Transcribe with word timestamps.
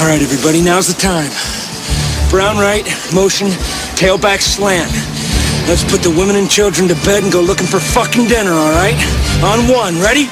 All 0.00 0.06
right, 0.06 0.22
everybody, 0.22 0.62
now's 0.62 0.86
the 0.86 0.94
time. 0.94 1.28
Brown 2.30 2.56
right, 2.56 2.86
motion, 3.12 3.48
tailback 3.98 4.40
slant. 4.40 4.92
Let's 5.66 5.82
put 5.82 6.02
the 6.02 6.10
women 6.16 6.36
and 6.36 6.48
children 6.48 6.86
to 6.86 6.94
bed 7.04 7.24
and 7.24 7.32
go 7.32 7.40
looking 7.40 7.66
for 7.66 7.80
fucking 7.80 8.28
dinner, 8.28 8.52
all 8.52 8.70
right? 8.70 8.94
On 9.42 9.66
one, 9.66 10.00
ready? 10.00 10.28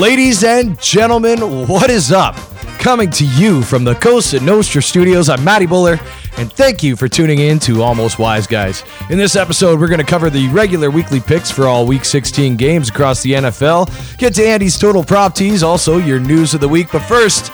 Ladies 0.00 0.42
and 0.42 0.80
gentlemen, 0.80 1.68
what 1.68 1.90
is 1.90 2.10
up? 2.10 2.53
Coming 2.84 3.08
to 3.12 3.24
you 3.24 3.62
from 3.62 3.82
the 3.82 3.94
Costa 3.94 4.40
Nostra 4.40 4.82
studios, 4.82 5.30
I'm 5.30 5.42
Matty 5.42 5.64
Buller, 5.64 5.98
and 6.36 6.52
thank 6.52 6.82
you 6.82 6.96
for 6.96 7.08
tuning 7.08 7.38
in 7.38 7.58
to 7.60 7.80
Almost 7.80 8.18
Wise 8.18 8.46
Guys. 8.46 8.84
In 9.08 9.16
this 9.16 9.36
episode, 9.36 9.80
we're 9.80 9.88
going 9.88 10.00
to 10.00 10.06
cover 10.06 10.28
the 10.28 10.48
regular 10.48 10.90
weekly 10.90 11.18
picks 11.18 11.50
for 11.50 11.64
all 11.66 11.86
Week 11.86 12.04
16 12.04 12.58
games 12.58 12.90
across 12.90 13.22
the 13.22 13.32
NFL, 13.32 14.18
get 14.18 14.34
to 14.34 14.46
Andy's 14.46 14.78
total 14.78 15.02
prop 15.02 15.34
teas, 15.34 15.62
also 15.62 15.96
your 15.96 16.20
news 16.20 16.52
of 16.52 16.60
the 16.60 16.68
week. 16.68 16.88
But 16.92 17.00
first, 17.04 17.50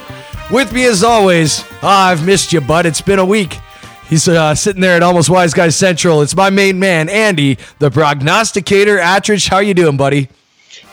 with 0.51 0.73
me 0.73 0.85
as 0.87 1.05
always, 1.05 1.63
ah, 1.81 2.09
I've 2.09 2.27
missed 2.27 2.53
you, 2.53 2.61
bud. 2.61 2.85
It's 2.85 3.01
been 3.01 3.21
a 3.21 3.25
week. 3.25 3.61
He's 4.09 4.27
uh, 4.27 4.57
sitting 4.57 4.83
there 4.83 4.97
at 4.97 5.05
Almost 5.05 5.31
Wise 5.31 5.55
Guys 5.55 5.77
Central. 5.77 6.23
It's 6.23 6.35
my 6.35 6.51
main 6.51 6.81
man, 6.81 7.09
Andy, 7.09 7.57
the 7.79 7.93
prognosticator. 7.93 8.99
Attridge, 8.99 9.49
how 9.49 9.61
you 9.61 9.75
doing, 9.75 9.97
buddy? 9.97 10.29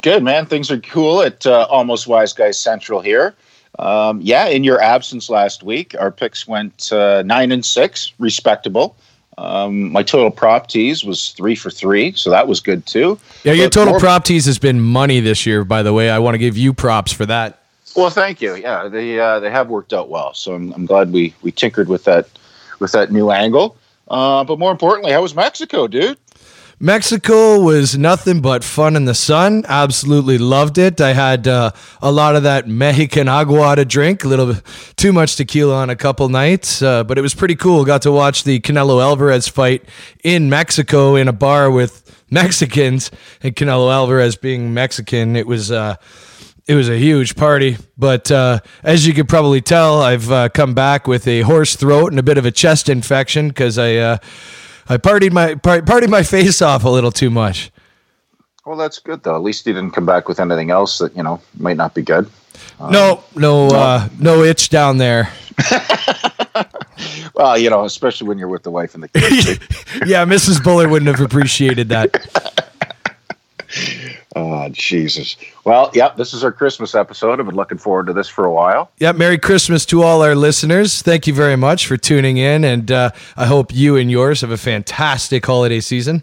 Good, 0.04 0.22
man. 0.22 0.45
Things 0.45 0.70
are 0.70 0.80
cool 0.80 1.23
at 1.23 1.48
uh, 1.48 1.66
Almost 1.72 2.06
Wise 2.06 2.34
Guys 2.34 2.59
Central 2.59 3.02
here. 3.02 3.34
Um, 3.80 4.20
yeah, 4.22 4.48
in 4.48 4.63
your 4.63 4.81
absence 4.81 5.30
last 5.30 5.63
week, 5.63 5.95
our 5.99 6.12
picks 6.12 6.48
went 6.48 6.91
uh, 6.91 7.23
nine 7.23 7.52
and 7.52 7.63
six, 7.66 8.13
respectable. 8.20 8.95
Um, 9.38 9.92
my 9.92 10.02
total 10.02 10.31
prop 10.31 10.67
tease 10.67 11.03
was 11.06 11.30
three 11.34 11.53
for 11.56 11.69
three, 11.69 12.11
so 12.14 12.31
that 12.31 12.47
was 12.47 12.59
good 12.59 12.88
too. 12.88 13.19
Yeah, 13.44 13.53
your 13.53 13.67
But 13.67 13.73
total 13.73 13.94
more- 13.94 14.00
prop 14.00 14.23
tease 14.23 14.45
has 14.47 14.58
been 14.58 14.81
money 14.81 15.19
this 15.19 15.45
year, 15.45 15.64
by 15.64 15.84
the 15.84 15.94
way. 15.94 16.09
I 16.09 16.17
want 16.17 16.34
to 16.34 16.39
give 16.39 16.58
you 16.58 16.73
props 16.73 17.11
for 17.11 17.25
that. 17.28 17.59
Well, 17.95 18.09
thank 18.09 18.42
you. 18.42 18.56
Yeah, 18.56 18.88
they 18.88 19.19
uh, 19.19 19.39
they 19.39 19.50
have 19.52 19.69
worked 19.69 19.94
out 19.94 20.09
well, 20.09 20.34
so 20.34 20.53
I'm, 20.53 20.72
I'm 20.73 20.86
glad 20.86 21.12
we 21.12 21.34
we 21.41 21.52
tinkered 21.52 21.88
with 21.88 22.03
that 22.06 22.28
with 22.80 22.91
that 22.94 23.12
new 23.12 23.31
angle. 23.31 23.78
Uh, 24.08 24.44
but 24.44 24.58
more 24.58 24.72
importantly, 24.72 25.12
how 25.12 25.22
was 25.22 25.36
Mexico, 25.36 25.88
dude? 25.88 26.17
Mexico 26.80 27.59
was 27.59 27.97
nothing 27.97 28.39
but 28.39 28.64
fun 28.64 28.95
in 28.95 29.06
the 29.06 29.16
sun. 29.16 29.66
Absolutely 29.67 30.38
loved 30.38 30.78
it. 30.78 31.02
I 31.02 31.14
had 31.14 31.47
uh, 31.47 31.72
a 32.03 32.11
lot 32.11 32.36
of 32.36 32.44
that 32.44 32.67
Mexican 32.67 33.28
agua 33.28 33.75
to 33.78 33.84
drink, 33.84 34.23
a 34.23 34.28
little 34.28 34.53
too 34.95 35.11
much 35.11 35.38
tequila 35.38 35.75
on 35.78 35.89
a 35.89 35.95
couple 35.95 36.30
nights, 36.30 36.84
uh, 36.84 37.03
but 37.03 37.17
it 37.17 37.22
was 37.22 37.34
pretty 37.34 37.56
cool. 37.56 37.84
Got 37.84 38.03
to 38.03 38.11
watch 38.11 38.44
the 38.44 38.59
Canelo 38.59 39.02
Alvarez 39.02 39.47
fight 39.47 39.86
in 40.23 40.52
Mexico 40.52 41.16
in 41.16 41.28
a 41.28 41.34
bar 41.34 41.72
with 41.72 42.03
Mexicans, 42.30 43.09
and 43.41 43.56
Canelo 43.56 43.91
Alvarez 43.91 44.36
being 44.36 44.73
Mexican, 44.73 45.36
it 45.36 45.47
was. 45.47 45.72
Uh, 45.72 45.95
it 46.67 46.75
was 46.75 46.89
a 46.89 46.97
huge 46.97 47.38
party, 47.38 47.78
but 47.97 48.30
uh, 48.30 48.59
as 48.84 49.08
you 49.08 49.14
could 49.14 49.30
probably 49.30 49.62
tell, 49.62 50.02
I've 50.02 50.30
uh, 50.30 50.50
come 50.50 50.73
back 50.73 51.08
with 51.08 51.25
a 51.25 51.39
hoarse 51.39 51.78
throat 51.78 52.12
and 52.12 52.19
a 52.19 52.23
bit 52.23 52.38
of 52.38 52.45
a 52.45 52.52
chest 52.52 52.89
infection 52.89 53.47
because 53.47 53.78
I 53.78 53.95
uh, 53.95 54.17
I 54.90 54.98
partied 54.98 55.32
my 55.32 55.56
par- 55.56 55.82
partied 55.82 56.10
my 56.10 56.24
face 56.36 56.62
off 56.62 56.84
a 56.84 56.90
little 56.90 57.12
too 57.12 57.30
much. 57.30 57.72
Well, 58.66 58.78
that's 58.78 59.00
good 59.00 59.24
though. 59.24 59.36
At 59.36 59.44
least 59.44 59.66
you 59.66 59.74
didn't 59.74 59.92
come 59.92 60.06
back 60.06 60.28
with 60.28 60.40
anything 60.40 60.72
else 60.72 60.98
that 60.98 61.16
you 61.16 61.24
know 61.24 61.42
might 61.58 61.78
not 61.78 61.94
be 61.94 62.02
good. 62.02 62.30
no, 62.80 63.24
no, 63.36 63.68
uh, 63.68 64.10
no 64.20 64.44
itch 64.44 64.70
down 64.70 64.98
there. 64.98 65.32
Well, 67.38 67.56
you 67.56 67.70
know, 67.70 67.86
especially 67.86 68.28
when 68.28 68.40
you're 68.40 68.48
with 68.48 68.64
the 68.64 68.72
wife 68.72 68.96
and 68.96 69.04
the 69.04 69.10
kids. 69.10 69.46
yeah, 70.08 70.26
Mrs. 70.26 70.64
Buller 70.64 70.90
wouldn't 70.90 71.16
have 71.16 71.24
appreciated 71.24 71.90
that. 71.90 72.47
Oh, 74.38 74.70
Jesus. 74.70 75.36
Well, 75.64 75.90
yeah, 75.96 76.09
this 76.16 76.31
is 76.31 76.44
our 76.44 76.52
Christmas 76.52 76.94
episode. 76.94 77.40
I've 77.40 77.48
been 77.48 77.56
looking 77.56 77.80
forward 77.80 78.06
to 78.06 78.14
this 78.14 78.30
for 78.30 78.46
a 78.46 78.53
while. 78.53 78.92
Yeah, 79.00 79.12
Merry 79.12 79.40
Christmas 79.40 79.84
to 79.88 80.03
all 80.03 80.22
our 80.22 80.36
listeners. 80.36 81.02
Thank 81.02 81.25
you 81.25 81.34
very 81.34 81.56
much 81.56 81.88
for 81.88 81.98
tuning 81.98 82.38
in, 82.38 82.64
and 82.64 82.92
uh, 82.92 83.09
I 83.36 83.47
hope 83.47 83.74
you 83.74 83.96
and 83.96 84.12
yours 84.12 84.42
have 84.42 84.52
a 84.52 84.58
fantastic 84.58 85.44
holiday 85.44 85.80
season. 85.80 86.22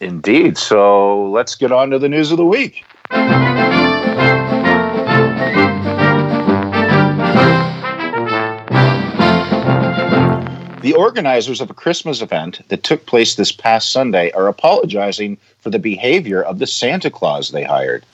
Indeed. 0.00 0.56
So 0.56 1.28
let's 1.28 1.54
get 1.54 1.72
on 1.72 1.90
to 1.90 1.98
the 1.98 2.08
news 2.08 2.30
of 2.30 2.38
the 2.38 2.46
week. 2.46 2.86
The 10.80 10.94
organizers 10.94 11.60
of 11.60 11.70
a 11.70 11.74
Christmas 11.74 12.22
event 12.22 12.62
that 12.68 12.82
took 12.82 13.04
place 13.04 13.34
this 13.34 13.52
past 13.52 13.92
Sunday 13.92 14.32
are 14.32 14.48
apologizing 14.48 15.36
for 15.62 15.70
the 15.70 15.78
behavior 15.78 16.42
of 16.42 16.58
the 16.58 16.66
Santa 16.66 17.10
Claus 17.10 17.50
they 17.50 17.64
hired. 17.64 18.04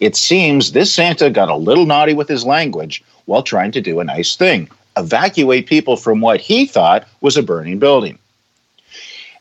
It 0.00 0.16
seems 0.16 0.72
this 0.72 0.92
Santa 0.92 1.30
got 1.30 1.48
a 1.48 1.56
little 1.56 1.86
naughty 1.86 2.14
with 2.14 2.28
his 2.28 2.44
language 2.44 3.04
while 3.26 3.42
trying 3.42 3.72
to 3.72 3.80
do 3.80 4.00
a 4.00 4.04
nice 4.04 4.34
thing 4.34 4.68
evacuate 4.96 5.66
people 5.66 5.96
from 5.96 6.20
what 6.20 6.40
he 6.40 6.66
thought 6.66 7.06
was 7.20 7.36
a 7.36 7.42
burning 7.42 7.78
building. 7.78 8.18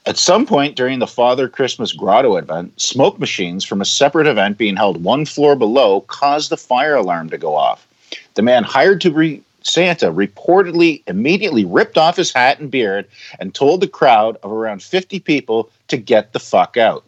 At 0.06 0.18
some 0.18 0.46
point 0.46 0.76
during 0.76 1.00
the 1.00 1.08
Father 1.08 1.48
Christmas 1.48 1.94
Grotto 1.94 2.36
event, 2.36 2.80
smoke 2.82 3.20
machines 3.20 3.64
from 3.64 3.80
a 3.80 3.86
separate 3.86 4.28
event 4.28 4.58
being 4.58 4.76
held 4.76 5.04
one 5.04 5.26
floor 5.26 5.56
below 5.56 6.02
caused 6.02 6.50
the 6.50 6.58
fire 6.58 6.96
alarm 6.96 7.30
to 7.30 7.38
go 7.38 7.56
off. 7.56 7.88
The 8.34 8.42
man 8.42 8.64
hired 8.64 9.00
to 9.02 9.12
be 9.12 9.44
Santa 9.62 10.12
reportedly 10.12 11.02
immediately 11.08 11.64
ripped 11.64 11.98
off 11.98 12.18
his 12.18 12.34
hat 12.34 12.60
and 12.60 12.70
beard 12.70 13.08
and 13.40 13.56
told 13.56 13.80
the 13.80 13.88
crowd 13.88 14.38
of 14.44 14.52
around 14.52 14.84
50 14.84 15.20
people 15.22 15.70
to 15.88 15.96
get 15.96 16.34
the 16.34 16.40
fuck 16.40 16.76
out. 16.76 17.06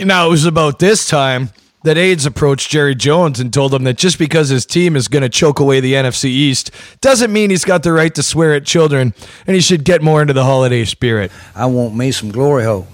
You 0.00 0.06
know, 0.06 0.28
it 0.28 0.30
was 0.30 0.46
about 0.46 0.78
this 0.78 1.06
time 1.06 1.50
that 1.82 1.98
aides 1.98 2.24
approached 2.24 2.70
Jerry 2.70 2.94
Jones 2.94 3.38
and 3.38 3.52
told 3.52 3.74
him 3.74 3.84
that 3.84 3.98
just 3.98 4.18
because 4.18 4.48
his 4.48 4.64
team 4.64 4.96
is 4.96 5.08
going 5.08 5.20
to 5.20 5.28
choke 5.28 5.60
away 5.60 5.80
the 5.80 5.92
NFC 5.92 6.24
East 6.24 6.70
doesn't 7.02 7.30
mean 7.30 7.50
he's 7.50 7.66
got 7.66 7.82
the 7.82 7.92
right 7.92 8.14
to 8.14 8.22
swear 8.22 8.54
at 8.54 8.64
children 8.64 9.12
and 9.46 9.54
he 9.54 9.60
should 9.60 9.84
get 9.84 10.00
more 10.00 10.22
into 10.22 10.32
the 10.32 10.42
holiday 10.42 10.86
spirit. 10.86 11.30
I 11.54 11.66
want 11.66 11.94
me 11.94 12.12
some 12.12 12.30
glory 12.30 12.64
hole. 12.64 12.86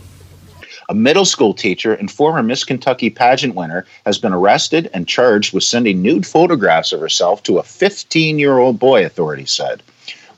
A 0.89 0.95
middle 0.97 1.25
school 1.25 1.55
teacher 1.55 1.95
and 1.95 2.11
former 2.11 2.43
Miss 2.43 2.65
Kentucky 2.65 3.09
pageant 3.09 3.55
winner 3.55 3.87
has 4.05 4.19
been 4.19 4.33
arrested 4.33 4.91
and 4.93 5.07
charged 5.07 5.55
with 5.55 5.63
sending 5.63 6.03
nude 6.03 6.27
photographs 6.27 6.93
of 6.93 6.99
herself 6.99 7.41
to 7.45 7.59
a 7.59 7.63
15 7.63 8.41
year 8.41 8.59
old 8.59 8.81
boy, 8.81 9.07
authorities 9.07 9.53
said. 9.53 9.81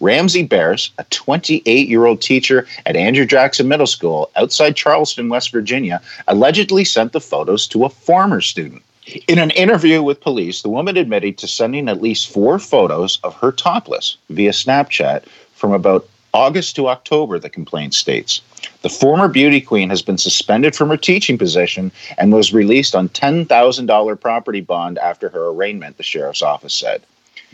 Ramsey 0.01 0.45
Bearse, 0.45 0.91
a 0.99 1.05
28 1.05 1.89
year 1.89 2.07
old 2.07 2.21
teacher 2.21 2.67
at 2.87 2.97
Andrew 2.97 3.27
Jackson 3.27 3.69
Middle 3.69 3.87
School 3.87 4.31
outside 4.37 4.77
Charleston, 4.77 5.29
West 5.29 5.51
Virginia, 5.51 6.01
allegedly 6.29 6.85
sent 6.85 7.13
the 7.13 7.21
photos 7.21 7.67
to 7.69 7.85
a 7.85 7.89
former 7.89 8.41
student. 8.41 8.83
In 9.27 9.39
an 9.39 9.51
interview 9.53 10.03
with 10.03 10.21
police, 10.21 10.63
the 10.63 10.69
woman 10.69 10.97
admitted 10.97 11.39
to 11.39 11.49
sending 11.49 11.89
at 11.89 12.03
least 12.03 12.31
four 12.31 12.59
photos 12.59 13.19
of 13.25 13.35
her 13.37 13.51
topless 13.51 14.19
via 14.29 14.51
Snapchat 14.51 15.25
from 15.55 15.73
about 15.73 16.07
August 16.35 16.77
to 16.77 16.89
October, 16.89 17.39
the 17.39 17.49
complaint 17.49 17.95
states. 17.95 18.43
The 18.83 18.91
former 18.91 19.29
beauty 19.29 19.61
queen 19.61 19.89
has 19.89 20.03
been 20.03 20.19
suspended 20.19 20.77
from 20.77 20.91
her 20.91 20.97
teaching 20.97 21.39
position 21.39 21.91
and 22.19 22.33
was 22.33 22.53
released 22.53 22.95
on 22.95 23.09
$10,000 23.09 24.21
property 24.21 24.61
bond 24.61 24.99
after 24.99 25.31
her 25.31 25.49
arraignment, 25.49 25.97
the 25.97 26.03
sheriff's 26.03 26.43
office 26.43 26.75
said. 26.75 27.03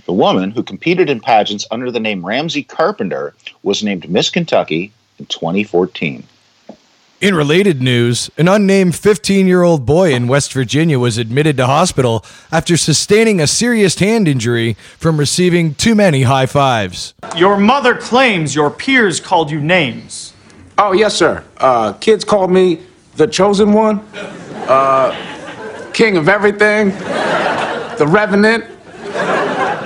The 0.07 0.13
woman, 0.13 0.51
who 0.51 0.63
competed 0.63 1.09
in 1.09 1.21
pageants 1.21 1.67
under 1.71 1.91
the 1.91 2.01
name 2.01 2.25
Ramsey 2.25 2.63
Carpenter, 2.63 3.35
was 3.63 3.83
named 3.83 4.09
Miss 4.11 4.31
Kentucky 4.31 4.93
in 5.19 5.27
2014. 5.27 6.25
In 7.21 7.35
related 7.35 7.81
news, 7.81 8.31
an 8.37 8.49
unnamed 8.49 8.95
15 8.97 9.47
year 9.47 9.63
old 9.63 9.87
boy 9.87 10.13
in 10.13 10.29
West 10.29 10.53
Virginia 10.53 10.99
was 10.99 11.17
admitted 11.17 11.57
to 11.57 11.67
hospital 11.67 12.23
after 12.53 12.77
sustaining 12.77 13.41
a 13.41 13.47
serious 13.47 13.99
hand 13.99 14.29
injury 14.29 14.75
from 14.99 15.17
receiving 15.17 15.75
too 15.75 15.95
many 15.95 16.25
high 16.25 16.45
fives. 16.45 17.15
Your 17.35 17.57
mother 17.57 17.95
claims 17.95 18.55
your 18.55 18.71
peers 18.71 19.21
called 19.21 19.51
you 19.51 19.61
names. 19.61 20.35
Oh, 20.77 20.93
yes, 20.93 21.15
sir. 21.15 21.43
Uh, 21.57 21.95
kids 21.95 22.25
called 22.25 22.51
me 22.51 22.83
the 23.17 23.27
chosen 23.27 23.73
one, 23.73 24.01
uh, 24.69 25.91
king 25.95 26.19
of 26.19 26.29
everything, 26.29 26.91
the 27.97 28.07
revenant, 28.07 28.65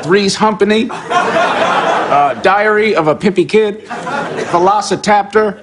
three's 0.09 0.35
humpany, 0.37 0.89
uh, 0.91 2.33
diary 2.41 2.95
of 2.95 3.09
a 3.09 3.15
pimpy 3.15 3.47
kid, 3.47 3.81
velocitaptor, 4.51 5.63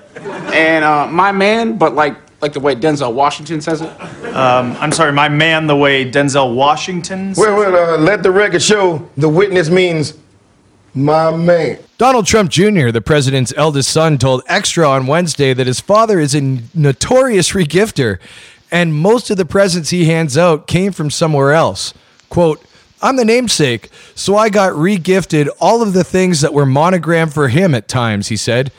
and 0.53 0.85
uh, 0.85 1.07
my 1.07 1.31
man, 1.31 1.79
but 1.79 1.95
like 1.95 2.15
like 2.41 2.53
the 2.53 2.59
way 2.59 2.75
Denzel 2.75 3.11
Washington 3.11 3.59
says 3.59 3.81
it. 3.81 3.89
I'm 4.35 4.91
sorry, 4.91 5.11
my 5.13 5.29
man, 5.29 5.65
the 5.65 5.75
way 5.75 6.09
Denzel 6.11 6.53
Washington. 6.53 7.33
says- 7.33 7.43
Well, 7.43 7.57
well, 7.57 7.95
uh, 7.95 7.97
let 7.97 8.21
the 8.21 8.29
record 8.29 8.61
show 8.61 9.09
the 9.17 9.27
witness 9.29 9.71
means 9.71 10.13
my 10.93 11.35
man. 11.35 11.79
Donald 11.97 12.27
Trump 12.27 12.51
Jr., 12.51 12.91
the 12.91 13.01
president's 13.01 13.51
eldest 13.57 13.89
son, 13.89 14.19
told 14.19 14.43
Extra 14.47 14.87
on 14.87 15.07
Wednesday 15.07 15.55
that 15.55 15.65
his 15.65 15.79
father 15.79 16.19
is 16.19 16.35
a 16.35 16.59
notorious 16.75 17.51
regifter 17.53 18.19
and 18.69 18.93
most 18.93 19.31
of 19.31 19.37
the 19.37 19.45
presents 19.45 19.89
he 19.89 20.05
hands 20.05 20.37
out 20.37 20.67
came 20.67 20.91
from 20.91 21.09
somewhere 21.09 21.51
else. 21.53 21.95
Quote, 22.29 22.63
I'm 23.05 23.17
the 23.17 23.23
namesake, 23.23 23.91
so 24.15 24.35
I 24.35 24.49
got 24.49 24.73
regifted 24.73 25.47
all 25.59 25.83
of 25.83 25.93
the 25.93 26.03
things 26.03 26.41
that 26.41 26.55
were 26.55 26.65
monogrammed 26.65 27.35
for 27.35 27.49
him 27.49 27.75
at 27.75 27.87
times, 27.87 28.29
he 28.29 28.35
said. 28.35 28.71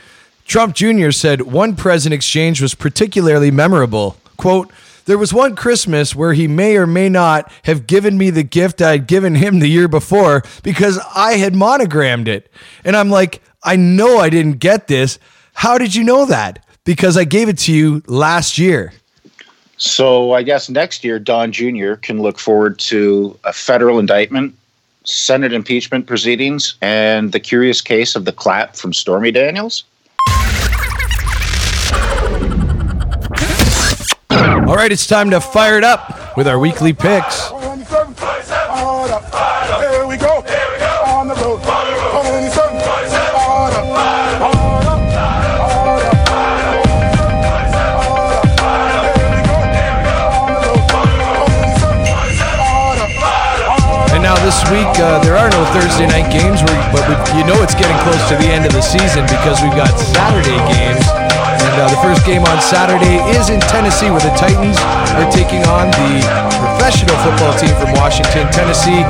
Trump 0.44 0.74
Jr. 0.74 1.12
said 1.12 1.42
one 1.42 1.76
present 1.76 2.12
exchange 2.12 2.60
was 2.60 2.74
particularly 2.74 3.52
memorable. 3.52 4.16
Quote, 4.36 4.72
there 5.04 5.16
was 5.16 5.32
one 5.32 5.54
Christmas 5.54 6.16
where 6.16 6.32
he 6.32 6.48
may 6.48 6.76
or 6.76 6.88
may 6.88 7.08
not 7.08 7.52
have 7.66 7.86
given 7.86 8.18
me 8.18 8.30
the 8.30 8.42
gift 8.42 8.82
I'd 8.82 9.06
given 9.06 9.36
him 9.36 9.60
the 9.60 9.68
year 9.68 9.86
before 9.86 10.42
because 10.64 10.98
I 11.14 11.34
had 11.34 11.54
monogrammed 11.54 12.26
it. 12.26 12.50
And 12.84 12.96
I'm 12.96 13.10
like, 13.10 13.40
I 13.62 13.76
know 13.76 14.18
I 14.18 14.28
didn't 14.28 14.58
get 14.58 14.88
this. 14.88 15.20
How 15.54 15.78
did 15.78 15.94
you 15.94 16.02
know 16.02 16.26
that? 16.26 16.66
Because 16.82 17.16
I 17.16 17.22
gave 17.22 17.48
it 17.48 17.58
to 17.58 17.72
you 17.72 18.02
last 18.08 18.58
year. 18.58 18.92
So 19.78 20.32
I 20.32 20.42
guess 20.42 20.70
next 20.70 21.04
year, 21.04 21.18
Don 21.18 21.52
Jr. 21.52 21.94
can 21.94 22.22
look 22.22 22.38
forward 22.38 22.78
to 22.80 23.38
a 23.44 23.52
federal 23.52 23.98
indictment, 23.98 24.54
Senate 25.04 25.52
impeachment 25.52 26.06
proceedings, 26.06 26.76
and 26.80 27.32
the 27.32 27.40
curious 27.40 27.82
case 27.82 28.16
of 28.16 28.24
the 28.24 28.32
clap 28.32 28.74
from 28.74 28.92
Stormy 28.92 29.30
Daniels. 29.30 29.84
All 34.30 34.74
right, 34.74 34.90
it's 34.90 35.06
time 35.06 35.30
to 35.30 35.40
fire 35.40 35.78
it 35.78 35.84
up 35.84 36.36
with 36.36 36.48
our 36.48 36.58
weekly 36.58 36.92
picks. 36.92 37.50
Here 37.50 37.60
we 40.06 40.16
go. 40.16 40.42
Thursday 55.76 56.08
night 56.08 56.32
games, 56.32 56.64
but 56.88 57.04
you 57.36 57.44
know 57.44 57.60
it's 57.60 57.76
getting 57.76 58.00
close 58.00 58.24
to 58.32 58.36
the 58.40 58.48
end 58.48 58.64
of 58.64 58.72
the 58.72 58.80
season 58.80 59.28
because 59.28 59.60
we've 59.60 59.76
got 59.76 59.92
Saturday 59.92 60.56
games. 60.72 61.04
And 61.60 61.76
uh, 61.76 61.92
the 61.92 62.00
first 62.00 62.24
game 62.24 62.48
on 62.48 62.64
Saturday 62.64 63.20
is 63.36 63.52
in 63.52 63.60
Tennessee, 63.68 64.08
where 64.08 64.24
the 64.24 64.32
Titans 64.40 64.80
are 65.20 65.28
taking 65.28 65.60
on 65.68 65.92
the 65.92 66.24
professional 66.56 67.12
football 67.20 67.52
team 67.60 67.76
from 67.76 67.92
Washington, 67.92 68.48
Tennessee. 68.56 69.04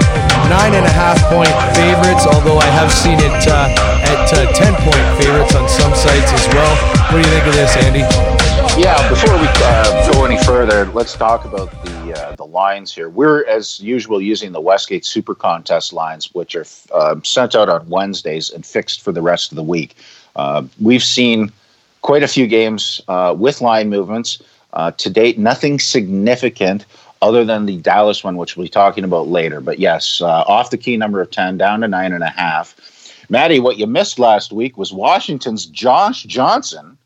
Nine 0.50 0.74
and 0.74 0.82
a 0.82 0.90
half 0.90 1.22
point 1.30 1.54
favorites, 1.78 2.26
although 2.26 2.58
I 2.58 2.66
have 2.74 2.90
seen 2.90 3.22
it 3.22 3.46
uh, 3.46 3.70
at 4.10 4.26
uh, 4.34 4.50
10 4.50 4.74
point 4.82 5.06
favorites 5.22 5.54
on 5.54 5.70
some 5.70 5.94
sites 5.94 6.34
as 6.34 6.50
well. 6.50 6.74
What 7.14 7.22
do 7.22 7.22
you 7.22 7.30
think 7.30 7.46
of 7.46 7.54
this, 7.54 7.78
Andy? 7.78 8.02
Yeah, 8.74 8.98
before 9.06 9.38
we 9.38 9.46
uh, 9.46 10.10
go 10.10 10.26
any 10.26 10.42
further, 10.42 10.90
let's 10.90 11.14
talk 11.14 11.46
about 11.46 11.70
the 11.86 11.95
lines 12.56 12.92
here. 12.92 13.10
We're, 13.10 13.46
as 13.46 13.78
usual, 13.80 14.18
using 14.20 14.52
the 14.52 14.60
Westgate 14.60 15.04
Super 15.04 15.34
Contest 15.34 15.92
lines, 15.92 16.34
which 16.34 16.56
are 16.56 16.64
uh, 16.90 17.16
sent 17.22 17.54
out 17.54 17.68
on 17.68 17.86
Wednesdays 17.88 18.50
and 18.50 18.64
fixed 18.64 19.02
for 19.02 19.12
the 19.12 19.20
rest 19.20 19.52
of 19.52 19.56
the 19.56 19.62
week. 19.62 19.94
Uh, 20.34 20.62
we've 20.80 21.02
seen 21.02 21.52
quite 22.00 22.22
a 22.22 22.28
few 22.28 22.46
games 22.46 23.02
uh, 23.08 23.34
with 23.36 23.60
line 23.60 23.90
movements. 23.90 24.42
Uh, 24.72 24.90
to 24.92 25.08
date, 25.10 25.38
nothing 25.38 25.78
significant 25.78 26.86
other 27.22 27.44
than 27.44 27.66
the 27.66 27.76
Dallas 27.78 28.24
one, 28.24 28.36
which 28.36 28.56
we'll 28.56 28.66
be 28.66 28.70
talking 28.70 29.04
about 29.04 29.28
later. 29.28 29.60
But 29.60 29.78
yes, 29.78 30.20
uh, 30.20 30.44
off 30.46 30.70
the 30.70 30.78
key 30.78 30.96
number 30.96 31.20
of 31.20 31.30
10, 31.30 31.58
down 31.58 31.80
to 31.80 31.88
nine 31.88 32.12
and 32.12 32.24
a 32.24 32.28
half. 32.28 32.74
Maddie, 33.28 33.60
what 33.60 33.76
you 33.76 33.86
missed 33.86 34.18
last 34.18 34.52
week 34.52 34.78
was 34.78 34.92
Washington's 34.92 35.66
Josh 35.66 36.24
Johnson, 36.24 36.96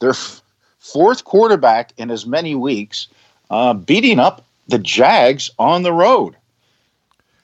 their 0.00 0.10
f- 0.10 0.42
fourth 0.78 1.24
quarterback 1.24 1.92
in 1.96 2.10
as 2.10 2.26
many 2.26 2.54
weeks, 2.54 3.08
uh, 3.50 3.72
beating 3.74 4.18
up 4.18 4.44
the 4.68 4.78
Jags 4.78 5.50
on 5.58 5.82
the 5.82 5.92
road. 5.92 6.36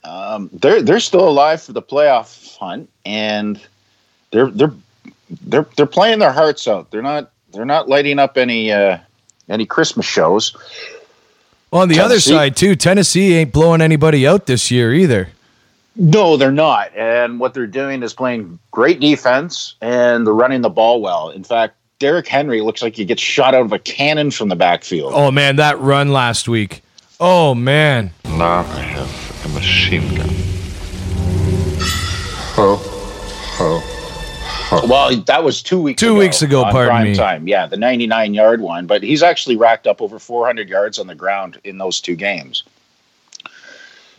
Um, 0.02 0.48
they're 0.52 0.82
they're 0.82 1.00
still 1.00 1.28
alive 1.28 1.62
for 1.62 1.72
the 1.72 1.82
playoff 1.82 2.56
hunt, 2.56 2.88
and 3.04 3.60
they're 4.30 4.50
they're 4.50 4.72
they're 5.42 5.66
they're 5.76 5.86
playing 5.86 6.18
their 6.20 6.32
hearts 6.32 6.66
out. 6.66 6.90
They're 6.90 7.02
not 7.02 7.30
they're 7.52 7.66
not 7.66 7.88
lighting 7.88 8.18
up 8.18 8.38
any 8.38 8.72
uh, 8.72 8.98
any 9.48 9.66
Christmas 9.66 10.06
shows. 10.06 10.56
On 11.72 11.88
the 11.88 12.00
other 12.00 12.18
side, 12.18 12.56
too, 12.56 12.74
Tennessee 12.74 13.34
ain't 13.34 13.52
blowing 13.52 13.80
anybody 13.80 14.26
out 14.26 14.46
this 14.46 14.72
year 14.72 14.92
either. 14.92 15.28
No, 15.94 16.36
they're 16.36 16.50
not. 16.50 16.96
And 16.96 17.38
what 17.38 17.54
they're 17.54 17.66
doing 17.66 18.02
is 18.02 18.12
playing 18.12 18.58
great 18.70 19.00
defense 19.00 19.74
and 19.80 20.26
they're 20.26 20.34
running 20.34 20.62
the 20.62 20.70
ball 20.70 21.00
well. 21.00 21.30
In 21.30 21.44
fact, 21.44 21.76
Derrick 21.98 22.26
Henry 22.26 22.60
looks 22.60 22.82
like 22.82 22.96
he 22.96 23.04
gets 23.04 23.22
shot 23.22 23.54
out 23.54 23.66
of 23.66 23.72
a 23.72 23.78
cannon 23.78 24.30
from 24.30 24.48
the 24.48 24.56
backfield. 24.56 25.12
Oh 25.14 25.30
man, 25.30 25.56
that 25.56 25.78
run 25.78 26.08
last 26.08 26.48
week. 26.48 26.82
Oh 27.20 27.54
man. 27.54 28.10
Now 28.24 28.60
I 28.60 28.80
have 28.80 29.44
a 29.44 29.48
machine 29.50 30.14
gun. 30.14 30.28
Ho, 32.56 32.76
ho, 33.56 34.86
Well, 34.88 35.16
that 35.22 35.44
was 35.44 35.62
two 35.62 35.80
weeks 35.82 36.00
Two 36.00 36.10
ago. 36.12 36.18
weeks 36.18 36.42
ago, 36.42 36.64
on 36.64 36.72
pardon 36.72 36.88
prime 36.90 37.04
me. 37.08 37.14
time. 37.14 37.48
Yeah, 37.48 37.66
the 37.66 37.76
99 37.76 38.34
yard 38.34 38.60
one. 38.60 38.86
But 38.86 39.02
he's 39.02 39.22
actually 39.22 39.56
racked 39.56 39.86
up 39.86 40.00
over 40.00 40.18
400 40.18 40.68
yards 40.68 40.98
on 40.98 41.06
the 41.06 41.14
ground 41.14 41.60
in 41.64 41.78
those 41.78 42.00
two 42.00 42.16
games. 42.16 42.62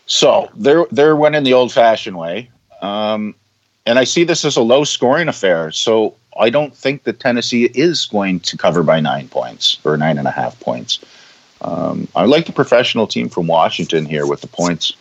So 0.06 0.50
they're 0.56 0.86
they're 0.92 1.16
winning 1.16 1.44
the 1.44 1.54
old 1.54 1.72
fashioned 1.72 2.18
way. 2.18 2.50
Um, 2.82 3.34
and 3.86 3.98
I 3.98 4.04
see 4.04 4.24
this 4.24 4.46
as 4.46 4.58
a 4.58 4.62
low 4.62 4.84
scoring 4.84 5.28
affair. 5.28 5.72
So 5.72 6.16
I 6.40 6.50
don't 6.50 6.76
think 6.76 7.04
that 7.04 7.20
Tennessee 7.20 7.66
is 7.74 8.06
going 8.06 8.40
to 8.42 8.58
cover 8.58 8.84
by 8.84 9.00
nine 9.00 9.28
points 9.28 9.78
or 9.84 9.98
nine 9.98 10.18
and 10.18 10.28
a 10.28 10.32
half 10.32 10.60
points. 10.60 11.00
Um, 11.62 12.08
I 12.16 12.26
like 12.26 12.46
the 12.46 12.52
professional 12.54 13.08
team 13.08 13.30
from 13.30 13.48
Washington 13.48 14.06
here 14.06 14.26
with 14.26 14.42
the 14.42 14.48
points. 14.48 14.94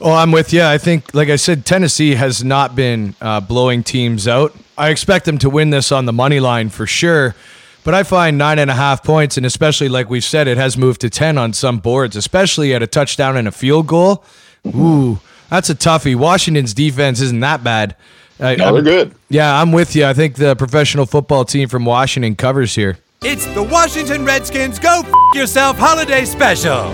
Oh, 0.00 0.12
I'm 0.12 0.30
with 0.30 0.52
you. 0.52 0.62
I 0.62 0.78
think, 0.78 1.14
like 1.14 1.28
I 1.30 1.36
said, 1.36 1.64
Tennessee 1.64 2.14
has 2.14 2.44
not 2.44 2.76
been 2.76 3.14
uh, 3.20 3.40
blowing 3.40 3.82
teams 3.82 4.28
out. 4.28 4.54
I 4.76 4.90
expect 4.90 5.24
them 5.24 5.38
to 5.38 5.48
win 5.50 5.70
this 5.70 5.90
on 5.90 6.04
the 6.04 6.12
money 6.12 6.38
line 6.38 6.68
for 6.68 6.86
sure. 6.86 7.34
But 7.82 7.94
I 7.94 8.02
find 8.02 8.36
nine 8.36 8.58
and 8.58 8.70
a 8.70 8.74
half 8.74 9.02
points, 9.04 9.36
and 9.36 9.46
especially 9.46 9.88
like 9.88 10.10
we've 10.10 10.24
said, 10.24 10.48
it 10.48 10.58
has 10.58 10.76
moved 10.76 11.00
to 11.02 11.08
10 11.10 11.38
on 11.38 11.52
some 11.52 11.78
boards, 11.78 12.14
especially 12.16 12.74
at 12.74 12.82
a 12.82 12.86
touchdown 12.86 13.36
and 13.36 13.46
a 13.48 13.52
field 13.52 13.86
goal. 13.86 14.24
Ooh, 14.66 15.20
that's 15.48 15.70
a 15.70 15.74
toughie. 15.74 16.16
Washington's 16.16 16.74
defense 16.74 17.20
isn't 17.20 17.40
that 17.40 17.62
bad. 17.64 17.94
I- 18.40 18.56
No, 18.56 18.72
they're 18.74 18.82
good. 18.82 19.14
Yeah, 19.30 19.58
I'm 19.60 19.72
with 19.72 19.96
you. 19.96 20.04
I 20.04 20.12
think 20.14 20.34
the 20.34 20.56
professional 20.56 21.06
football 21.06 21.44
team 21.44 21.68
from 21.68 21.84
Washington 21.84 22.34
covers 22.36 22.74
here. 22.74 22.98
It's 23.22 23.46
the 23.54 23.62
Washington 23.62 24.24
Redskins 24.24 24.78
Go 24.78 25.00
F 25.00 25.12
Yourself 25.34 25.78
Holiday 25.78 26.24
Special. 26.26 26.92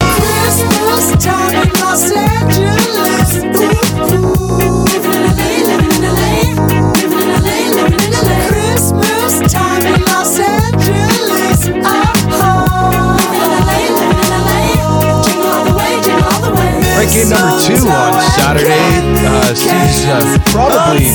Christmas 0.00 1.24
time 1.24 1.66
in 1.66 1.72
Los 1.74 2.10
Angeles. 2.10 3.44
Ooh, 4.12 4.72
ooh. 4.72 4.75
Game 17.16 17.30
number 17.30 17.56
two 17.64 17.88
on 17.88 18.20
Saturday 18.36 18.76
uh, 19.24 19.54
sees 19.54 20.04
uh, 20.04 20.38
probably 20.46 21.08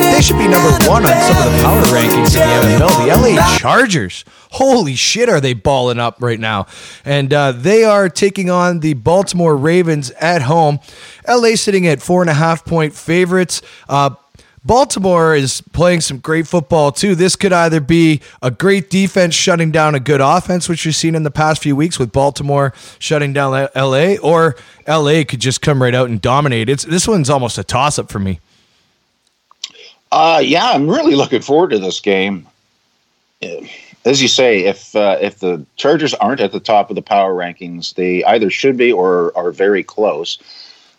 they 0.00 0.20
should 0.22 0.38
be 0.38 0.46
number 0.46 0.70
one 0.86 1.04
on 1.04 1.20
some 1.22 1.36
of 1.36 1.52
the 1.52 1.62
power 1.62 1.82
rankings 1.90 2.34
in 2.36 2.78
the 2.78 2.84
NFL. 2.84 3.06
The 3.06 3.36
LA 3.36 3.58
Chargers, 3.58 4.24
holy 4.52 4.94
shit, 4.94 5.28
are 5.28 5.40
they 5.40 5.54
balling 5.54 5.98
up 5.98 6.18
right 6.20 6.38
now? 6.38 6.66
And 7.04 7.32
uh, 7.34 7.52
they 7.52 7.82
are 7.84 8.08
taking 8.08 8.50
on 8.50 8.80
the 8.80 8.94
Baltimore 8.94 9.56
Ravens 9.56 10.10
at 10.12 10.42
home. 10.42 10.78
LA 11.26 11.56
sitting 11.56 11.86
at 11.88 12.00
four 12.00 12.20
and 12.20 12.30
a 12.30 12.34
half 12.34 12.64
point 12.64 12.94
favorites. 12.94 13.62
Uh, 13.88 14.10
Baltimore 14.64 15.34
is 15.34 15.60
playing 15.72 16.02
some 16.02 16.18
great 16.18 16.46
football 16.46 16.92
too. 16.92 17.14
This 17.16 17.34
could 17.34 17.52
either 17.52 17.80
be 17.80 18.20
a 18.42 18.50
great 18.50 18.90
defense 18.90 19.34
shutting 19.34 19.72
down 19.72 19.94
a 19.96 20.00
good 20.00 20.20
offense, 20.20 20.68
which 20.68 20.86
we've 20.86 20.94
seen 20.94 21.16
in 21.16 21.24
the 21.24 21.32
past 21.32 21.62
few 21.62 21.74
weeks 21.74 21.98
with 21.98 22.12
Baltimore 22.12 22.72
shutting 23.00 23.32
down 23.32 23.68
LA, 23.74 24.14
or 24.22 24.54
LA 24.86 25.24
could 25.24 25.40
just 25.40 25.62
come 25.62 25.82
right 25.82 25.94
out 25.94 26.08
and 26.08 26.20
dominate. 26.20 26.68
It's 26.68 26.84
this 26.84 27.08
one's 27.08 27.28
almost 27.28 27.58
a 27.58 27.64
toss 27.64 27.98
up 27.98 28.10
for 28.10 28.20
me. 28.20 28.38
Uh, 30.12 30.40
yeah, 30.44 30.70
I'm 30.70 30.88
really 30.88 31.14
looking 31.16 31.42
forward 31.42 31.70
to 31.70 31.78
this 31.78 31.98
game. 31.98 32.46
Uh, 33.42 33.66
As 34.04 34.20
you 34.20 34.28
say, 34.28 34.64
if 34.64 34.94
uh, 34.94 35.16
if 35.20 35.40
the 35.40 35.64
Chargers 35.76 36.14
aren't 36.14 36.40
at 36.40 36.52
the 36.52 36.60
top 36.60 36.90
of 36.90 36.96
the 36.96 37.02
power 37.02 37.34
rankings, 37.34 37.94
they 37.94 38.22
either 38.24 38.50
should 38.50 38.76
be 38.76 38.92
or 38.92 39.36
are 39.36 39.50
very 39.50 39.82
close. 39.82 40.38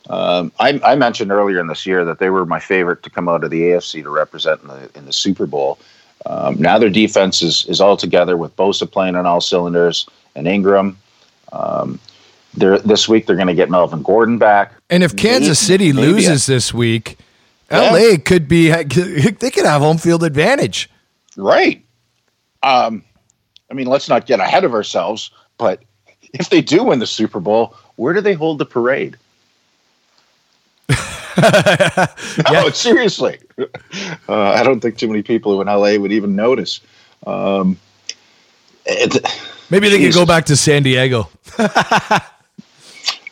Um, 0.09 0.51
I, 0.59 0.79
I 0.83 0.95
mentioned 0.95 1.31
earlier 1.31 1.59
in 1.59 1.67
this 1.67 1.85
year 1.85 2.03
that 2.05 2.19
they 2.19 2.29
were 2.29 2.45
my 2.45 2.59
favorite 2.59 3.03
to 3.03 3.09
come 3.09 3.29
out 3.29 3.43
of 3.43 3.51
the 3.51 3.61
AFC 3.61 4.03
to 4.03 4.09
represent 4.09 4.61
in 4.61 4.67
the 4.67 4.89
in 4.95 5.05
the 5.05 5.13
Super 5.13 5.45
Bowl. 5.45 5.79
Um, 6.25 6.55
now 6.59 6.77
their 6.77 6.89
defense 6.89 7.41
is 7.41 7.65
is 7.67 7.79
all 7.79 7.97
together 7.97 8.35
with 8.37 8.55
Bosa 8.55 8.89
playing 8.89 9.15
on 9.15 9.25
all 9.25 9.41
cylinders 9.41 10.07
and 10.35 10.47
Ingram. 10.47 10.97
Um, 11.51 11.99
they're, 12.55 12.79
this 12.79 13.07
week 13.07 13.25
they're 13.25 13.35
going 13.35 13.47
to 13.47 13.55
get 13.55 13.69
Melvin 13.69 14.03
Gordon 14.03 14.37
back. 14.37 14.73
And 14.89 15.03
if 15.03 15.15
Kansas 15.15 15.59
City 15.59 15.91
Maybe 15.93 16.07
loses 16.07 16.45
this 16.45 16.73
week, 16.73 17.17
Yeah. 17.71 17.91
LA 17.91 18.17
could 18.23 18.47
be 18.47 18.69
they 18.83 19.51
could 19.51 19.65
have 19.65 19.81
home 19.81 19.97
field 19.97 20.23
advantage. 20.23 20.89
Right. 21.35 21.83
Um, 22.61 23.03
I 23.71 23.73
mean, 23.73 23.87
let's 23.87 24.07
not 24.07 24.25
get 24.25 24.39
ahead 24.39 24.63
of 24.63 24.73
ourselves, 24.73 25.31
but 25.57 25.81
if 26.33 26.49
they 26.49 26.61
do 26.61 26.83
win 26.83 26.99
the 26.99 27.07
Super 27.07 27.39
Bowl, 27.39 27.75
where 27.95 28.13
do 28.13 28.21
they 28.21 28.33
hold 28.33 28.59
the 28.59 28.65
parade? 28.65 29.17
no, 32.51 32.69
seriously. 32.69 33.39
Uh, 33.57 33.67
I 34.27 34.63
don't 34.63 34.79
think 34.79 34.97
too 34.97 35.07
many 35.07 35.23
people 35.23 35.61
in 35.61 35.67
LA 35.67 35.97
would 35.97 36.11
even 36.11 36.35
notice. 36.35 36.79
Um, 37.25 37.77
it, 38.85 39.25
Maybe 39.69 39.89
they 39.89 39.99
could 39.99 40.13
go 40.13 40.25
back 40.25 40.45
to 40.45 40.55
San 40.55 40.83
Diego. 40.83 41.29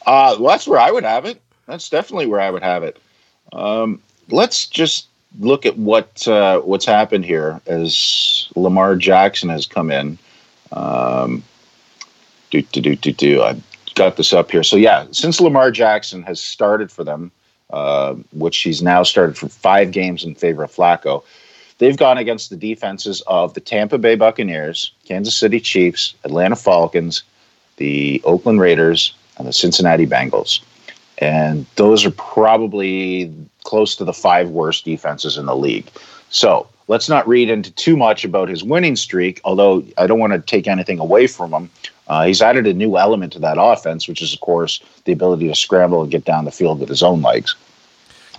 Uh, 0.05 0.35
well, 0.39 0.51
that's 0.51 0.67
where 0.67 0.79
I 0.79 0.91
would 0.91 1.03
have 1.03 1.25
it. 1.25 1.41
That's 1.67 1.89
definitely 1.89 2.25
where 2.25 2.39
I 2.39 2.49
would 2.49 2.63
have 2.63 2.83
it. 2.83 2.99
Um, 3.53 4.01
let's 4.29 4.67
just 4.67 5.07
look 5.39 5.65
at 5.65 5.77
what 5.77 6.27
uh, 6.27 6.59
what's 6.61 6.85
happened 6.85 7.25
here 7.25 7.61
as 7.67 8.49
Lamar 8.55 8.95
Jackson 8.95 9.49
has 9.49 9.65
come 9.65 9.91
in. 9.91 10.17
Um, 10.71 11.43
do 12.49 12.61
do 12.61 12.81
do 12.81 12.95
do 12.95 13.11
do. 13.11 13.41
I 13.41 13.61
got 13.95 14.17
this 14.17 14.33
up 14.33 14.51
here. 14.51 14.63
So 14.63 14.75
yeah, 14.75 15.05
since 15.11 15.39
Lamar 15.39 15.71
Jackson 15.71 16.23
has 16.23 16.41
started 16.41 16.91
for 16.91 17.03
them, 17.03 17.31
uh, 17.71 18.15
which 18.33 18.57
he's 18.57 18.81
now 18.81 19.03
started 19.03 19.37
for 19.37 19.47
five 19.47 19.91
games 19.91 20.23
in 20.23 20.35
favor 20.35 20.63
of 20.63 20.71
Flacco, 20.71 21.23
they've 21.77 21.97
gone 21.97 22.17
against 22.17 22.49
the 22.49 22.55
defenses 22.55 23.21
of 23.27 23.53
the 23.53 23.61
Tampa 23.61 23.97
Bay 23.97 24.15
Buccaneers, 24.15 24.91
Kansas 25.05 25.35
City 25.35 25.59
Chiefs, 25.59 26.13
Atlanta 26.23 26.55
Falcons, 26.55 27.23
the 27.77 28.21
Oakland 28.25 28.59
Raiders, 28.59 29.13
and 29.37 29.47
the 29.47 29.53
Cincinnati 29.53 30.05
Bengals. 30.05 30.61
And 31.17 31.65
those 31.75 32.05
are 32.05 32.11
probably 32.11 33.33
close 33.63 33.95
to 33.95 34.03
the 34.03 34.13
five 34.13 34.49
worst 34.49 34.85
defenses 34.85 35.37
in 35.37 35.45
the 35.45 35.55
league. 35.55 35.89
So 36.29 36.67
let's 36.87 37.07
not 37.07 37.27
read 37.27 37.49
into 37.49 37.71
too 37.71 37.95
much 37.95 38.25
about 38.25 38.49
his 38.49 38.63
winning 38.63 38.95
streak, 38.95 39.39
although 39.43 39.83
I 39.97 40.07
don't 40.07 40.19
want 40.19 40.33
to 40.33 40.39
take 40.39 40.67
anything 40.67 40.99
away 40.99 41.27
from 41.27 41.53
him. 41.53 41.69
Uh, 42.07 42.25
he's 42.25 42.41
added 42.41 42.67
a 42.67 42.73
new 42.73 42.97
element 42.97 43.33
to 43.33 43.39
that 43.39 43.57
offense, 43.59 44.07
which 44.07 44.21
is, 44.21 44.33
of 44.33 44.41
course, 44.41 44.81
the 45.05 45.11
ability 45.11 45.47
to 45.47 45.55
scramble 45.55 46.01
and 46.01 46.11
get 46.11 46.25
down 46.25 46.45
the 46.45 46.51
field 46.51 46.79
with 46.79 46.89
his 46.89 47.03
own 47.03 47.21
legs. 47.21 47.55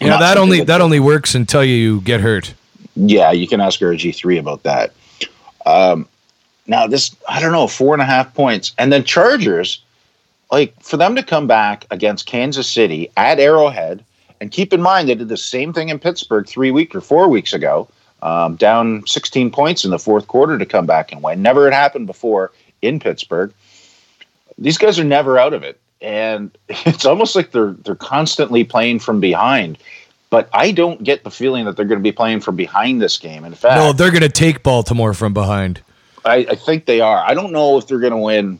You 0.00 0.08
know 0.08 0.18
that 0.18 0.36
only 0.36 0.64
that 0.64 0.80
only 0.80 0.98
works 0.98 1.34
until 1.34 1.62
you 1.62 2.00
get 2.00 2.20
hurt. 2.20 2.54
Yeah, 2.96 3.30
you 3.30 3.46
can 3.46 3.60
ask 3.60 3.80
RG3 3.80 4.38
about 4.38 4.64
that. 4.64 4.92
Um, 5.64 6.08
now, 6.66 6.86
this, 6.86 7.14
I 7.28 7.40
don't 7.40 7.52
know, 7.52 7.66
four 7.66 7.94
and 7.94 8.02
a 8.02 8.06
half 8.06 8.34
points. 8.34 8.72
And 8.78 8.92
then 8.92 9.04
Chargers, 9.04 9.82
like 10.50 10.74
for 10.82 10.96
them 10.96 11.14
to 11.16 11.22
come 11.22 11.46
back 11.46 11.86
against 11.90 12.26
Kansas 12.26 12.68
City 12.68 13.10
at 13.16 13.38
Arrowhead, 13.38 14.04
and 14.40 14.50
keep 14.50 14.72
in 14.72 14.82
mind 14.82 15.08
they 15.08 15.14
did 15.14 15.28
the 15.28 15.36
same 15.36 15.72
thing 15.72 15.88
in 15.88 15.98
Pittsburgh 15.98 16.46
three 16.46 16.70
weeks 16.70 16.94
or 16.94 17.00
four 17.00 17.28
weeks 17.28 17.52
ago, 17.52 17.88
um, 18.22 18.56
down 18.56 19.06
16 19.06 19.50
points 19.50 19.84
in 19.84 19.90
the 19.90 19.98
fourth 19.98 20.26
quarter 20.26 20.58
to 20.58 20.66
come 20.66 20.86
back 20.86 21.12
and 21.12 21.22
win. 21.22 21.42
Never 21.42 21.64
had 21.64 21.74
happened 21.74 22.06
before 22.06 22.50
in 22.82 23.00
Pittsburgh. 23.00 23.52
These 24.58 24.78
guys 24.78 24.98
are 24.98 25.04
never 25.04 25.38
out 25.38 25.54
of 25.54 25.62
it. 25.62 25.80
And 26.00 26.56
it's 26.68 27.06
almost 27.06 27.34
like 27.34 27.52
they're 27.52 27.72
they're 27.72 27.94
constantly 27.94 28.64
playing 28.64 28.98
from 28.98 29.20
behind. 29.20 29.78
But 30.30 30.48
I 30.52 30.72
don't 30.72 31.02
get 31.04 31.24
the 31.24 31.30
feeling 31.30 31.66
that 31.66 31.76
they're 31.76 31.84
going 31.84 32.00
to 32.00 32.02
be 32.02 32.12
playing 32.12 32.40
from 32.40 32.56
behind 32.56 33.02
this 33.02 33.18
game. 33.18 33.44
In 33.44 33.54
fact, 33.54 33.76
No, 33.76 33.92
they're 33.92 34.10
going 34.10 34.22
to 34.22 34.30
take 34.30 34.62
Baltimore 34.62 35.12
from 35.12 35.34
behind. 35.34 35.82
I, 36.24 36.46
I 36.50 36.54
think 36.54 36.86
they 36.86 37.00
are. 37.00 37.18
I 37.18 37.34
don't 37.34 37.52
know 37.52 37.76
if 37.76 37.86
they're 37.86 37.98
going 37.98 38.12
to 38.12 38.18
win. 38.18 38.58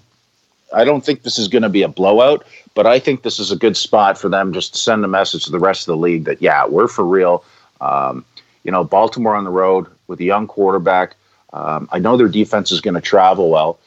I 0.74 0.84
don't 0.84 1.04
think 1.04 1.22
this 1.22 1.38
is 1.38 1.48
going 1.48 1.62
to 1.62 1.68
be 1.68 1.82
a 1.82 1.88
blowout, 1.88 2.46
but 2.74 2.86
I 2.86 2.98
think 2.98 3.22
this 3.22 3.38
is 3.38 3.50
a 3.50 3.56
good 3.56 3.76
spot 3.76 4.18
for 4.18 4.28
them 4.28 4.52
just 4.52 4.74
to 4.74 4.78
send 4.78 5.04
a 5.04 5.08
message 5.08 5.44
to 5.46 5.50
the 5.50 5.58
rest 5.58 5.82
of 5.82 5.92
the 5.92 5.96
league 5.96 6.24
that 6.24 6.42
yeah, 6.42 6.66
we're 6.66 6.88
for 6.88 7.04
real. 7.04 7.44
Um, 7.80 8.24
you 8.64 8.70
know, 8.70 8.84
Baltimore 8.84 9.34
on 9.34 9.44
the 9.44 9.50
road 9.50 9.86
with 10.06 10.20
a 10.20 10.24
young 10.24 10.46
quarterback. 10.46 11.16
Um, 11.52 11.88
I 11.92 11.98
know 11.98 12.16
their 12.16 12.28
defense 12.28 12.70
is 12.70 12.80
going 12.80 12.94
to 12.94 13.00
travel 13.00 13.50
well, 13.50 13.78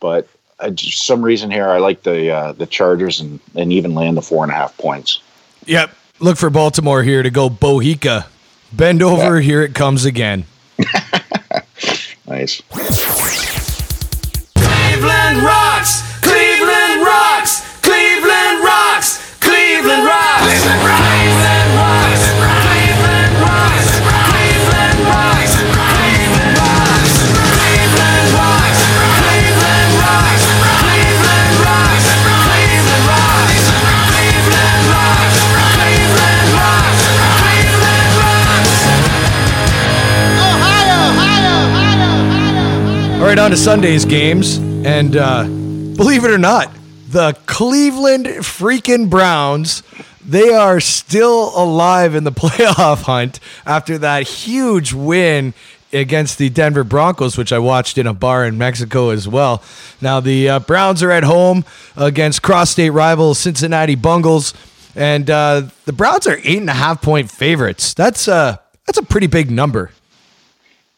but 0.00 0.28
I, 0.58 0.70
just 0.70 1.06
some 1.06 1.22
reason 1.22 1.50
here 1.50 1.68
I 1.68 1.78
like 1.78 2.02
the 2.02 2.30
uh, 2.30 2.52
the 2.52 2.66
Chargers 2.66 3.20
and 3.20 3.38
and 3.54 3.72
even 3.72 3.94
land 3.94 4.16
the 4.16 4.22
four 4.22 4.42
and 4.42 4.52
a 4.52 4.54
half 4.56 4.76
points. 4.76 5.22
Yep. 5.66 5.90
Look 6.18 6.36
for 6.36 6.50
Baltimore 6.50 7.02
here 7.02 7.22
to 7.22 7.30
go 7.30 7.48
Bohica. 7.48 8.26
Bend 8.72 9.02
over, 9.02 9.40
here 9.40 9.62
it 9.62 9.74
comes 9.74 10.04
again. 10.04 10.44
Nice. 12.30 12.62
Cleveland 14.54 15.42
rocks! 15.42 16.02
Cleveland 16.22 17.02
rocks! 17.02 17.66
Cleveland 17.82 18.62
rocks! 18.62 19.18
Cleveland 19.40 20.04
rocks! 20.06 20.46
Cleveland 20.46 20.86
rocks! 20.86 21.16
Cleveland 21.74 21.99
right, 43.30 43.38
on 43.38 43.52
to 43.52 43.56
Sunday's 43.56 44.04
games. 44.04 44.56
And 44.56 45.16
uh, 45.16 45.44
believe 45.44 46.24
it 46.24 46.32
or 46.32 46.38
not, 46.38 46.68
the 47.10 47.38
Cleveland 47.46 48.26
freaking 48.26 49.08
Browns, 49.08 49.84
they 50.26 50.52
are 50.52 50.80
still 50.80 51.52
alive 51.56 52.16
in 52.16 52.24
the 52.24 52.32
playoff 52.32 53.02
hunt 53.02 53.38
after 53.64 53.98
that 53.98 54.26
huge 54.26 54.92
win 54.92 55.54
against 55.92 56.38
the 56.38 56.50
Denver 56.50 56.82
Broncos, 56.82 57.38
which 57.38 57.52
I 57.52 57.60
watched 57.60 57.98
in 57.98 58.08
a 58.08 58.14
bar 58.14 58.44
in 58.44 58.58
Mexico 58.58 59.10
as 59.10 59.28
well. 59.28 59.62
Now, 60.00 60.18
the 60.18 60.48
uh, 60.48 60.58
Browns 60.58 61.00
are 61.00 61.12
at 61.12 61.22
home 61.22 61.64
against 61.96 62.42
cross 62.42 62.70
state 62.70 62.90
rival 62.90 63.34
Cincinnati 63.34 63.94
Bungles. 63.94 64.54
And 64.96 65.30
uh, 65.30 65.68
the 65.84 65.92
Browns 65.92 66.26
are 66.26 66.38
eight 66.42 66.58
and 66.58 66.68
a 66.68 66.74
half 66.74 67.00
point 67.00 67.30
favorites. 67.30 67.94
That's, 67.94 68.26
uh, 68.26 68.56
that's 68.86 68.98
a 68.98 69.04
pretty 69.04 69.28
big 69.28 69.52
number. 69.52 69.92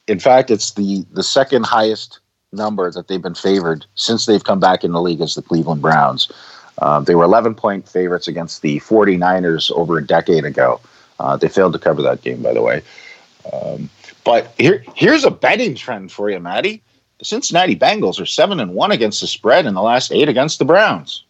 In 0.09 0.19
fact, 0.19 0.51
it's 0.51 0.73
the 0.73 1.07
the 1.13 1.23
second 1.23 1.65
highest 1.65 2.19
number 2.53 2.91
that 2.91 3.09
they've 3.09 3.23
been 3.23 3.35
favored 3.35 3.87
since 3.95 4.27
they've 4.27 4.45
come 4.45 4.61
back 4.61 4.85
in 4.85 4.93
the 4.93 5.01
league 5.01 5.21
as 5.21 5.35
the 5.35 5.43
Cleveland 5.43 5.83
Browns. 5.83 6.31
Um, 6.81 7.05
they 7.05 7.15
were 7.15 7.25
11 7.25 7.55
point 7.55 7.89
favorites 7.89 8.29
against 8.29 8.63
the 8.63 8.81
49ers 8.81 9.71
over 9.73 9.99
a 9.99 10.07
decade 10.07 10.45
ago. 10.45 10.81
Uh, 11.19 11.37
they 11.37 11.49
failed 11.49 11.73
to 11.73 11.79
cover 11.79 12.03
that 12.03 12.23
game, 12.23 12.43
by 12.43 12.53
the 12.53 12.63
way. 12.63 12.83
Um, 13.53 13.89
but 14.25 14.55
here, 14.59 14.85
here's 14.95 15.25
a 15.25 15.31
betting 15.31 15.75
trend 15.75 16.13
for 16.13 16.31
you, 16.31 16.41
Maddie. 16.41 16.83
The 17.19 17.25
Cincinnati 17.25 17.77
Bengals 17.77 18.21
are 18.21 18.27
seven 18.27 18.61
and 18.61 18.75
one 18.75 18.91
against 18.91 19.21
the 19.21 19.27
spread 19.27 19.67
in 19.67 19.75
the 19.75 19.83
last 19.83 20.13
eight 20.13 20.29
against 20.29 20.59
the 20.59 20.65
Browns. 20.65 21.25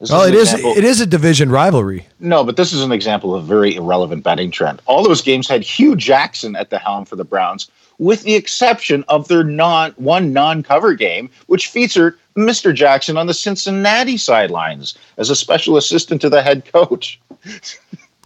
This 0.00 0.10
Well, 0.10 0.22
an 0.24 0.30
it 0.30 0.34
is, 0.34 0.52
example- 0.52 0.72
it 0.76 0.84
is 0.84 1.00
a 1.00 1.06
division 1.06 1.50
rivalry. 1.50 2.06
no, 2.18 2.42
but 2.44 2.56
this 2.56 2.72
is 2.72 2.82
an 2.82 2.90
example 2.92 3.34
of 3.34 3.44
a 3.44 3.46
very 3.46 3.76
irrelevant 3.76 4.24
betting 4.24 4.50
trend. 4.50 4.82
All 4.86 5.02
those 5.04 5.22
games 5.22 5.48
had 5.48 5.62
Hue 5.62 5.94
Jackson 5.96 6.56
at 6.56 6.70
the 6.70 6.78
helm 6.78 7.04
for 7.04 7.14
the 7.16 7.24
Browns, 7.24 7.68
with 7.98 8.24
the 8.24 8.34
exception 8.34 9.04
of 9.08 9.28
their 9.28 9.44
non 9.44 9.92
one 9.92 10.32
non-cover 10.32 10.94
game, 10.94 11.30
which 11.46 11.68
featured 11.68 12.18
Mr. 12.36 12.74
Jackson 12.74 13.16
on 13.16 13.28
the 13.28 13.34
Cincinnati 13.34 14.16
sidelines 14.16 14.94
as 15.16 15.30
a 15.30 15.36
special 15.36 15.76
assistant 15.76 16.20
to 16.22 16.28
the 16.28 16.42
head 16.42 16.64
coach. 16.72 17.20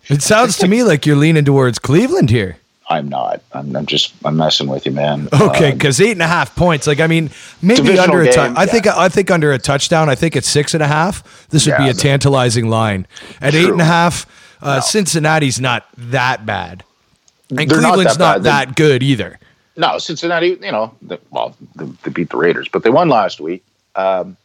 It 0.09 0.23
sounds 0.23 0.57
to 0.59 0.69
me 0.69 0.83
like 0.85 1.05
you're 1.05 1.17
leaning 1.17 1.45
towards 1.45 1.79
Cleveland 1.79 2.31
here. 2.31 2.57
I'm 2.91 3.09
not. 3.09 3.43
I'm, 3.53 3.77
I'm 3.77 3.87
just. 3.87 4.15
I'm 4.25 4.37
messing 4.37 4.67
with 4.67 4.87
you, 4.87 4.93
man. 4.93 5.29
Okay, 5.33 5.73
Um, 5.73 5.79
because 5.79 6.01
eight 6.01 6.13
and 6.13 6.23
a 6.23 6.27
half 6.27 6.57
points. 6.57 6.87
Like 6.87 7.01
I 7.01 7.07
mean, 7.07 7.31
maybe 7.61 7.99
under 7.99 8.23
a 8.23 8.25
game, 8.25 8.33
touch. 8.35 8.57
I 8.57 8.67
think. 8.67 8.87
I 8.87 9.09
think 9.11 9.31
under 9.31 9.53
a 9.53 9.59
touchdown. 9.59 10.09
I 10.09 10.15
think 10.15 10.37
it's 10.37 10.49
six 10.49 10.73
and 10.75 10.83
a 10.83 10.87
half. 10.87 11.49
This 11.51 11.67
would 11.67 11.77
be 11.77 11.85
a 11.85 11.87
no. 11.89 11.93
tantalizing 11.93 12.69
line. 12.71 13.07
At 13.41 13.55
eight 13.55 13.65
and 13.65 13.75
a 13.75 13.77
True. 13.77 13.85
half, 13.85 14.27
uh, 14.63 14.81
Cincinnati's 14.81 15.61
not 15.61 15.87
that 15.99 16.47
bad, 16.47 16.83
and 17.51 17.59
They're 17.59 17.81
not 17.83 17.95
Cleveland's 17.95 18.17
that 18.17 18.25
not 18.25 18.35
bad. 18.37 18.43
They- 18.43 18.49
that 18.71 18.77
good 18.77 19.03
either. 19.03 19.39
no, 19.77 19.99
Cincinnati. 19.99 20.59
You 20.61 20.73
know, 20.73 20.95
they, 21.03 21.19
well, 21.31 21.55
they, 21.77 21.85
they 22.05 22.11
beat 22.11 22.31
the 22.31 22.39
Raiders, 22.39 22.69
but 22.69 22.83
they 22.85 22.91
won 22.91 23.09
last 23.11 23.39
week. 23.41 23.65
Um, 23.97 24.37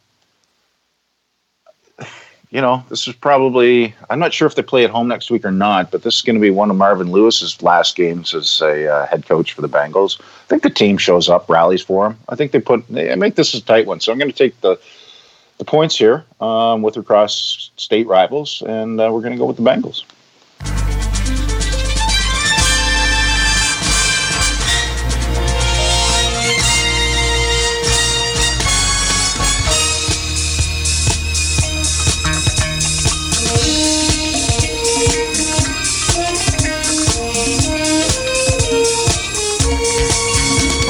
you 2.54 2.60
know, 2.60 2.84
this 2.88 3.08
is 3.08 3.14
probably. 3.16 3.92
I'm 4.08 4.20
not 4.20 4.32
sure 4.32 4.46
if 4.46 4.54
they 4.54 4.62
play 4.62 4.84
at 4.84 4.90
home 4.90 5.08
next 5.08 5.28
week 5.28 5.44
or 5.44 5.50
not, 5.50 5.90
but 5.90 6.04
this 6.04 6.14
is 6.14 6.22
going 6.22 6.36
to 6.36 6.40
be 6.40 6.50
one 6.50 6.70
of 6.70 6.76
Marvin 6.76 7.10
Lewis's 7.10 7.60
last 7.60 7.96
games 7.96 8.32
as 8.32 8.60
a 8.60 8.86
uh, 8.88 9.06
head 9.08 9.26
coach 9.26 9.52
for 9.52 9.60
the 9.60 9.68
Bengals. 9.68 10.20
I 10.20 10.46
think 10.46 10.62
the 10.62 10.70
team 10.70 10.96
shows 10.96 11.28
up, 11.28 11.50
rallies 11.50 11.82
for 11.82 12.06
him. 12.06 12.18
I 12.28 12.36
think 12.36 12.52
they 12.52 12.60
put. 12.60 12.86
They 12.86 13.12
make 13.16 13.34
this 13.34 13.54
a 13.54 13.60
tight 13.60 13.86
one, 13.86 13.98
so 13.98 14.12
I'm 14.12 14.18
going 14.18 14.30
to 14.30 14.36
take 14.36 14.60
the 14.60 14.78
the 15.58 15.64
points 15.64 15.98
here 15.98 16.24
um, 16.40 16.82
with 16.82 16.94
their 16.94 17.02
cross 17.02 17.70
state 17.76 18.06
rivals, 18.06 18.62
and 18.64 19.00
uh, 19.00 19.10
we're 19.12 19.20
going 19.20 19.32
to 19.32 19.38
go 19.38 19.46
with 19.46 19.56
the 19.56 19.62
Bengals. 19.64 20.04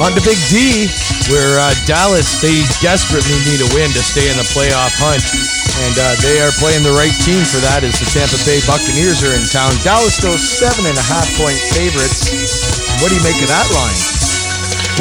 On 0.05 0.13
to 0.13 0.21
Big 0.21 0.37
D, 0.53 0.85
where 1.33 1.57
uh, 1.57 1.73
Dallas, 1.89 2.37
they 2.37 2.61
desperately 2.77 3.41
need 3.41 3.57
a 3.57 3.69
win 3.73 3.89
to 3.89 4.05
stay 4.05 4.29
in 4.29 4.37
the 4.37 4.45
playoff 4.53 4.93
hunt. 5.01 5.25
And 5.81 5.97
uh, 5.97 6.13
they 6.21 6.37
are 6.45 6.53
playing 6.61 6.85
the 6.85 6.93
right 6.93 7.09
team 7.25 7.41
for 7.41 7.57
that 7.65 7.81
as 7.81 7.97
the 7.97 8.05
Tampa 8.13 8.37
Bay 8.45 8.61
Buccaneers 8.69 9.25
are 9.25 9.33
in 9.33 9.41
town. 9.49 9.73
Dallas 9.81 10.13
still 10.13 10.37
seven 10.37 10.85
and 10.85 10.93
a 10.93 11.01
half 11.01 11.25
point 11.41 11.57
favorites. 11.73 12.21
What 13.01 13.09
do 13.09 13.17
you 13.17 13.25
make 13.25 13.33
of 13.41 13.49
that 13.49 13.65
line? 13.73 13.97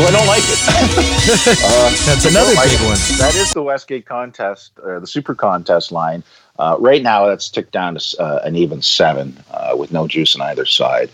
Well, 0.01 0.09
I 0.09 0.13
don't 0.17 0.25
like 0.25 0.49
it. 0.49 0.61
Uh, 1.65 1.93
That's 2.09 2.25
another 2.25 2.57
like 2.57 2.73
big 2.73 2.81
it. 2.81 2.89
one. 2.89 2.97
That 3.21 3.37
is 3.37 3.53
the 3.53 3.63
Westgate 3.63 4.07
contest, 4.07 4.73
or 4.83 5.01
the 5.01 5.07
Super 5.07 5.35
Contest 5.35 5.93
line. 5.93 6.25
Uh, 6.59 6.77
right 6.81 7.03
now, 7.03 7.27
that's 7.27 7.51
ticked 7.51 7.73
down 7.73 7.97
to 7.97 8.23
uh, 8.23 8.41
an 8.45 8.57
even 8.57 8.81
seven 8.81 9.37
uh, 9.53 9.77
with 9.77 9.93
no 9.93 10.09
juice 10.09 10.35
on 10.35 10.41
either 10.41 10.65
side. 10.65 11.11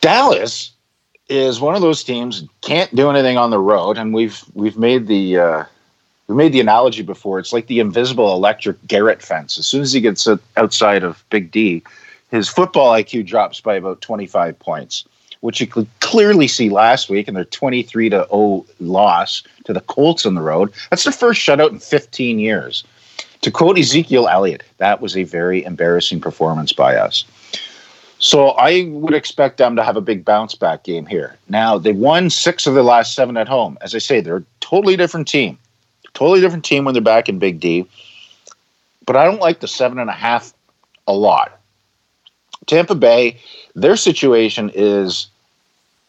Dallas 0.00 0.72
is 1.28 1.60
one 1.60 1.74
of 1.74 1.82
those 1.82 2.04
teams 2.04 2.44
can't 2.60 2.94
do 2.94 3.10
anything 3.10 3.36
on 3.36 3.50
the 3.50 3.58
road, 3.58 3.98
and 3.98 4.14
we've 4.14 4.42
we've 4.54 4.78
made 4.78 5.06
the 5.06 5.38
uh, 5.38 5.64
we 6.28 6.34
made 6.34 6.52
the 6.52 6.60
analogy 6.60 7.02
before. 7.02 7.38
It's 7.38 7.52
like 7.52 7.66
the 7.66 7.80
invisible 7.80 8.32
electric 8.32 8.84
Garrett 8.86 9.22
fence. 9.22 9.58
As 9.58 9.66
soon 9.66 9.82
as 9.82 9.92
he 9.92 10.00
gets 10.00 10.28
outside 10.56 11.02
of 11.02 11.24
Big 11.30 11.50
D, 11.50 11.82
his 12.30 12.48
football 12.48 12.92
IQ 12.92 13.26
drops 13.26 13.60
by 13.60 13.74
about 13.74 14.00
twenty 14.00 14.26
five 14.26 14.58
points, 14.58 15.04
which 15.40 15.60
you 15.60 15.66
could 15.66 15.88
clearly 16.00 16.48
see 16.48 16.70
last 16.70 17.08
week 17.08 17.28
in 17.28 17.34
their 17.34 17.44
twenty 17.44 17.82
three 17.82 18.08
to 18.08 18.26
zero 18.30 18.64
loss 18.78 19.42
to 19.64 19.72
the 19.72 19.80
Colts 19.80 20.26
on 20.26 20.34
the 20.34 20.42
road. 20.42 20.72
That's 20.90 21.04
their 21.04 21.12
first 21.12 21.40
shutout 21.40 21.70
in 21.70 21.80
fifteen 21.80 22.38
years. 22.38 22.84
To 23.42 23.50
quote 23.50 23.78
Ezekiel 23.78 24.28
Elliott, 24.28 24.62
that 24.78 25.00
was 25.00 25.16
a 25.16 25.22
very 25.24 25.64
embarrassing 25.64 26.20
performance 26.20 26.72
by 26.72 26.96
us. 26.96 27.24
So 28.18 28.50
I 28.50 28.84
would 28.90 29.14
expect 29.14 29.58
them 29.58 29.76
to 29.76 29.84
have 29.84 29.96
a 29.96 30.00
big 30.00 30.24
bounce 30.24 30.54
back 30.54 30.84
game 30.84 31.06
here. 31.06 31.36
Now 31.48 31.78
they 31.78 31.92
won 31.92 32.30
six 32.30 32.66
of 32.66 32.74
their 32.74 32.82
last 32.82 33.14
seven 33.14 33.36
at 33.36 33.48
home. 33.48 33.76
As 33.80 33.94
I 33.94 33.98
say, 33.98 34.20
they're 34.20 34.38
a 34.38 34.44
totally 34.60 34.96
different 34.96 35.28
team. 35.28 35.58
Totally 36.14 36.40
different 36.40 36.64
team 36.64 36.84
when 36.84 36.94
they're 36.94 37.02
back 37.02 37.28
in 37.28 37.38
Big 37.38 37.60
D. 37.60 37.86
But 39.04 39.16
I 39.16 39.24
don't 39.24 39.40
like 39.40 39.60
the 39.60 39.68
seven 39.68 39.98
and 39.98 40.08
a 40.08 40.14
half 40.14 40.54
a 41.06 41.12
lot. 41.12 41.60
Tampa 42.66 42.94
Bay, 42.94 43.38
their 43.74 43.96
situation 43.96 44.70
is 44.74 45.28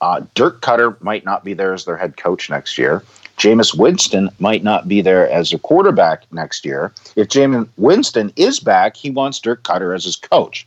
uh, 0.01 0.21
Dirk 0.33 0.61
Koetter 0.61 0.99
might 1.01 1.25
not 1.25 1.43
be 1.43 1.53
there 1.53 1.73
as 1.73 1.85
their 1.85 1.97
head 1.97 2.17
coach 2.17 2.49
next 2.49 2.77
year. 2.77 3.03
Jameis 3.37 3.77
Winston 3.77 4.29
might 4.39 4.63
not 4.63 4.87
be 4.87 5.01
there 5.01 5.29
as 5.29 5.53
a 5.53 5.59
quarterback 5.59 6.23
next 6.31 6.65
year. 6.65 6.91
If 7.15 7.27
Jameis 7.27 7.69
Winston 7.77 8.31
is 8.35 8.59
back, 8.59 8.95
he 8.95 9.11
wants 9.11 9.39
Dirk 9.39 9.61
Koetter 9.63 9.93
as 9.93 10.05
his 10.05 10.15
coach. 10.15 10.65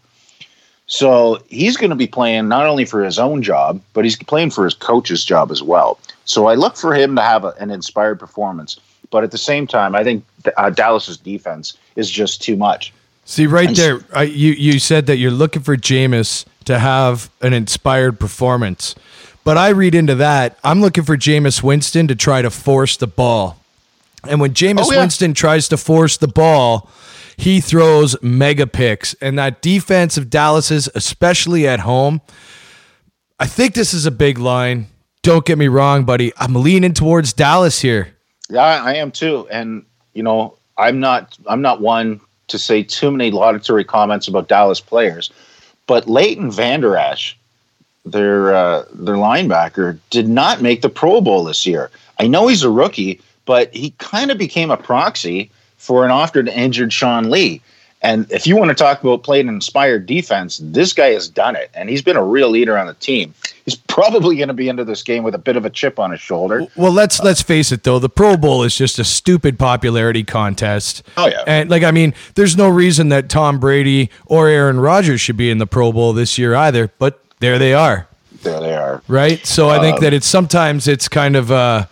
So 0.90 1.40
he's 1.49 1.76
going 1.76 1.90
to 1.90 1.97
be 1.97 2.09
playing 2.09 2.49
not 2.49 2.66
only 2.66 2.85
for 2.85 3.04
his 3.04 3.16
own 3.18 3.42
job, 3.42 3.80
but 3.92 4.04
he's 4.04 4.16
playing 4.16 4.50
for 4.50 4.64
his 4.64 4.75
coach's 4.75 5.25
job 5.25 5.52
as 5.52 5.62
well. 5.62 6.00
So 6.25 6.47
I 6.49 6.54
look 6.54 6.76
for 6.76 6.92
him 6.94 7.14
to 7.14 7.23
have 7.23 7.44
a, 7.44 7.54
an 7.61 7.70
inspired 7.70 8.18
performance. 8.18 8.78
But 9.11 9.23
at 9.23 9.30
the 9.30 9.38
same 9.38 9.68
time, 9.68 9.94
I 9.94 10.02
think 10.02 10.25
uh, 10.56 10.70
Dallas's 10.70 11.16
defense 11.16 11.78
is 11.94 12.11
just 12.11 12.42
too 12.42 12.56
much. 12.56 12.92
See, 13.25 13.47
right 13.47 13.68
And- 13.68 13.76
there, 13.76 14.00
I, 14.12 14.25
you, 14.25 14.50
you 14.52 14.80
said 14.80 15.06
that 15.06 15.18
you're 15.18 15.30
looking 15.30 15.62
for 15.62 15.76
Jameis 15.76 16.44
to 16.64 16.80
have 16.80 17.30
an 17.40 17.52
inspired 17.52 18.18
performance. 18.18 18.97
But 19.44 19.56
I 19.56 19.68
read 19.68 19.94
into 19.94 20.16
that, 20.16 20.59
I'm 20.64 20.80
looking 20.80 21.04
for 21.04 21.16
Jameis 21.16 21.62
Winston 21.62 22.09
to 22.09 22.16
try 22.16 22.42
to 22.42 22.50
force 22.50 22.97
the 22.97 23.06
ball. 23.06 23.59
And 24.25 24.40
when 24.40 24.54
Jameis 24.54 24.87
Oh, 24.88 24.92
yeah. 24.92 25.00
Winston 25.00 25.35
tries 25.35 25.68
to 25.68 25.76
force 25.76 26.16
the 26.16 26.28
ball, 26.28 26.90
he 27.37 27.60
throws 27.60 28.20
mega 28.22 28.66
picks. 28.66 29.14
And 29.14 29.38
that 29.38 29.62
defense 29.62 30.16
of 30.16 30.30
Dallas's, 30.30 30.88
especially 30.94 31.66
at 31.66 31.80
home, 31.80 32.20
I 33.38 33.46
think 33.46 33.75
this 33.75 33.94
is 33.94 34.06
a 34.06 34.10
big 34.10 34.38
line. 34.38 34.87
Don't 35.22 35.44
get 35.44 35.58
me 35.58 35.68
wrong, 35.68 36.04
buddy. 36.04 36.32
I'm 36.37 36.54
leaning 36.54 36.94
towards 36.94 37.32
Dallas 37.32 37.80
here. 37.80 38.14
Yeah, 38.49 38.62
I 38.62 38.94
am 38.94 39.10
too. 39.10 39.46
And 39.50 39.84
you 40.14 40.22
know, 40.22 40.56
I'm 40.76 41.00
not 41.00 41.38
I'm 41.46 41.62
not 41.62 41.80
one 41.80 42.20
to 42.49 42.58
say 42.58 42.82
too 42.82 43.10
many 43.10 43.30
laudatory 43.30 43.84
comments 43.84 44.28
about 44.28 44.49
Dallas 44.49 44.80
players, 44.80 45.30
but 45.87 46.08
Leighton 46.08 46.50
Vander 46.50 46.96
Esch, 46.96 47.37
their 48.04 48.55
uh, 48.55 48.85
their 48.92 49.16
linebacker, 49.16 49.98
did 50.11 50.28
not 50.28 50.62
make 50.62 50.83
the 50.83 50.88
Pro 50.88 51.20
Bowl 51.20 51.44
this 51.44 51.66
year. 51.66 51.90
I 52.18 52.26
know 52.26 52.48
he's 52.48 52.62
a 52.62 52.70
rookie, 52.70 53.20
but 53.44 53.72
he 53.74 53.90
kind 53.98 54.31
of 54.31 54.38
became 54.38 54.70
a 54.70 54.76
proxy 54.76 55.50
for 55.81 56.05
an 56.05 56.11
often 56.11 56.47
injured 56.47 56.93
Sean 56.93 57.31
Lee. 57.31 57.61
And 58.03 58.31
if 58.33 58.47
you 58.47 58.57
want 58.57 58.71
to 58.71 58.75
talk 58.75 59.03
about 59.03 59.25
playing 59.25 59.49
an 59.49 59.55
inspired 59.57 60.07
defense, 60.07 60.59
this 60.62 60.95
guy 60.95 61.09
has 61.11 61.29
done 61.29 61.55
it, 61.55 61.71
and 61.75 61.90
he's 61.90 62.01
been 62.01 62.16
a 62.16 62.25
real 62.25 62.49
leader 62.49 62.79
on 62.79 62.87
the 62.87 62.95
team. 62.95 63.35
He's 63.66 63.75
probably 63.77 64.37
going 64.37 64.49
to 64.49 64.55
be 64.55 64.71
into 64.71 64.85
this 64.87 65.03
game 65.03 65.23
with 65.23 65.35
a 65.35 65.38
bit 65.38 65.57
of 65.59 65.66
a 65.66 65.71
chip 65.71 65.99
on 65.99 66.11
his 66.11 66.19
shoulder. 66.21 66.66
Well, 66.77 66.93
let's 66.93 67.21
let's 67.23 67.43
face 67.43 67.73
it 67.73 67.83
though, 67.85 67.99
the 67.99 68.09
Pro 68.09 68.38
Bowl 68.38 68.62
is 68.62 68.75
just 68.75 68.99
a 68.99 69.05
stupid 69.05 69.59
popularity 69.59 70.25
contest. 70.25 71.03
Oh, 71.19 71.27
yeah. 71.29 71.45
And 71.47 71.69
like 71.69 71.83
I 71.83 71.90
mean, 71.90 72.14
there's 72.37 72.57
no 72.57 72.71
reason 72.71 73.11
that 73.11 73.29
Tom 73.29 73.59
Brady 73.61 74.09
or 74.25 74.49
Aaron 74.49 74.81
Rodgers 74.81 75.21
should 75.21 75.37
be 75.37 75.51
in 75.51 75.59
the 75.59 75.66
Pro 75.66 75.93
Bowl 75.93 76.14
this 76.14 76.38
year 76.38 76.55
either, 76.55 76.90
but 76.99 77.23
there 77.40 77.59
they 77.59 77.75
are, 77.75 78.07
There 78.43 78.61
they 78.61 78.75
are. 78.75 79.03
right? 79.09 79.45
So 79.47 79.69
I 79.69 79.79
think 79.79 79.99
Um, 79.99 80.05
that 80.05 80.14
it's 80.14 80.27
sometimes 80.27 80.88
it's 80.88 81.07
kind 81.09 81.37
of 81.37 81.51
uh, 81.53 81.85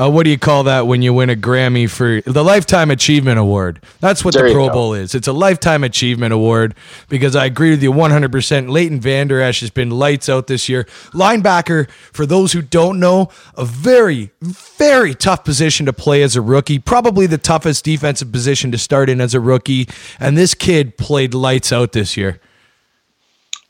uh 0.00 0.10
what 0.10 0.24
do 0.24 0.30
you 0.30 0.38
call 0.38 0.64
that 0.64 0.86
when 0.86 1.02
you 1.02 1.12
win 1.12 1.28
a 1.30 1.36
Grammy 1.36 1.88
for 1.88 2.22
the 2.22 2.42
Lifetime 2.42 2.90
Achievement 2.90 3.38
Award? 3.38 3.82
That's 4.00 4.24
what 4.24 4.34
There 4.34 4.48
the 4.48 4.54
Pro 4.54 4.68
go. 4.68 4.72
Bowl 4.72 4.94
is. 4.94 5.14
It's 5.14 5.28
a 5.28 5.32
Lifetime 5.32 5.84
Achievement 5.84 6.32
Award 6.32 6.74
because 7.08 7.36
I 7.36 7.44
agree 7.44 7.70
with 7.70 7.82
you 7.82 7.92
100%. 7.92 8.70
Leighton 8.70 9.00
Vander 9.00 9.40
Esch 9.40 9.60
has 9.60 9.70
been 9.70 9.90
lights 9.90 10.28
out 10.28 10.46
this 10.46 10.68
year. 10.68 10.84
Linebacker, 11.12 11.90
for 12.12 12.24
those 12.24 12.52
who 12.52 12.62
don't 12.62 12.98
know, 12.98 13.28
a 13.56 13.64
very, 13.64 14.30
very 14.40 15.14
tough 15.14 15.44
position 15.44 15.84
to 15.86 15.92
play 15.92 16.22
as 16.22 16.34
a 16.36 16.40
rookie. 16.40 16.78
Probably 16.78 17.26
the 17.26 17.38
toughest 17.38 17.84
defensive 17.84 18.32
position 18.32 18.72
to 18.72 18.78
start 18.78 19.10
in 19.10 19.20
as 19.20 19.34
a 19.34 19.40
rookie. 19.40 19.88
And 20.18 20.36
this 20.38 20.54
kid 20.54 20.96
played 20.96 21.34
lights 21.34 21.72
out 21.72 21.92
this 21.92 22.16
year. 22.16 22.40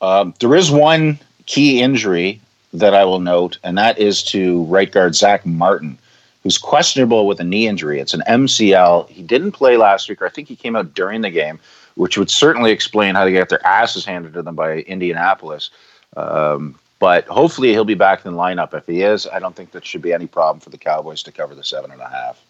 Um, 0.01 0.35
there 0.41 0.55
is 0.55 0.71
one 0.71 1.19
key 1.47 1.81
injury 1.81 2.41
that 2.73 2.95
I 2.95 3.05
will 3.05 3.21
note, 3.21 3.59
and 3.65 3.77
that 3.79 3.99
is 3.99 4.23
to 4.25 4.65
right 4.65 4.91
guard 4.91 5.15
Zack 5.15 5.45
Martin, 5.45 5.99
who's 6.43 6.59
questionable 6.59 7.27
with 7.27 7.41
a 7.41 7.45
knee 7.45 7.67
injury. 7.67 8.01
It's 8.01 8.15
an 8.15 8.23
MCL. 8.29 9.09
He 9.09 9.23
didn't 9.23 9.53
play 9.53 9.77
last 9.77 10.09
week, 10.09 10.23
or 10.23 10.27
I 10.27 10.31
think 10.31 10.49
he 10.49 10.57
came 10.57 10.77
out 10.77 10.95
during 10.95 11.21
the 11.21 11.31
game, 11.31 11.59
which 11.95 12.17
would 12.17 12.31
certainly 12.31 12.71
explain 12.73 13.15
how 13.15 13.25
they 13.25 13.33
got 13.33 13.49
their 13.49 13.65
asses 13.67 14.05
handed 14.05 14.33
to 14.35 14.43
them 14.43 14.55
by 14.55 14.79
Indianapolis. 14.81 15.71
Um, 16.17 16.79
but 16.99 17.27
hopefully 17.27 17.71
he'll 17.71 17.85
be 17.85 17.95
back 17.95 18.25
in 18.25 18.33
the 18.33 18.39
lineup. 18.39 18.75
If 18.75 18.87
he 18.87 19.03
is, 19.03 19.27
I 19.27 19.39
don't 19.39 19.57
think 19.57 19.73
that 19.73 19.85
should 19.85 20.03
be 20.03 20.13
any 20.13 20.27
problem 20.27 20.61
for 20.61 20.71
the 20.71 20.79
Cowboys 20.79 21.23
to 21.25 21.33
cover 21.33 21.55
the 21.55 21.65
seven 21.65 21.91
and 21.91 22.01
a 22.01 22.09
half. 22.09 22.43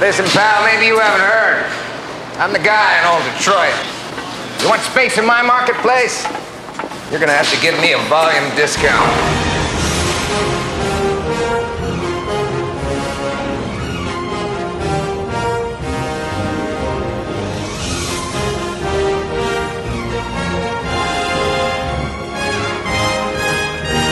Listen, 0.00 0.26
pal, 0.26 0.64
maybe 0.64 0.86
you 0.86 0.98
haven't 0.98 1.26
heard. 1.26 1.64
I'm 2.38 2.52
the 2.52 2.60
guy 2.60 3.00
in 3.00 3.06
old 3.06 3.22
Detroit. 3.36 3.74
You 4.62 4.68
want 4.68 4.80
space 4.82 5.18
in 5.18 5.26
my 5.26 5.42
marketplace? 5.42 6.24
You're 7.10 7.20
gonna 7.20 7.32
have 7.32 7.50
to 7.52 7.60
give 7.60 7.78
me 7.80 7.94
a 7.94 7.98
volume 8.08 8.54
discount. 8.54 9.47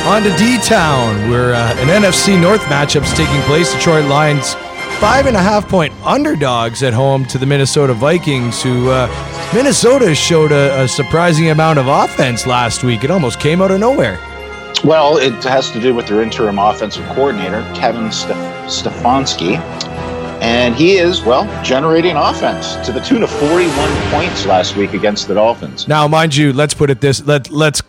On 0.07 0.23
to 0.23 0.35
D 0.37 0.57
Town, 0.59 1.29
where 1.29 1.53
uh, 1.53 1.75
an 1.79 1.89
NFC 1.89 2.41
North 2.41 2.61
matchup's 2.63 3.13
taking 3.17 3.41
place. 3.43 3.73
Detroit 3.75 4.05
Lions, 4.05 4.55
five 5.01 5.27
and 5.27 5.37
a 5.37 5.43
half 5.43 5.69
point 5.69 5.93
underdogs 6.05 6.85
at 6.85 6.95
home 6.95 7.25
to 7.25 7.39
the 7.39 7.45
Minnesota 7.45 7.93
Vikings, 7.93 8.63
who 8.63 8.89
uh, 8.89 9.09
Minnesota 9.53 10.15
showed 10.15 10.53
a, 10.53 10.85
a 10.85 10.87
surprising 10.87 11.51
amount 11.51 11.81
of 11.81 11.89
offense 11.89 12.47
last 12.47 12.85
week. 12.85 13.03
It 13.03 13.11
almost 13.11 13.41
came 13.41 13.61
out 13.61 13.73
of 13.73 13.81
nowhere. 13.81 14.17
Well, 14.85 15.17
it 15.17 15.43
has 15.43 15.73
to 15.73 15.81
do 15.81 15.93
with 15.93 16.07
their 16.07 16.23
interim 16.23 16.61
offensive 16.61 17.05
coordinator, 17.07 17.63
Kevin 17.75 18.05
Stef- 18.05 18.67
Stefanski. 18.69 19.57
And 20.41 20.77
he 20.77 20.99
is, 20.99 21.23
well, 21.23 21.47
generating 21.65 22.15
offense 22.15 22.77
to 22.87 22.93
the 22.93 23.01
tune 23.01 23.25
of 23.25 23.31
41 23.31 24.11
points 24.13 24.47
last 24.47 24.77
week 24.77 24.93
against 24.95 25.27
the 25.27 25.35
Dolphins. 25.35 25.89
Now, 25.89 26.07
mind 26.07 26.37
you, 26.37 26.53
let's 26.53 26.75
put 26.75 26.91
it 26.91 27.01
this 27.01 27.27
let 27.27 27.51
let's 27.51 27.83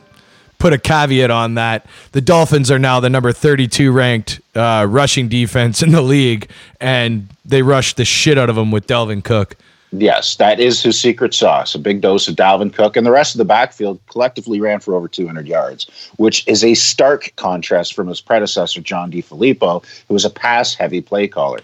put 0.59 0.73
a 0.73 0.77
caveat 0.77 1.31
on 1.31 1.55
that. 1.55 1.85
The 2.11 2.21
Dolphins 2.21 2.71
are 2.71 2.79
now 2.79 2.99
the 2.99 3.09
number 3.09 3.31
32 3.31 3.91
ranked 3.91 4.41
uh, 4.55 4.85
rushing 4.89 5.27
defense 5.27 5.81
in 5.81 5.91
the 5.91 6.01
league, 6.01 6.49
and 6.79 7.27
they 7.45 7.61
rushed 7.61 7.97
the 7.97 8.05
shit 8.05 8.37
out 8.37 8.49
of 8.49 8.55
them 8.55 8.71
with 8.71 8.87
Dalvin 8.87 9.23
Cook. 9.23 9.55
Yes, 9.93 10.35
that 10.35 10.59
is 10.59 10.83
his 10.83 10.99
secret 10.99 11.33
sauce. 11.33 11.73
A 11.73 11.79
big 11.79 12.01
dose 12.01 12.27
of 12.27 12.35
Dalvin 12.35 12.73
Cook, 12.73 12.97
and 12.97 13.05
the 13.05 13.11
rest 13.11 13.33
of 13.33 13.37
the 13.37 13.45
backfield 13.45 13.99
collectively 14.09 14.59
ran 14.59 14.81
for 14.81 14.93
over 14.93 15.07
200 15.07 15.47
yards, 15.47 16.09
which 16.17 16.45
is 16.45 16.63
a 16.63 16.73
stark 16.73 17.31
contrast 17.37 17.93
from 17.93 18.07
his 18.07 18.19
predecessor, 18.19 18.81
John 18.81 19.11
DeFilippo, 19.11 19.85
who 20.07 20.13
was 20.13 20.25
a 20.25 20.29
pass 20.29 20.73
heavy 20.73 20.99
play 20.99 21.27
caller. 21.27 21.61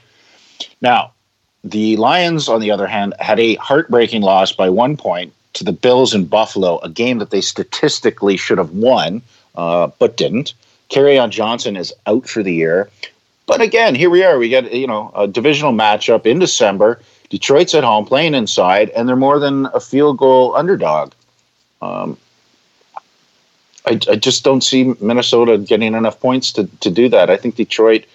Now, 0.82 1.12
the 1.66 1.98
Lions, 1.98 2.48
on 2.48 2.62
the 2.62 2.72
other 2.72 2.88
hand, 2.88 3.14
had 3.20 3.40
a 3.40 3.56
heartbreaking 3.56 4.22
loss 4.22 4.54
by 4.54 4.70
one 4.70 4.96
point 4.96 5.34
to 5.54 5.64
the 5.64 5.72
Bills 5.72 6.14
in 6.14 6.26
Buffalo, 6.26 6.80
a 6.80 6.90
game 6.90 7.20
that 7.20 7.30
they 7.30 7.42
statistically 7.42 8.38
should 8.38 8.58
have 8.58 8.72
won, 8.72 9.22
uh, 9.56 9.88
but 10.00 10.18
didn't. 10.18 10.54
on 10.96 11.32
Johnson 11.32 11.76
is 11.76 11.94
out 12.08 12.28
for 12.28 12.44
the 12.44 12.54
year. 12.54 12.90
But 13.46 13.62
again, 13.62 13.96
here 13.96 14.10
we 14.10 14.24
are. 14.24 14.38
We 14.38 14.50
get 14.50 14.74
you 14.74 14.88
know 14.88 15.12
a 15.16 15.28
divisional 15.28 15.74
matchup 15.74 16.26
in 16.26 16.40
December. 16.40 17.00
Detroit's 17.30 17.74
at 17.74 17.84
home 17.84 18.06
playing 18.06 18.36
inside, 18.36 18.90
and 18.92 19.08
they're 19.08 19.16
more 19.16 19.40
than 19.40 19.66
a 19.74 19.80
field 19.80 20.18
goal 20.18 20.56
underdog. 20.56 21.14
Um, 21.82 22.18
I, 23.86 24.00
I 24.10 24.16
just 24.16 24.44
don't 24.44 24.64
see 24.64 24.94
Minnesota 25.02 25.58
getting 25.58 25.94
enough 25.94 26.20
points 26.20 26.54
to, 26.54 26.68
to 26.80 26.90
do 26.90 27.10
that. 27.10 27.30
I 27.30 27.38
think 27.38 27.56
Detroit. 27.56 28.06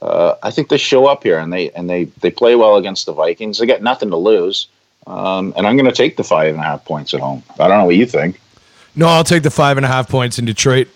Uh, 0.00 0.34
I 0.42 0.50
think 0.50 0.68
they 0.68 0.78
show 0.78 1.06
up 1.06 1.22
here 1.22 1.38
and 1.38 1.52
they 1.52 1.70
and 1.70 1.88
they 1.88 2.04
they 2.20 2.30
play 2.30 2.56
well 2.56 2.76
against 2.76 3.06
the 3.06 3.12
Vikings. 3.12 3.58
They 3.58 3.66
got 3.66 3.82
nothing 3.82 4.10
to 4.10 4.16
lose, 4.16 4.66
um, 5.06 5.52
and 5.56 5.66
I'm 5.66 5.76
going 5.76 5.88
to 5.88 5.92
take 5.92 6.16
the 6.16 6.24
five 6.24 6.54
and 6.54 6.58
a 6.58 6.64
half 6.64 6.84
points 6.84 7.14
at 7.14 7.20
home. 7.20 7.42
I 7.58 7.68
don't 7.68 7.78
know 7.78 7.84
what 7.84 7.96
you 7.96 8.06
think. 8.06 8.40
No, 8.94 9.06
I'll 9.06 9.24
take 9.24 9.42
the 9.42 9.50
five 9.50 9.76
and 9.76 9.86
a 9.86 9.88
half 9.88 10.08
points 10.08 10.38
in 10.38 10.44
Detroit. 10.44 10.88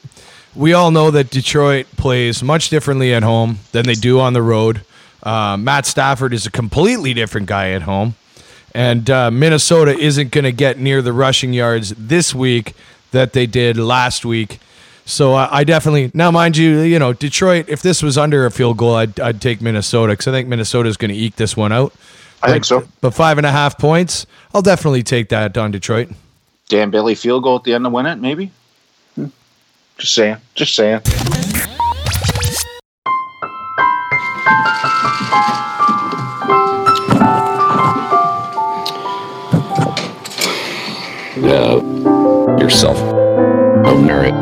We 0.55 0.73
all 0.73 0.91
know 0.91 1.11
that 1.11 1.31
Detroit 1.31 1.87
plays 1.97 2.43
much 2.43 2.71
differently 2.71 3.13
at 3.13 3.23
home 3.23 3.59
than 3.73 3.87
they 3.87 3.95
do 3.95 4.21
on 4.21 4.33
the 4.33 4.43
road. 4.43 4.83
Uh, 5.23 5.57
Matt 5.57 5.87
Stafford 5.87 6.33
is 6.33 6.47
a 6.47 6.51
completely 6.51 7.13
different 7.13 7.47
guy 7.47 7.71
at 7.71 7.83
home, 7.83 8.15
and 8.75 9.11
uh, 9.11 9.31
Minnesota 9.31 9.99
isn't 9.99 10.31
going 10.31 10.45
to 10.45 10.53
get 10.53 10.79
near 10.79 11.03
the 11.03 11.13
rushing 11.13 11.53
yards 11.53 11.91
this 11.91 12.35
week 12.35 12.75
that 13.11 13.33
they 13.33 13.47
did 13.47 13.77
last 13.77 14.25
week. 14.25 14.61
So 15.05 15.35
uh, 15.35 15.49
I 15.51 15.65
definitely 15.65 16.11
now, 16.15 16.31
mind 16.31 16.57
you, 16.57 16.81
you 16.81 16.99
know 16.99 17.13
Detroit. 17.13 17.69
If 17.69 17.83
this 17.83 18.03
was 18.03 18.17
under 18.19 18.45
a 18.47 18.51
field 18.51 18.77
goal, 18.77 18.95
I'd, 18.95 19.19
I'd 19.21 19.41
take 19.41 19.61
Minnesota 19.61 20.13
because 20.13 20.29
I 20.29 20.33
think 20.33 20.49
Minnesota 20.49 20.89
is 20.89 20.97
going 20.97 21.11
to 21.11 21.17
eke 21.17 21.37
this 21.37 21.57
one 21.57 21.73
out. 21.73 21.93
I 22.43 22.53
think 22.53 22.65
so. 22.65 22.87
But 23.01 23.13
five 23.13 23.39
and 23.39 23.47
a 23.47 23.53
half 23.53 23.79
points, 23.79 24.27
I'll 24.55 24.63
definitely 24.63 25.03
take 25.03 25.29
that 25.31 25.57
on 25.57 25.71
Detroit. 25.71 26.11
Dan 26.69 26.91
Bailey 26.91 27.15
field 27.15 27.45
goal 27.45 27.57
at 27.57 27.65
the 27.65 27.75
end 27.75 27.85
to 27.85 27.91
win 27.91 28.07
it, 28.07 28.17
maybe. 28.17 28.51
Hmm. 29.15 29.27
Just 29.99 30.15
saying. 30.15 30.37
Just 30.55 30.75
saying. 30.75 31.01
uh, 41.57 42.57
yourself 42.59 42.99
ordinary 43.87 44.33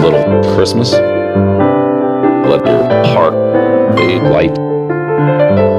little 0.00 0.42
Christmas. 0.54 0.92
Let 0.92 2.64
your 2.66 2.84
heart 3.06 3.96
be 3.96 4.18
light. 4.20 5.73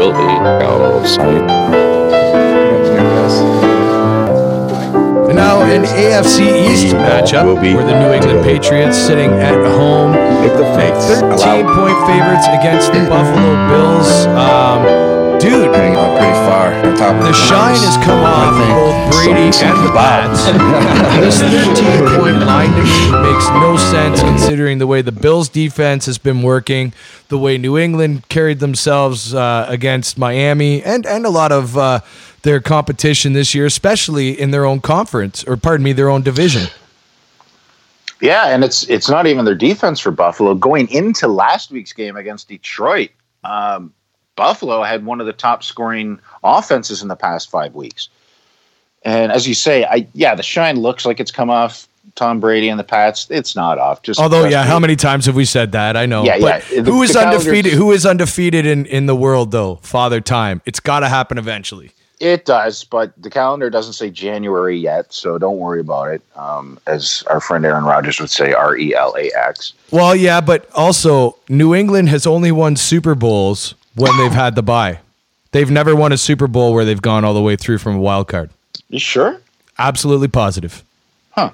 Will 0.00 0.12
be 0.12 0.18
out 0.18 0.80
of 0.80 1.06
sight. 1.06 1.89
An 5.70 5.84
AFC 5.84 6.68
East 6.68 6.94
matchup 6.96 7.54
where 7.62 7.86
the 7.86 7.98
New 8.00 8.12
England 8.12 8.42
Patriots 8.44 8.98
sitting 8.98 9.30
at 9.30 9.54
home, 9.78 10.12
13 10.12 11.64
point 11.64 11.98
favorites 12.10 12.46
against 12.48 12.92
the 12.92 13.06
Buffalo 13.08 13.54
Bills. 13.68 14.26
Um, 14.34 15.38
dude, 15.38 15.72
pretty 15.72 15.94
far. 16.44 16.70
the 16.82 17.32
shine 17.32 17.76
has 17.76 17.96
come 18.04 18.18
off 18.24 18.50
both 18.74 19.12
Brady 19.12 19.50
and 19.62 19.86
the 19.86 19.92
Pats. 19.94 20.44
this 21.20 21.40
13 21.40 22.18
point 22.18 22.40
line 22.44 22.70
to 22.72 22.82
me 22.82 23.32
makes 23.32 23.48
no 23.50 23.76
sense 23.76 24.20
considering 24.20 24.78
the 24.78 24.88
way 24.88 25.02
the 25.02 25.12
Bills 25.12 25.48
defense 25.48 26.06
has 26.06 26.18
been 26.18 26.42
working, 26.42 26.92
the 27.28 27.38
way 27.38 27.58
New 27.58 27.78
England 27.78 28.28
carried 28.28 28.58
themselves 28.58 29.34
uh, 29.34 29.66
against 29.68 30.18
Miami, 30.18 30.82
and, 30.82 31.06
and 31.06 31.24
a 31.24 31.30
lot 31.30 31.52
of 31.52 31.78
uh, 31.78 32.00
their 32.42 32.60
competition 32.60 33.32
this 33.32 33.54
year, 33.54 33.66
especially 33.66 34.38
in 34.38 34.50
their 34.50 34.64
own 34.64 34.80
conference, 34.80 35.44
or 35.44 35.56
pardon 35.56 35.84
me, 35.84 35.92
their 35.92 36.08
own 36.08 36.22
division. 36.22 36.68
Yeah, 38.20 38.48
and 38.48 38.62
it's 38.62 38.82
it's 38.88 39.08
not 39.08 39.26
even 39.26 39.44
their 39.44 39.54
defense 39.54 39.98
for 39.98 40.10
Buffalo 40.10 40.54
going 40.54 40.90
into 40.90 41.26
last 41.26 41.70
week's 41.70 41.92
game 41.92 42.16
against 42.16 42.48
Detroit. 42.48 43.10
Um, 43.44 43.92
Buffalo 44.36 44.82
had 44.82 45.04
one 45.06 45.20
of 45.20 45.26
the 45.26 45.32
top 45.32 45.62
scoring 45.62 46.20
offenses 46.44 47.02
in 47.02 47.08
the 47.08 47.16
past 47.16 47.50
five 47.50 47.74
weeks. 47.74 48.08
And 49.02 49.32
as 49.32 49.48
you 49.48 49.54
say, 49.54 49.84
I 49.84 50.06
yeah, 50.12 50.34
the 50.34 50.42
shine 50.42 50.80
looks 50.80 51.06
like 51.06 51.18
it's 51.18 51.30
come 51.30 51.48
off 51.48 51.88
Tom 52.14 52.40
Brady 52.40 52.68
and 52.68 52.78
the 52.78 52.84
Pats. 52.84 53.26
It's 53.30 53.56
not 53.56 53.78
off. 53.78 54.02
Just 54.02 54.20
Although, 54.20 54.44
yeah, 54.44 54.62
me. 54.62 54.68
how 54.68 54.78
many 54.78 54.96
times 54.96 55.24
have 55.26 55.34
we 55.34 55.46
said 55.46 55.72
that? 55.72 55.96
I 55.96 56.04
know. 56.06 56.24
Yeah, 56.24 56.38
But 56.38 56.70
yeah. 56.70 56.82
The- 56.82 56.90
Who 56.90 57.02
is 57.02 57.16
undefeated? 57.16 57.72
Who 57.72 57.92
is 57.92 58.04
undefeated 58.04 58.66
in, 58.66 58.84
in 58.86 59.06
the 59.06 59.16
world 59.16 59.50
though? 59.50 59.76
Father 59.76 60.20
Time. 60.20 60.60
It's 60.66 60.80
got 60.80 61.00
to 61.00 61.08
happen 61.08 61.38
eventually. 61.38 61.92
It 62.20 62.44
does, 62.44 62.84
but 62.84 63.12
the 63.16 63.30
calendar 63.30 63.70
doesn't 63.70 63.94
say 63.94 64.10
January 64.10 64.76
yet, 64.76 65.10
so 65.10 65.38
don't 65.38 65.56
worry 65.56 65.80
about 65.80 66.10
it. 66.10 66.22
Um, 66.36 66.78
as 66.86 67.24
our 67.28 67.40
friend 67.40 67.64
Aaron 67.64 67.84
Rodgers 67.84 68.20
would 68.20 68.28
say, 68.28 68.52
R 68.52 68.76
E 68.76 68.94
L 68.94 69.16
A 69.16 69.32
X. 69.34 69.72
Well, 69.90 70.14
yeah, 70.14 70.42
but 70.42 70.68
also 70.74 71.36
New 71.48 71.74
England 71.74 72.10
has 72.10 72.26
only 72.26 72.52
won 72.52 72.76
Super 72.76 73.14
Bowls 73.14 73.74
when 73.94 74.14
they've 74.18 74.32
had 74.32 74.54
the 74.54 74.62
bye. 74.62 74.98
They've 75.52 75.70
never 75.70 75.96
won 75.96 76.12
a 76.12 76.18
Super 76.18 76.46
Bowl 76.46 76.74
where 76.74 76.84
they've 76.84 77.00
gone 77.00 77.24
all 77.24 77.32
the 77.32 77.40
way 77.40 77.56
through 77.56 77.78
from 77.78 77.96
a 77.96 78.00
wild 78.00 78.28
card. 78.28 78.50
You 78.90 78.98
sure? 78.98 79.40
Absolutely 79.78 80.28
positive. 80.28 80.84
Huh. 81.30 81.52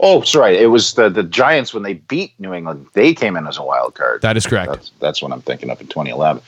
Oh, 0.00 0.22
sorry. 0.22 0.56
It 0.56 0.66
was 0.66 0.94
the, 0.94 1.10
the 1.10 1.22
Giants 1.22 1.74
when 1.74 1.82
they 1.82 1.94
beat 1.94 2.32
New 2.38 2.54
England. 2.54 2.86
They 2.94 3.12
came 3.12 3.36
in 3.36 3.46
as 3.46 3.58
a 3.58 3.62
wild 3.62 3.94
card. 3.94 4.22
That 4.22 4.38
is 4.38 4.46
correct. 4.46 4.72
That's, 4.72 4.90
that's 4.98 5.22
what 5.22 5.30
I'm 5.30 5.42
thinking 5.42 5.68
of 5.68 5.80
in 5.80 5.88
2011. 5.88 6.42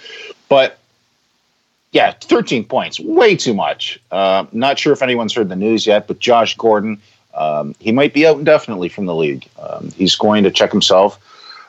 But 0.48 0.78
yeah, 1.94 2.12
13 2.20 2.64
points, 2.64 2.98
way 2.98 3.36
too 3.36 3.54
much. 3.54 4.00
Uh, 4.10 4.46
not 4.50 4.80
sure 4.80 4.92
if 4.92 5.00
anyone's 5.00 5.32
heard 5.32 5.48
the 5.48 5.56
news 5.56 5.86
yet, 5.86 6.08
but 6.08 6.18
Josh 6.18 6.56
Gordon, 6.56 7.00
um, 7.34 7.76
he 7.78 7.92
might 7.92 8.12
be 8.12 8.26
out 8.26 8.36
indefinitely 8.36 8.88
from 8.88 9.06
the 9.06 9.14
league. 9.14 9.48
Um, 9.60 9.92
he's 9.92 10.16
going 10.16 10.42
to 10.42 10.50
check 10.50 10.72
himself 10.72 11.20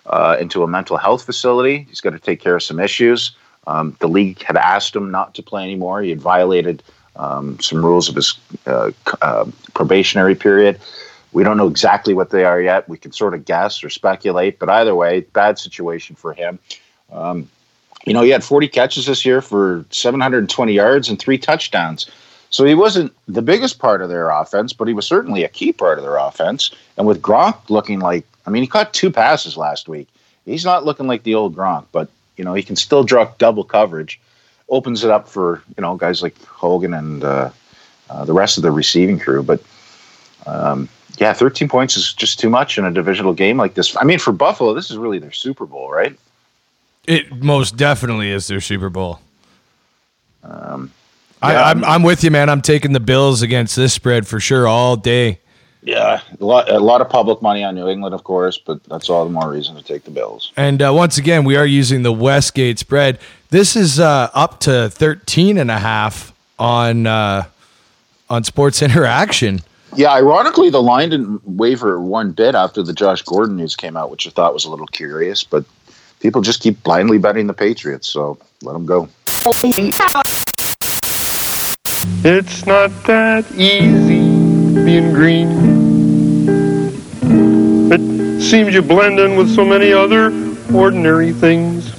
uh, 0.07 0.35
into 0.39 0.63
a 0.63 0.67
mental 0.67 0.97
health 0.97 1.23
facility. 1.23 1.85
He's 1.87 2.01
got 2.01 2.09
to 2.09 2.19
take 2.19 2.41
care 2.41 2.55
of 2.55 2.63
some 2.63 2.79
issues. 2.79 3.35
Um, 3.67 3.95
the 3.99 4.07
league 4.07 4.41
had 4.41 4.57
asked 4.57 4.95
him 4.95 5.11
not 5.11 5.35
to 5.35 5.43
play 5.43 5.61
anymore. 5.61 6.01
He 6.01 6.09
had 6.09 6.21
violated 6.21 6.81
um, 7.17 7.59
some 7.59 7.85
rules 7.85 8.09
of 8.09 8.15
his 8.15 8.35
uh, 8.65 8.91
uh, 9.21 9.45
probationary 9.75 10.33
period. 10.33 10.79
We 11.33 11.43
don't 11.43 11.57
know 11.57 11.67
exactly 11.67 12.15
what 12.15 12.31
they 12.31 12.45
are 12.45 12.59
yet. 12.59 12.89
We 12.89 12.97
can 12.97 13.11
sort 13.11 13.35
of 13.35 13.45
guess 13.45 13.83
or 13.83 13.91
speculate, 13.91 14.57
but 14.57 14.69
either 14.69 14.95
way, 14.95 15.21
bad 15.21 15.59
situation 15.59 16.15
for 16.15 16.33
him. 16.33 16.57
Um, 17.11 17.47
you 18.05 18.13
know, 18.13 18.21
he 18.21 18.29
had 18.29 18.43
40 18.43 18.67
catches 18.67 19.05
this 19.07 19.25
year 19.25 19.41
for 19.41 19.83
720 19.89 20.73
yards 20.73 21.09
and 21.09 21.19
three 21.19 21.37
touchdowns. 21.37 22.09
So 22.51 22.63
he 22.63 22.75
wasn't 22.75 23.13
the 23.27 23.41
biggest 23.41 23.79
part 23.79 24.01
of 24.01 24.09
their 24.09 24.29
offense, 24.29 24.71
but 24.71 24.87
he 24.87 24.93
was 24.93 25.05
certainly 25.05 25.43
a 25.43 25.49
key 25.49 25.73
part 25.73 25.97
of 25.97 26.03
their 26.03 26.17
offense. 26.17 26.71
And 26.97 27.07
with 27.07 27.21
Gronk 27.21 27.57
looking 27.69 27.99
like, 27.99 28.25
I 28.45 28.49
mean, 28.49 28.61
he 28.61 28.67
caught 28.67 28.93
two 28.93 29.11
passes 29.11 29.57
last 29.57 29.89
week. 29.89 30.07
He's 30.45 30.63
not 30.63 30.85
looking 30.85 31.07
like 31.07 31.23
the 31.23 31.35
old 31.35 31.55
Gronk, 31.55 31.85
but 31.91 32.07
you 32.37 32.45
know, 32.45 32.53
he 32.53 32.63
can 32.63 32.75
still 32.75 33.03
draw 33.03 33.31
double 33.39 33.63
coverage. 33.63 34.19
Opens 34.69 35.03
it 35.03 35.11
up 35.11 35.27
for 35.27 35.61
you 35.77 35.81
know 35.81 35.95
guys 35.95 36.21
like 36.23 36.39
Hogan 36.45 36.93
and 36.93 37.23
uh, 37.23 37.49
uh, 38.09 38.25
the 38.25 38.33
rest 38.33 38.57
of 38.57 38.63
the 38.63 38.71
receiving 38.71 39.19
crew. 39.19 39.43
But 39.43 39.61
um, 40.45 40.89
yeah, 41.17 41.33
13 41.33 41.67
points 41.67 41.97
is 41.97 42.13
just 42.13 42.39
too 42.39 42.49
much 42.49 42.77
in 42.77 42.85
a 42.85 42.91
divisional 42.91 43.33
game 43.33 43.57
like 43.57 43.73
this. 43.73 43.95
I 43.97 44.03
mean, 44.03 44.19
for 44.19 44.31
Buffalo, 44.31 44.73
this 44.73 44.89
is 44.89 44.97
really 44.97 45.19
their 45.19 45.31
Super 45.31 45.65
Bowl, 45.65 45.91
right? 45.91 46.17
It 47.07 47.43
most 47.43 47.77
definitely 47.77 48.31
is 48.31 48.47
their 48.47 48.61
Super 48.61 48.89
Bowl. 48.89 49.19
Um, 50.43 50.91
I, 51.41 51.53
yeah. 51.53 51.63
I'm, 51.63 51.83
I'm 51.83 52.03
with 52.03 52.23
you, 52.23 52.31
man. 52.31 52.49
I'm 52.49 52.61
taking 52.61 52.93
the 52.93 52.99
Bills 52.99 53.41
against 53.41 53.75
this 53.75 53.93
spread 53.93 54.27
for 54.27 54.39
sure 54.39 54.67
all 54.67 54.95
day. 54.95 55.39
Yeah, 55.85 56.21
a 56.39 56.43
lot, 56.43 56.67
a 56.69 56.79
lot 56.79 57.01
of 57.01 57.09
public 57.09 57.43
money 57.43 57.63
on 57.63 57.75
New 57.75 57.87
England, 57.87 58.15
of 58.15 58.23
course, 58.23 58.57
but 58.57 58.83
that's 58.85 59.07
all 59.07 59.23
the 59.23 59.31
more 59.31 59.51
reason 59.51 59.75
to 59.75 59.83
take 59.83 60.03
the 60.03 60.09
Bills. 60.09 60.51
And 60.57 60.81
uh, 60.81 60.91
once 60.91 61.19
again, 61.19 61.43
we 61.45 61.55
are 61.57 61.65
using 61.65 62.01
the 62.01 62.11
Westgate 62.11 62.79
spread. 62.79 63.19
This 63.51 63.75
is 63.75 63.99
uh, 63.99 64.29
up 64.33 64.59
to 64.61 64.89
13 64.89 65.59
and 65.59 65.69
a 65.69 65.77
half 65.77 66.33
on 66.57 67.05
uh, 67.05 67.43
on 68.31 68.43
Sports 68.43 68.81
Interaction. 68.81 69.61
Yeah, 69.95 70.11
ironically, 70.11 70.71
the 70.71 70.81
line 70.81 71.09
didn't 71.09 71.47
waver 71.47 72.01
one 72.01 72.31
bit 72.31 72.55
after 72.55 72.81
the 72.81 72.91
Josh 72.91 73.21
Gordon 73.21 73.55
news 73.55 73.75
came 73.75 73.95
out, 73.95 74.09
which 74.09 74.25
I 74.25 74.31
thought 74.31 74.53
was 74.53 74.65
a 74.65 74.71
little 74.71 74.87
curious. 74.87 75.43
But 75.43 75.65
people 76.25 76.41
just 76.41 76.59
keep 76.59 76.81
blindly 76.81 77.19
betting 77.19 77.45
the 77.45 77.53
Patriots, 77.53 78.07
so 78.07 78.35
let 78.63 78.73
them 78.73 78.83
go. 78.83 79.07
It's 82.23 82.65
not 82.65 82.89
that 83.03 83.45
easy 83.51 84.25
being 84.83 85.13
green. 85.13 85.49
It 87.91 88.41
seems 88.41 88.73
you 88.73 88.81
blend 88.81 89.19
in 89.19 89.35
with 89.35 89.53
so 89.53 89.63
many 89.63 89.93
other 89.93 90.33
ordinary 90.73 91.31
things. 91.31 91.93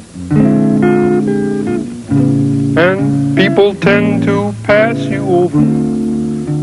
And 2.77 3.37
people 3.37 3.77
tend 3.77 4.25
to 4.25 4.53
pass 4.65 4.99
you 4.99 5.25
over 5.25 5.61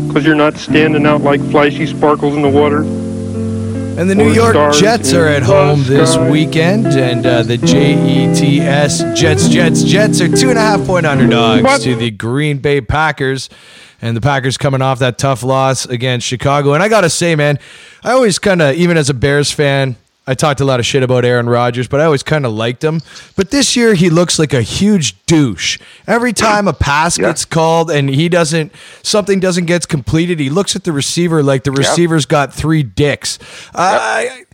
because 0.06 0.26
you're 0.26 0.34
not 0.34 0.58
standing 0.58 1.06
out 1.06 1.22
like 1.22 1.40
flashy 1.50 1.86
sparkles 1.86 2.36
in 2.36 2.42
the 2.42 2.50
water. 2.50 3.03
And 3.96 4.10
the 4.10 4.14
New 4.16 4.30
Or 4.30 4.52
York 4.52 4.74
Jets 4.74 5.12
are 5.12 5.28
at 5.28 5.44
home 5.44 5.84
this 5.84 6.16
weekend, 6.16 6.86
and 6.88 7.24
uh, 7.24 7.44
the 7.44 7.56
JETS 7.56 9.14
Jets, 9.14 9.48
Jets, 9.48 9.84
Jets 9.84 10.20
are 10.20 10.28
two 10.28 10.50
and 10.50 10.58
a 10.58 10.60
half 10.60 10.84
point 10.84 11.06
underdogs 11.06 11.62
What? 11.62 11.80
to 11.82 11.94
the 11.94 12.10
Green 12.10 12.58
Bay 12.58 12.80
Packers. 12.80 13.48
And 14.02 14.16
the 14.16 14.20
Packers 14.20 14.58
coming 14.58 14.82
off 14.82 14.98
that 14.98 15.16
tough 15.16 15.44
loss 15.44 15.86
against 15.86 16.26
Chicago. 16.26 16.74
And 16.74 16.82
I 16.82 16.88
got 16.88 17.02
to 17.02 17.10
say, 17.10 17.36
man, 17.36 17.60
I 18.02 18.10
always 18.10 18.40
kind 18.40 18.60
of, 18.60 18.74
even 18.74 18.96
as 18.96 19.08
a 19.10 19.14
Bears 19.14 19.52
fan, 19.52 19.94
I 20.26 20.34
talked 20.34 20.60
a 20.60 20.64
lot 20.64 20.80
of 20.80 20.86
shit 20.86 21.02
about 21.02 21.24
Aaron 21.24 21.48
Rodgers, 21.48 21.86
but 21.86 22.00
I 22.00 22.04
always 22.04 22.22
kind 22.22 22.46
of 22.46 22.52
liked 22.52 22.82
him. 22.82 23.00
But 23.36 23.50
this 23.50 23.76
year, 23.76 23.94
he 23.94 24.08
looks 24.08 24.38
like 24.38 24.54
a 24.54 24.62
huge 24.62 25.22
douche. 25.26 25.78
Every 26.06 26.32
time 26.32 26.66
a 26.66 26.72
pass 26.72 27.18
gets 27.18 27.44
called 27.44 27.90
and 27.90 28.08
he 28.08 28.28
doesn't, 28.30 28.72
something 29.02 29.38
doesn't 29.38 29.66
get 29.66 29.86
completed, 29.86 30.40
he 30.40 30.48
looks 30.48 30.74
at 30.76 30.84
the 30.84 30.92
receiver 30.92 31.42
like 31.42 31.64
the 31.64 31.72
receiver's 31.72 32.24
got 32.24 32.54
three 32.54 32.82
dicks. 32.82 33.38
I 33.74 34.44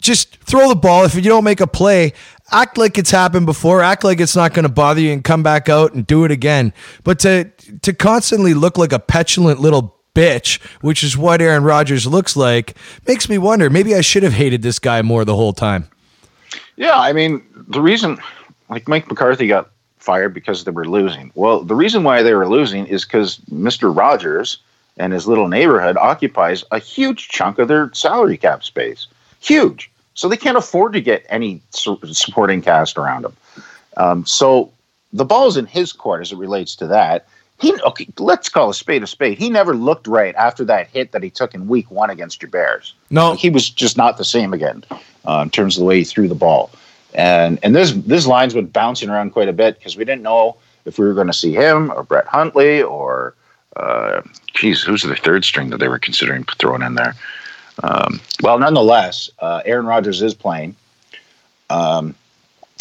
just 0.00 0.36
throw 0.36 0.68
the 0.68 0.76
ball. 0.76 1.04
If 1.04 1.14
you 1.14 1.22
don't 1.22 1.44
make 1.44 1.60
a 1.60 1.66
play, 1.66 2.14
act 2.50 2.78
like 2.78 2.96
it's 2.96 3.10
happened 3.10 3.46
before. 3.46 3.82
Act 3.82 4.04
like 4.04 4.20
it's 4.20 4.36
not 4.36 4.54
going 4.54 4.64
to 4.64 4.72
bother 4.72 5.00
you, 5.00 5.12
and 5.12 5.22
come 5.22 5.42
back 5.42 5.68
out 5.68 5.94
and 5.94 6.06
do 6.06 6.24
it 6.24 6.30
again. 6.30 6.72
But 7.04 7.18
to 7.20 7.50
to 7.82 7.92
constantly 7.92 8.54
look 8.54 8.78
like 8.78 8.92
a 8.92 8.98
petulant 8.98 9.60
little 9.60 9.96
bitch, 10.14 10.60
which 10.80 11.02
is 11.02 11.16
what 11.16 11.40
Aaron 11.40 11.64
Rodgers 11.64 12.06
looks 12.06 12.36
like, 12.36 12.76
makes 13.06 13.28
me 13.28 13.38
wonder. 13.38 13.70
Maybe 13.70 13.94
I 13.94 14.00
should 14.00 14.22
have 14.22 14.32
hated 14.32 14.62
this 14.62 14.78
guy 14.78 15.02
more 15.02 15.24
the 15.24 15.36
whole 15.36 15.52
time. 15.52 15.88
Yeah, 16.76 16.98
I 16.98 17.12
mean, 17.12 17.42
the 17.68 17.80
reason, 17.80 18.18
like 18.68 18.88
Mike 18.88 19.08
McCarthy 19.08 19.46
got 19.46 19.70
fired 19.98 20.34
because 20.34 20.64
they 20.64 20.70
were 20.70 20.86
losing. 20.86 21.30
Well, 21.34 21.62
the 21.62 21.74
reason 21.74 22.02
why 22.02 22.22
they 22.22 22.34
were 22.34 22.48
losing 22.48 22.86
is 22.86 23.04
because 23.04 23.38
Mr. 23.50 23.94
Rogers 23.96 24.58
and 24.96 25.12
his 25.12 25.26
little 25.26 25.48
neighborhood 25.48 25.96
occupies 25.96 26.64
a 26.70 26.78
huge 26.78 27.28
chunk 27.28 27.58
of 27.58 27.68
their 27.68 27.92
salary 27.94 28.36
cap 28.36 28.64
space. 28.64 29.06
Huge. 29.40 29.90
So 30.14 30.28
they 30.28 30.36
can't 30.36 30.58
afford 30.58 30.92
to 30.92 31.00
get 31.00 31.24
any 31.28 31.60
supporting 31.70 32.60
cast 32.60 32.98
around 32.98 33.24
him. 33.24 33.36
Um, 33.96 34.26
so 34.26 34.70
the 35.12 35.24
ball's 35.24 35.56
in 35.56 35.66
his 35.66 35.92
court 35.92 36.20
as 36.20 36.32
it 36.32 36.36
relates 36.36 36.74
to 36.76 36.86
that. 36.88 37.26
He 37.62 37.72
okay, 37.80 38.08
let's 38.18 38.48
call 38.48 38.70
a 38.70 38.74
spade 38.74 39.04
a 39.04 39.06
spade. 39.06 39.38
He 39.38 39.48
never 39.48 39.74
looked 39.76 40.08
right 40.08 40.34
after 40.34 40.64
that 40.64 40.88
hit 40.88 41.12
that 41.12 41.22
he 41.22 41.30
took 41.30 41.54
in 41.54 41.68
week 41.68 41.88
one 41.92 42.10
against 42.10 42.42
your 42.42 42.50
Bears. 42.50 42.94
No, 43.08 43.34
he 43.34 43.50
was 43.50 43.70
just 43.70 43.96
not 43.96 44.18
the 44.18 44.24
same 44.24 44.52
again 44.52 44.82
uh, 45.28 45.42
in 45.44 45.50
terms 45.50 45.76
of 45.76 45.80
the 45.80 45.86
way 45.86 45.98
he 45.98 46.04
threw 46.04 46.26
the 46.26 46.34
ball. 46.34 46.72
And 47.14 47.60
and 47.62 47.72
this 47.72 47.92
this 47.92 48.26
line's 48.26 48.52
been 48.54 48.66
bouncing 48.66 49.08
around 49.08 49.30
quite 49.30 49.48
a 49.48 49.52
bit 49.52 49.78
because 49.78 49.96
we 49.96 50.04
didn't 50.04 50.22
know 50.22 50.56
if 50.86 50.98
we 50.98 51.06
were 51.06 51.14
going 51.14 51.28
to 51.28 51.32
see 51.32 51.52
him 51.52 51.92
or 51.92 52.02
Brett 52.02 52.26
Hundley 52.26 52.82
or 52.82 53.34
uh, 53.76 54.22
geez, 54.54 54.82
who's 54.82 55.02
the 55.02 55.14
third 55.14 55.44
string 55.44 55.70
that 55.70 55.78
they 55.78 55.86
were 55.86 56.00
considering 56.00 56.44
throwing 56.58 56.82
in 56.82 56.96
there? 56.96 57.14
Um, 57.84 58.20
well, 58.42 58.58
nonetheless, 58.58 59.30
uh, 59.38 59.62
Aaron 59.64 59.86
Rodgers 59.86 60.20
is 60.20 60.34
playing. 60.34 60.74
Um, 61.70 62.16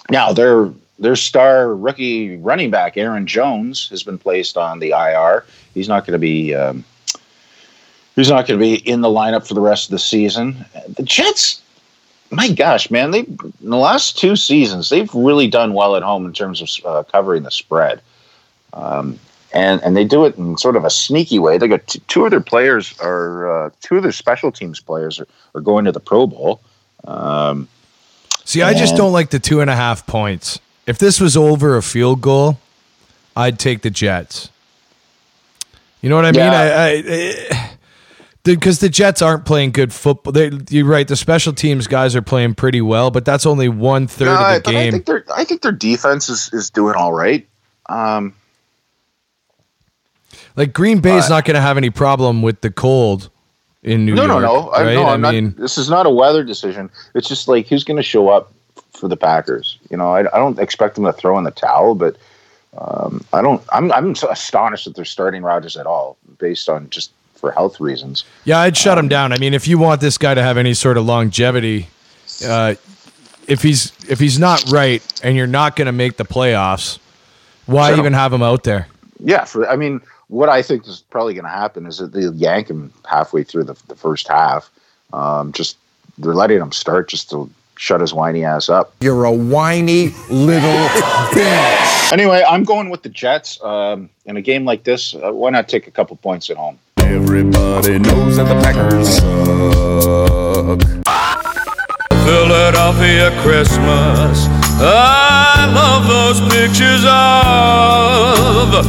now, 0.10 0.34
their 0.34 0.72
their 1.02 1.16
star 1.16 1.76
rookie 1.76 2.38
running 2.38 2.70
back 2.70 2.96
Aaron 2.96 3.26
Jones 3.28 3.90
has 3.90 4.04
been 4.04 4.18
placed 4.18 4.56
on 4.56 4.80
the 4.80 4.92
IR. 4.92 5.46
He's 5.74 5.90
not 5.90 6.06
going 6.06 6.14
to 6.14 6.20
be 6.20 6.54
um, 6.54 6.86
he's 8.16 8.30
not 8.30 8.48
going 8.48 8.60
to 8.60 8.64
be 8.64 8.76
in 8.88 9.02
the 9.02 9.10
lineup 9.10 9.46
for 9.46 9.56
the 9.56 9.62
rest 9.62 9.88
of 9.88 9.92
the 9.92 10.00
season. 10.00 10.64
The 10.88 11.04
Jets, 11.04 11.62
my 12.30 12.50
gosh, 12.50 12.92
man, 12.92 13.12
they 13.12 13.22
in 13.22 13.54
the 13.62 13.78
last 13.78 14.18
two 14.18 14.36
seasons 14.36 14.90
they've 14.90 15.14
really 15.14 15.48
done 15.48 15.74
well 15.74 15.96
at 15.96 16.04
home 16.04 16.26
in 16.26 16.34
terms 16.34 16.62
of 16.62 16.86
uh, 16.86 17.04
covering 17.04 17.44
the 17.44 17.52
spread. 17.52 18.00
Um, 18.74 19.20
and 19.54 19.82
and 19.84 19.98
they 19.98 20.06
do 20.06 20.24
it 20.26 20.38
in 20.38 20.58
sort 20.58 20.76
of 20.76 20.86
a 20.86 20.90
sneaky 20.90 21.40
way. 21.40 21.58
They 21.58 21.68
got 21.68 21.86
t- 21.88 22.02
two 22.08 22.26
of 22.26 22.32
their 22.32 22.42
players 22.42 22.98
are 23.00 23.66
uh, 23.66 23.70
two 23.82 23.98
of 23.98 24.04
their 24.04 24.12
special 24.12 24.52
teams 24.52 24.80
players 24.80 25.20
are, 25.20 25.28
are 25.56 25.62
going 25.62 25.84
to 25.86 25.92
the 25.92 26.00
Pro 26.00 26.28
Bowl. 26.28 26.62
Um, 27.06 27.68
See, 28.46 28.62
I 28.62 28.74
just 28.74 28.96
don't 28.96 29.12
like 29.12 29.30
the 29.30 29.40
two 29.40 29.62
and 29.62 29.70
a 29.70 29.76
half 29.76 30.06
points. 30.06 30.60
If 30.92 30.98
this 30.98 31.22
was 31.22 31.38
over 31.38 31.78
a 31.78 31.82
field 31.82 32.20
goal, 32.20 32.60
I'd 33.34 33.58
take 33.58 33.82
the 33.82 33.90
Jets. 33.90 34.50
You 36.02 36.10
know 36.10 36.18
what 36.18 36.26
I 36.26 36.32
mean? 36.34 36.42
Yeah. 36.42 36.52
I, 36.52 37.04
I, 37.08 37.72
because 38.44 38.80
the 38.80 38.90
Jets 38.90 39.22
aren't 39.22 39.46
playing 39.46 39.72
good 39.72 39.94
football. 39.94 40.34
They, 40.34 40.52
you're 40.70 40.86
right. 40.86 41.08
The 41.08 41.16
special 41.16 41.54
teams 41.54 41.88
guys 41.88 42.14
are 42.14 42.22
playing 42.22 42.56
pretty 42.56 42.82
well, 42.82 43.10
but 43.10 43.24
that's 43.24 43.46
only 43.46 43.70
one 43.70 44.06
third 44.06 44.26
No, 44.26 44.34
of 44.34 44.54
the 44.56 44.62
but 44.66 44.76
I 44.76 44.90
game. 44.90 45.02
think 45.02 45.26
I 45.34 45.46
think 45.46 45.62
their 45.62 45.72
defense 45.72 46.28
is, 46.28 46.50
is 46.52 46.70
doing 46.70 46.96
all 46.96 47.14
right. 47.14 47.48
Um, 47.88 48.34
Like 50.58 50.74
Green 50.74 51.00
Bay's 51.00 51.30
not 51.30 51.46
going 51.46 51.56
to 51.56 51.62
have 51.62 51.78
any 51.78 51.90
problem 51.90 52.42
with 52.42 52.60
the 52.60 52.70
cold 52.70 53.30
in 53.82 54.06
New 54.06 54.14
no, 54.16 54.26
York. 54.26 54.42
no, 54.42 54.62
no, 54.64 54.70
I, 54.72 54.84
right? 54.84 54.94
no. 54.96 55.04
I 55.04 55.14
I'm 55.14 55.22
mean, 55.22 55.46
not. 55.46 55.56
This 55.56 55.78
is 55.78 55.90
not 55.90 56.06
a 56.06 56.10
weather 56.10 56.44
decision. 56.44 56.90
It's 57.16 57.30
just 57.30 57.48
like 57.48 57.68
who's 57.68 57.86
going 57.86 57.96
to 57.98 58.04
show 58.04 58.28
up 58.28 58.52
for 58.92 59.08
the 59.08 59.18
Packers. 59.18 59.78
You 59.90 59.98
know, 59.98 60.12
I, 60.14 60.20
I 60.22 60.38
don't 60.40 60.60
expect 60.60 60.96
them 60.96 61.06
to 61.06 61.14
throw 61.14 61.38
in 61.38 61.44
the 61.44 61.52
towel, 61.52 61.96
but 61.96 62.18
um, 62.78 63.24
I 63.34 63.42
don't. 63.42 63.62
I'm 63.72 63.92
I'm 63.92 64.16
so 64.16 64.30
astonished 64.30 64.86
that 64.86 64.96
they're 64.96 65.06
starting 65.06 65.44
Rodgers 65.44 65.76
at 65.78 65.86
all, 65.86 66.18
based 66.40 66.70
on 66.70 66.90
just 66.90 67.12
for 67.36 67.52
health 67.52 67.80
reasons. 67.80 68.24
yeah, 68.46 68.60
I'd 68.60 68.78
shut 68.78 68.98
Um, 68.98 69.06
him 69.06 69.10
down. 69.10 69.34
I 69.34 69.38
mean, 69.40 69.54
if 69.54 69.68
you 69.68 69.78
want 69.78 70.00
this 70.00 70.18
guy 70.18 70.34
to 70.36 70.44
have 70.44 70.58
any 70.58 70.74
sort 70.76 70.98
of 70.98 71.06
longevity, 71.06 71.88
uh, 72.48 72.76
if 73.48 73.62
he's 73.64 73.92
if 74.08 74.20
he's 74.20 74.38
not 74.40 74.64
right 74.72 75.02
and 75.24 75.36
you're 75.36 75.48
not 75.48 75.76
going 75.76 75.88
to 75.88 75.92
make 75.92 76.18
the 76.18 76.24
playoffs, 76.26 77.00
why 77.66 77.98
even 77.98 78.14
have 78.14 78.32
him 78.32 78.44
out 78.44 78.64
there? 78.64 78.88
Yeah, 79.20 79.44
for 79.46 79.68
I 79.68 79.76
mean, 79.76 80.02
what 80.28 80.50
I 80.50 80.62
think 80.62 80.88
is 80.88 81.02
probably 81.10 81.34
going 81.34 81.46
to 81.46 81.50
happen 81.50 81.86
is 81.86 81.98
that 81.98 82.14
they'll 82.14 82.34
yank 82.36 82.70
him 82.70 82.94
halfway 83.10 83.44
through 83.44 83.66
the, 83.66 83.76
the 83.88 83.96
first 83.96 84.28
half. 84.28 84.70
Um, 85.12 85.52
just 85.52 85.78
they're 86.20 86.34
letting 86.36 86.60
him 86.60 86.72
start 86.72 87.10
just 87.10 87.30
to 87.32 87.50
shut 87.82 88.00
his 88.00 88.14
whiny 88.14 88.46
ass 88.46 88.70
up. 88.70 88.94
You're 89.02 89.26
a 89.26 89.32
whiny 89.32 90.10
little 90.30 90.70
bitch. 91.34 92.14
Anyway, 92.14 92.46
I'm 92.48 92.64
going 92.64 92.92
with 92.92 93.02
the 93.02 93.10
Jets. 93.10 93.62
Um, 93.64 94.08
in 94.26 94.38
a 94.38 94.42
game 94.42 94.66
like 94.66 94.84
this, 94.84 95.16
uh, 95.16 95.32
why 95.32 95.50
not 95.50 95.68
take 95.68 95.88
a 95.88 95.92
couple 95.92 96.16
points 96.18 96.52
at 96.52 96.58
home? 96.58 96.78
Everybody 96.98 97.98
knows 97.98 98.38
that 98.38 98.46
the 98.46 98.62
Packers 98.62 99.18
suck. 99.18 100.80
Philadelphia 102.24 103.32
Christmas. 103.42 104.46
I 104.80 105.66
love 105.74 106.08
those 106.08 106.40
pictures 106.54 107.04
of 107.10 108.86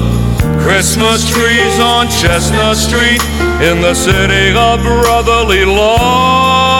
Christmas 0.62 1.28
trees 1.30 1.80
on 1.80 2.08
Chestnut 2.08 2.76
Street 2.76 3.22
in 3.64 3.80
the 3.80 3.94
city 3.94 4.50
of 4.54 4.82
brotherly 4.82 5.64
love. 5.64 6.71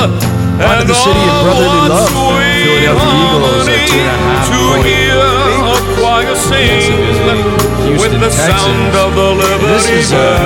On 0.00 0.78
to 0.80 0.86
the 0.86 0.94
city 0.94 1.20
of 1.20 1.42
brotherly 1.44 1.88
love. 1.90 2.08
Philadelphia 2.08 2.92
Eagles 3.20 3.68
are 3.68 3.86
two 3.86 3.98
and 4.00 4.08
a 4.08 4.16
half 4.16 4.48
to 4.48 4.56
point 4.72 4.86
hear 4.86 5.20
a 5.60 5.96
choir 6.00 6.34
sing 6.36 7.98
with 8.00 8.18
the 8.20 8.30
sound 8.30 8.96
of 8.96 9.14
the 9.14 9.66
This 9.66 9.88
is 9.90 10.10
Bell. 10.10 10.36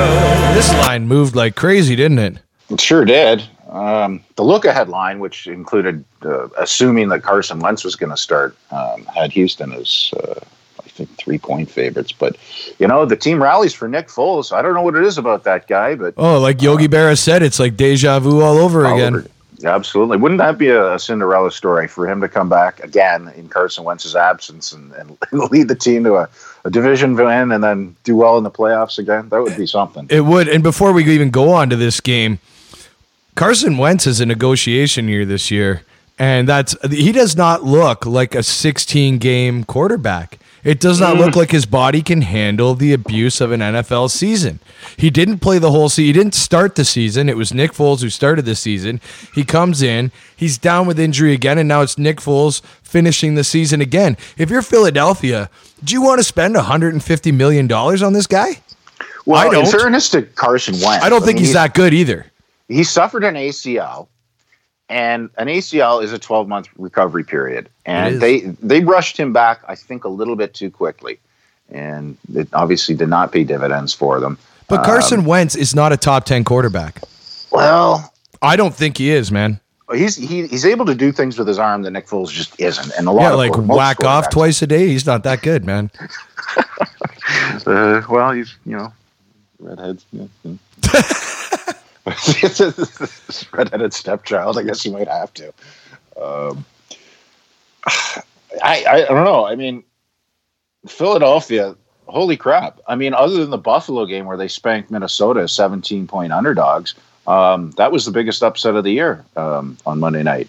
uh, 0.51 0.55
this 0.55 0.73
line 0.73 1.07
moved 1.07 1.37
like 1.37 1.55
crazy, 1.55 1.95
didn't 1.95 2.19
it? 2.19 2.39
It 2.71 2.81
sure 2.81 3.05
did. 3.05 3.45
Um, 3.71 4.25
the 4.35 4.43
look 4.43 4.65
ahead 4.65 4.89
line, 4.89 5.21
which 5.21 5.47
included 5.47 6.05
uh, 6.25 6.49
assuming 6.59 7.09
that 7.11 7.23
Carson 7.23 7.61
Wentz 7.61 7.85
was 7.85 7.95
going 7.95 8.11
to 8.11 8.17
start, 8.17 8.57
um, 8.73 9.05
had 9.07 9.31
Houston 9.33 9.73
as, 9.73 10.13
uh, 10.17 10.35
I 10.81 10.89
think, 10.89 11.11
three 11.17 11.39
point 11.39 11.71
favorites. 11.71 12.11
But, 12.13 12.37
you 12.81 12.87
know, 12.89 13.05
the 13.05 13.17
team 13.17 13.41
rallies 13.43 13.73
for 13.75 13.87
Nick 13.89 14.09
Foles. 14.09 14.53
I 14.53 14.63
don't 14.63 14.75
know 14.75 14.83
what 14.83 14.95
it 14.97 15.05
is 15.05 15.17
about 15.19 15.45
that 15.45 15.67
guy, 15.69 15.95
but 15.97 16.15
Oh, 16.17 16.39
like 16.41 16.61
Yogi 16.63 16.89
Berra 16.89 17.17
said, 17.19 17.43
it's 17.43 17.61
like 17.61 17.77
deja 17.77 18.19
vu 18.21 18.41
all 18.43 18.59
over 18.59 18.85
all 18.87 18.95
again. 18.95 19.15
over. 19.17 19.27
Absolutely. 19.63 20.17
Wouldn't 20.17 20.39
that 20.39 20.59
be 20.59 20.69
a, 20.69 20.95
a 20.95 20.99
Cinderella 20.99 21.51
story 21.51 21.87
for 21.87 22.09
him 22.09 22.21
to 22.21 22.29
come 22.29 22.49
back 22.49 22.83
again 22.83 23.33
in 23.37 23.49
Carson 23.49 23.85
Wentz's 23.85 24.17
absence 24.17 24.73
and, 24.73 24.93
and 24.93 25.19
lead 25.51 25.69
the 25.69 25.75
team 25.75 26.05
to 26.05 26.17
a, 26.17 26.29
a 26.65 26.71
division 26.71 27.15
win 27.15 27.53
and 27.53 27.63
then 27.63 27.95
do 28.05 28.17
well 28.17 28.37
in 28.39 28.45
the 28.45 28.51
playoffs 28.51 28.99
again? 28.99 29.29
That 29.29 29.43
would 29.43 29.57
be 29.57 29.67
something. 29.67 30.07
It 30.11 30.23
would. 30.23 30.49
And 30.49 30.63
before 30.63 30.93
we 30.93 31.05
even 31.05 31.31
go 31.31 31.51
on 31.51 31.71
to 31.71 31.77
this 31.77 32.01
game, 32.01 32.39
Carson 33.35 33.79
Wentz 33.79 34.07
is 34.07 34.21
a 34.21 34.27
negotiation 34.27 35.09
year 35.09 35.25
this 35.25 35.51
year, 35.51 35.83
and 36.19 36.49
that's 36.49 36.77
he 36.91 37.13
does 37.13 37.37
not 37.37 37.65
look 37.65 38.07
like 38.07 38.35
a 38.35 38.43
16 38.43 39.19
game 39.19 39.65
quarterback. 39.65 40.39
It 40.65 40.81
does 40.81 40.99
not 40.99 41.19
look 41.19 41.33
mm. 41.33 41.37
like 41.37 41.51
his 41.51 41.67
body 41.67 42.01
can 42.01 42.23
handle 42.23 42.75
the 42.75 42.95
abuse 42.95 43.43
of 43.43 43.53
an 43.53 43.61
NFL 43.61 44.11
season. 44.11 44.61
He 44.97 45.11
didn't 45.11 45.41
play 45.41 45.59
the 45.59 45.71
whole 45.71 45.91
season. 45.91 46.07
He 46.07 46.13
didn't 46.15 46.35
start 46.35 46.75
the 46.75 46.87
season. 46.87 47.29
It 47.29 47.37
was 47.37 47.53
Nick 47.53 47.73
Foles 47.73 48.01
who 48.01 48.09
started 48.09 48.47
the 48.47 48.55
season. 48.55 48.99
He 49.35 49.45
comes 49.45 49.83
in, 49.83 50.11
he's 50.35 50.57
down 50.57 50.87
with 50.87 50.99
injury 50.99 51.35
again, 51.35 51.59
and 51.59 51.69
now 51.69 51.83
it's 51.83 51.99
Nick 51.99 52.17
Foles 52.17 52.63
finishing 52.83 53.35
the 53.35 53.45
season 53.45 53.83
again. 53.83 54.17
If 54.39 54.49
you're 54.49 54.63
Philadelphia, 54.63 55.51
do 55.85 55.93
you 55.93 56.01
want 56.01 56.21
to 56.21 56.25
spend 56.25 56.55
150 56.55 57.33
million 57.33 57.67
dollars 57.67 58.03
on 58.03 58.15
this 58.15 58.27
guy? 58.27 58.63
Well, 59.27 59.41
I 59.47 59.51
don't. 59.51 59.67
in 59.67 59.71
fairness 59.71 60.09
to 60.11 60.23
Carson 60.23 60.75
Wentz, 60.81 61.05
I 61.05 61.11
don't 61.11 61.23
think 61.23 61.37
mean, 61.37 61.45
he's 61.45 61.55
that 61.55 61.75
good 61.75 61.93
either. 61.93 62.25
he 62.69 62.85
suffered 62.85 63.25
an 63.25 63.35
ACL, 63.35 64.09
and 64.89 65.31
an 65.39 65.47
ACL 65.49 66.03
is 66.03 66.13
a 66.13 66.19
12 66.19 66.49
month 66.49 66.69
recovery 66.77 67.25
period, 67.25 67.69
and 67.87 68.21
they 68.21 68.41
they 68.41 68.81
rushed 68.81 69.17
him 69.19 69.33
back, 69.33 69.61
I 69.69 69.75
think, 69.75 70.05
a 70.05 70.09
little 70.09 70.37
bit 70.37 70.55
too 70.55 70.71
quickly, 70.71 71.19
and 71.71 72.17
it 72.35 72.49
obviously 72.53 72.95
did 72.95 73.09
not 73.09 73.33
pay 73.33 73.45
dividends 73.45 73.95
for 73.95 74.21
them. 74.21 74.39
But 74.69 74.81
Um, 74.81 74.85
Carson 74.87 75.25
Wentz 75.25 75.55
is 75.57 75.75
not 75.75 75.93
a 75.93 75.97
top 75.97 76.25
10 76.25 76.45
quarterback. 76.45 77.03
Well, 77.51 78.13
I 78.43 78.57
don't 78.57 78.75
think 78.75 78.97
he 78.99 79.11
is, 79.11 79.31
man. 79.31 79.61
he's 79.95 80.17
he, 80.17 80.47
he's 80.47 80.65
able 80.67 80.87
to 80.87 80.95
do 80.95 81.13
things 81.13 81.39
with 81.39 81.47
his 81.49 81.59
arm 81.59 81.83
that 81.83 81.91
Nick 81.93 82.07
Foles 82.07 82.31
just 82.31 82.59
isn't, 82.61 82.93
and 82.99 83.07
a 83.07 83.11
lot 83.13 83.23
Yeah, 83.23 83.33
of 83.33 83.39
like 83.39 83.57
most 83.57 83.77
whack 83.77 84.05
off 84.05 84.31
twice 84.31 84.61
a 84.63 84.67
day. 84.67 84.89
He's 84.89 85.07
not 85.07 85.23
that 85.25 85.43
good, 85.43 85.65
man. 85.65 85.91
Uh, 87.67 88.03
well, 88.11 88.33
he's 88.33 88.55
you 88.67 88.77
know, 88.77 88.93
redheads. 89.59 90.05
Yeah, 90.13 90.27
yeah. 90.45 90.55
redheaded 93.53 93.95
stepchild. 93.95 94.59
I 94.59 94.63
guess 94.63 94.85
you 94.85 94.93
might 94.93 95.09
have 95.09 95.33
to. 95.35 95.49
Um, 96.21 96.65
I, 97.87 98.23
I 98.63 99.05
I 99.05 99.05
don't 99.09 99.25
know. 99.25 99.47
I 99.47 99.57
mean, 99.57 99.85
Philadelphia. 100.87 101.77
Holy 102.07 102.37
crap! 102.37 102.81
I 102.87 102.97
mean, 102.97 103.15
other 103.15 103.39
than 103.39 103.49
the 103.49 103.59
Buffalo 103.59 104.05
game 104.05 104.27
where 104.27 104.37
they 104.37 104.49
spanked 104.49 104.91
Minnesota 104.91 105.49
seventeen 105.49 106.07
point 106.07 106.33
underdogs, 106.33 106.95
um, 107.27 107.71
that 107.73 107.91
was 107.91 108.05
the 108.05 108.11
biggest 108.11 108.43
upset 108.43 108.75
of 108.75 108.85
the 108.85 108.91
year 108.91 109.25
um, 109.37 109.79
on 109.87 110.01
Monday 110.01 110.23
night. 110.23 110.49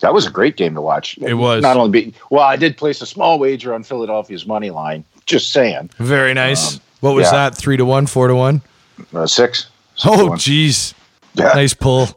That 0.00 0.14
was 0.14 0.26
a 0.26 0.30
great 0.30 0.56
game 0.56 0.74
to 0.74 0.80
watch. 0.80 1.18
It 1.18 1.34
was. 1.34 1.60
not 1.60 1.76
only 1.76 1.90
be 1.90 2.14
well. 2.30 2.44
I 2.44 2.54
did 2.54 2.76
place 2.76 3.02
a 3.02 3.06
small 3.06 3.40
wager 3.40 3.74
on 3.74 3.82
Philadelphia's 3.82 4.46
money 4.46 4.70
line. 4.70 5.04
Just 5.26 5.52
saying, 5.52 5.90
Very 5.98 6.32
nice. 6.32 6.76
Um, 6.76 6.80
what 7.00 7.14
was 7.14 7.26
yeah. 7.26 7.50
that? 7.50 7.56
Three 7.56 7.76
to 7.76 7.84
one, 7.84 8.06
four 8.06 8.28
to 8.28 8.34
one? 8.34 8.62
uh, 9.12 9.26
six. 9.26 9.68
Oh, 10.04 10.30
jeez. 10.30 10.94
Yeah. 11.34 11.52
Nice 11.54 11.74
pull. 11.74 12.08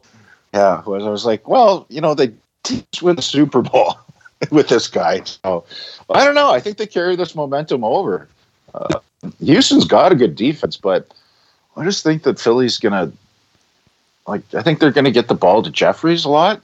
Yeah, 0.53 0.81
I 0.85 0.89
was 0.89 1.25
like, 1.25 1.47
well, 1.47 1.85
you 1.89 2.01
know, 2.01 2.13
they 2.13 2.31
just 2.63 3.01
win 3.01 3.15
the 3.15 3.21
Super 3.21 3.61
Bowl 3.61 3.97
with 4.51 4.67
this 4.67 4.87
guy. 4.87 5.21
So 5.23 5.65
I 6.09 6.25
don't 6.25 6.35
know. 6.35 6.51
I 6.51 6.59
think 6.59 6.77
they 6.77 6.87
carry 6.87 7.15
this 7.15 7.35
momentum 7.35 7.83
over. 7.83 8.27
Uh, 8.73 8.99
Houston's 9.43 9.85
got 9.85 10.11
a 10.11 10.15
good 10.15 10.35
defense, 10.35 10.77
but 10.77 11.13
I 11.77 11.83
just 11.83 12.03
think 12.03 12.23
that 12.23 12.39
Philly's 12.39 12.77
gonna 12.77 13.11
like. 14.27 14.41
I 14.53 14.61
think 14.61 14.79
they're 14.79 14.91
gonna 14.91 15.11
get 15.11 15.27
the 15.27 15.35
ball 15.35 15.63
to 15.63 15.69
Jeffries 15.69 16.25
a 16.25 16.29
lot. 16.29 16.61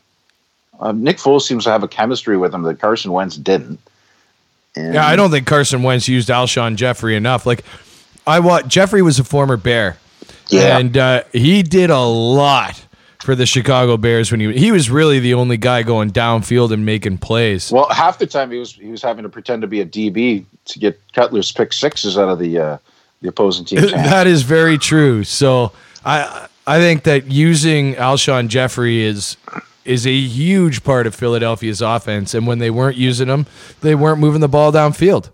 Um, 0.80 1.04
Nick 1.04 1.18
Foles 1.18 1.42
seems 1.42 1.64
to 1.64 1.72
have 1.72 1.84
a 1.84 1.88
chemistry 1.88 2.38
with 2.38 2.54
him 2.54 2.64
that 2.64 2.80
Carson 2.80 3.12
Wentz 3.12 3.36
didn't. 3.36 3.80
And 4.76 4.94
Yeah, 4.94 5.08
I 5.08 5.16
don't 5.16 5.32
think 5.32 5.48
Carson 5.48 5.82
Wentz 5.82 6.08
used 6.08 6.30
Alshon 6.30 6.76
Jeffery 6.76 7.16
enough. 7.16 7.46
Like, 7.46 7.64
I 8.28 8.40
want 8.40 8.68
Jeffery 8.68 9.02
was 9.02 9.18
a 9.18 9.24
former 9.24 9.58
Bear, 9.58 9.98
Yeah. 10.50 10.78
and 10.78 10.98
uh, 10.98 11.24
he 11.34 11.64
did 11.64 11.90
a 11.90 12.00
lot 12.00 12.86
for 13.22 13.36
the 13.36 13.46
Chicago 13.46 13.98
Bears 13.98 14.32
when 14.32 14.40
he 14.40 14.58
he 14.58 14.72
was 14.72 14.90
really 14.90 15.20
the 15.20 15.34
only 15.34 15.58
guy 15.58 15.84
going 15.84 16.12
downfield 16.12 16.72
and 16.72 16.86
making 16.86 17.18
plays. 17.18 17.72
Well, 17.72 17.90
half 17.90 18.20
the 18.20 18.28
time 18.28 18.52
he 18.52 18.58
was 18.58 18.74
he 18.74 18.88
was 18.88 19.02
having 19.02 19.24
to 19.24 19.30
pretend 19.30 19.62
to 19.64 19.68
be 19.68 19.82
a 19.82 19.86
DB 19.86 20.46
to 20.66 20.80
get 20.80 21.00
Cutler's 21.14 21.52
pick 21.52 21.74
sixes 21.74 22.18
out 22.18 22.30
of 22.30 22.40
the 22.40 22.58
uh, 22.58 22.78
the 23.22 23.30
opposing 23.30 23.66
team. 23.66 23.82
that 23.92 24.28
is 24.28 24.44
very 24.44 24.78
true. 24.78 25.24
So 25.24 25.74
I 26.06 26.48
I 26.66 26.80
think 26.80 27.04
that 27.04 27.28
using 27.28 27.96
Alshon 27.96 28.48
Jeffery 28.48 29.02
is 29.04 29.38
is 29.84 30.06
a 30.06 30.14
huge 30.14 30.84
part 30.84 31.08
of 31.08 31.16
Philadelphia's 31.16 31.82
offense, 31.82 32.34
and 32.34 32.46
when 32.46 32.60
they 32.60 32.70
weren't 32.70 32.98
using 32.98 33.28
him, 33.28 33.46
they 33.82 33.96
weren't 33.96 34.20
moving 34.20 34.42
the 34.42 34.50
ball 34.50 34.72
downfield. 34.72 35.32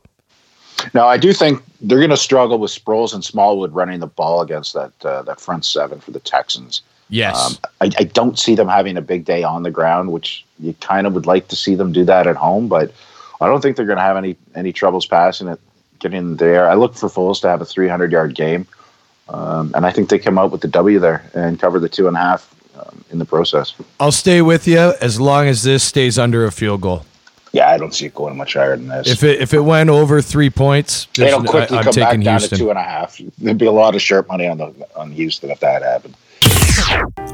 Now, 0.94 1.08
I 1.08 1.18
do 1.18 1.34
think 1.34 1.62
they're 1.84 2.00
going 2.00 2.10
to 2.10 2.18
struggle 2.18 2.58
with 2.58 2.72
Sproles 2.72 3.14
and 3.14 3.24
Smallwood 3.24 3.74
running 3.74 4.00
the 4.00 4.08
ball 4.08 4.42
against 4.42 4.74
that 4.74 4.94
uh, 5.06 5.22
that 5.24 5.40
front 5.40 5.66
seven 5.66 6.00
for 6.00 6.12
the 6.12 6.20
Texans. 6.20 6.82
Yes. 7.10 7.46
Um, 7.46 7.58
I, 7.82 7.92
I 8.00 8.04
don't 8.06 8.40
see 8.40 8.56
them 8.56 8.68
having 8.68 8.98
a 8.98 9.02
big 9.02 9.26
day 9.26 9.44
on 9.44 9.64
the 9.64 9.70
ground, 9.70 10.12
which 10.12 10.46
you 10.60 10.74
kind 10.80 11.06
of 11.06 11.14
would 11.14 11.28
like 11.28 11.50
to 11.50 11.56
see 11.56 11.76
them 11.76 11.92
do 11.92 12.06
that 12.06 12.26
at 12.26 12.38
home, 12.38 12.68
but 12.68 12.92
I 13.42 13.48
don't 13.48 13.62
think 13.62 13.76
they're 13.76 13.86
going 13.86 13.98
to 13.98 14.04
have 14.04 14.18
any 14.18 14.38
any 14.56 14.72
troubles 14.72 15.06
passing 15.06 15.50
it, 15.50 15.60
getting 16.00 16.38
there. 16.38 16.68
I 16.70 16.76
look 16.76 16.96
for 16.96 17.10
Foles 17.10 17.42
to 17.42 17.50
have 17.50 17.62
a 17.62 17.66
300 17.66 18.12
yard 18.12 18.34
game, 18.34 18.66
um, 19.30 19.74
and 19.76 19.86
I 19.86 19.92
think 19.92 20.10
they 20.10 20.18
come 20.18 20.38
out 20.38 20.52
with 20.52 20.62
the 20.62 20.70
W 20.70 21.00
there 21.00 21.30
and 21.34 21.60
cover 21.60 21.80
the 21.80 21.90
two 21.90 22.08
and 22.08 22.16
a 22.16 22.20
half 22.20 22.56
um, 22.80 23.04
in 23.12 23.20
the 23.20 23.26
process. 23.26 23.74
I'll 24.00 24.12
stay 24.12 24.42
with 24.42 24.68
you 24.68 24.94
as 25.02 25.20
long 25.20 25.48
as 25.48 25.64
this 25.64 25.84
stays 25.84 26.18
under 26.18 26.46
a 26.46 26.52
field 26.52 26.82
goal. 26.82 27.06
Yeah, 27.54 27.70
I 27.70 27.78
don't 27.78 27.94
see 27.94 28.08
it 28.08 28.16
going 28.16 28.36
much 28.36 28.56
higher 28.56 28.76
than 28.76 28.88
this. 28.88 29.08
If 29.08 29.24
it 29.24 29.40
if 29.40 29.54
it 29.54 29.60
went 29.62 29.90
over 29.92 30.22
three 30.22 30.50
points, 30.50 31.08
there's- 31.16 31.32
It'll 31.34 31.46
quickly 31.46 31.78
I, 31.78 31.82
am 31.82 31.84
come 31.86 31.94
back 31.94 32.20
down 32.20 32.22
Houston. 32.40 32.58
to 32.58 32.64
two 32.64 32.70
and 32.72 32.80
a 32.80 32.84
half. 32.84 33.22
There'd 33.38 33.58
be 33.60 33.68
a 33.68 33.72
lot 33.72 33.94
of 33.96 34.02
sharp 34.02 34.28
money 34.28 34.48
on 34.48 34.58
the 34.58 34.74
on 34.96 35.12
Houston 35.12 35.52
if 35.52 35.60
that 35.60 35.84
happened. 35.84 36.16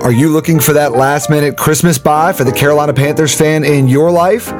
Are 0.01 0.11
you 0.11 0.29
looking 0.29 0.59
for 0.59 0.73
that 0.73 0.91
last 0.91 1.29
minute 1.29 1.57
Christmas 1.57 1.97
buy 1.97 2.33
for 2.33 2.43
the 2.43 2.51
Carolina 2.51 2.93
Panthers 2.93 3.33
fan 3.35 3.63
in 3.63 3.87
your 3.87 4.11
life? 4.11 4.51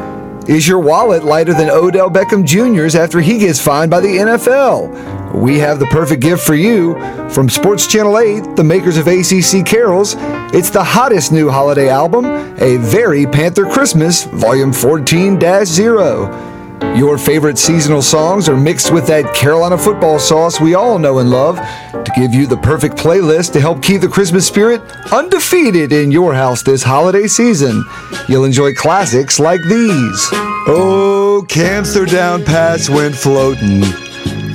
Is 0.50 0.68
your 0.68 0.80
wallet 0.80 1.24
lighter 1.24 1.54
than 1.54 1.70
Odell 1.70 2.10
Beckham 2.10 2.44
Jr.'s 2.44 2.96
after 2.96 3.22
he 3.22 3.38
gets 3.38 3.62
fined 3.62 3.92
by 3.92 4.00
the 4.00 4.08
NFL? 4.08 5.36
We 5.40 5.60
have 5.60 5.78
the 5.78 5.86
perfect 5.86 6.24
gift 6.24 6.44
for 6.44 6.56
you. 6.56 6.96
From 7.30 7.50
Sports 7.50 7.86
Channel 7.86 8.18
8, 8.18 8.56
the 8.56 8.64
makers 8.64 8.98
of 8.98 9.08
ACC 9.08 9.64
Carols, 9.64 10.16
it's 10.52 10.72
the 10.72 10.84
hottest 10.84 11.32
new 11.32 11.52
holiday 11.52 11.90
album, 11.90 12.26
A 12.60 12.78
Very 12.78 13.28
Panther 13.28 13.70
Christmas, 13.70 14.24
Volume 14.24 14.74
14 14.74 15.40
0. 15.66 16.59
Your 16.96 17.18
favorite 17.18 17.58
seasonal 17.58 18.02
songs 18.02 18.50
are 18.50 18.58
mixed 18.58 18.92
with 18.92 19.08
that 19.08 19.34
Carolina 19.34 19.78
football 19.78 20.20
sauce 20.20 20.60
we 20.60 20.76
all 20.76 21.00
know 21.00 21.20
and 21.20 21.30
love 21.30 21.58
to 21.58 22.12
give 22.16 22.34
you 22.34 22.48
the 22.48 22.58
perfect 22.58 22.96
playlist 22.98 23.54
to 23.54 23.62
help 23.62 23.82
keep 23.82 24.02
the 24.02 24.08
Christmas 24.08 24.48
spirit 24.48 24.82
undefeated 25.12 25.92
in 25.92 26.12
your 26.12 26.34
house 26.34 26.64
this 26.64 26.84
holiday 26.84 27.28
season. 27.28 27.84
You'll 28.28 28.46
enjoy 28.46 28.74
classics 28.74 29.40
like 29.40 29.62
these. 29.64 30.28
Oh, 30.68 31.46
Cancer 31.48 32.06
Down 32.06 32.44
Pass 32.44 32.90
went 32.90 33.16
floating, 33.16 33.84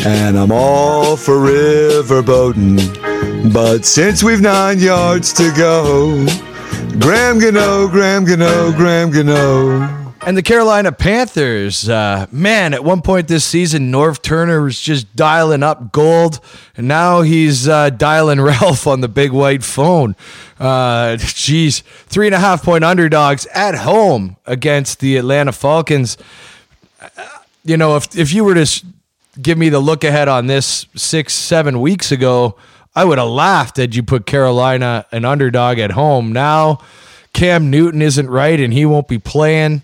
and 0.06 0.38
I'm 0.38 0.52
all 0.52 1.16
for 1.16 1.40
river 1.40 2.22
boating. 2.22 2.76
But 3.52 3.84
since 3.84 4.22
we've 4.22 4.40
nine 4.40 4.78
yards 4.78 5.32
to 5.34 5.52
go, 5.56 6.26
Graham 6.98 7.38
Gano, 7.38 7.88
Graham 7.88 8.24
Gano, 8.24 8.72
Graham 8.72 9.10
Gano. 9.10 10.03
And 10.26 10.38
the 10.38 10.42
Carolina 10.42 10.90
Panthers, 10.90 11.86
uh, 11.86 12.26
man, 12.32 12.72
at 12.72 12.82
one 12.82 13.02
point 13.02 13.28
this 13.28 13.44
season, 13.44 13.92
Norv 13.92 14.22
Turner 14.22 14.62
was 14.62 14.80
just 14.80 15.14
dialing 15.14 15.62
up 15.62 15.92
gold, 15.92 16.40
and 16.78 16.88
now 16.88 17.20
he's 17.20 17.68
uh, 17.68 17.90
dialing 17.90 18.40
Ralph 18.40 18.86
on 18.86 19.02
the 19.02 19.08
big 19.08 19.32
white 19.32 19.62
phone. 19.62 20.16
Uh, 20.58 21.18
three 21.18 22.26
and 22.26 22.34
a 22.34 22.38
half 22.38 22.62
point 22.62 22.84
underdogs 22.84 23.44
at 23.54 23.74
home 23.74 24.36
against 24.46 25.00
the 25.00 25.18
Atlanta 25.18 25.52
Falcons. 25.52 26.16
Uh, 27.00 27.08
You 27.66 27.76
know, 27.76 27.96
if 27.96 28.16
if 28.16 28.32
you 28.32 28.44
were 28.44 28.54
to 28.54 28.84
give 29.42 29.58
me 29.58 29.68
the 29.68 29.80
look 29.80 30.04
ahead 30.04 30.28
on 30.28 30.46
this 30.46 30.86
six, 30.96 31.34
seven 31.34 31.80
weeks 31.80 32.10
ago, 32.10 32.56
I 32.94 33.04
would 33.04 33.18
have 33.18 33.28
laughed 33.28 33.76
had 33.76 33.94
you 33.94 34.02
put 34.02 34.24
Carolina 34.24 35.04
an 35.12 35.26
underdog 35.26 35.78
at 35.78 35.90
home. 35.90 36.32
Now, 36.32 36.78
Cam 37.34 37.68
Newton 37.70 38.00
isn't 38.00 38.30
right, 38.30 38.58
and 38.58 38.72
he 38.72 38.86
won't 38.86 39.08
be 39.08 39.18
playing. 39.18 39.82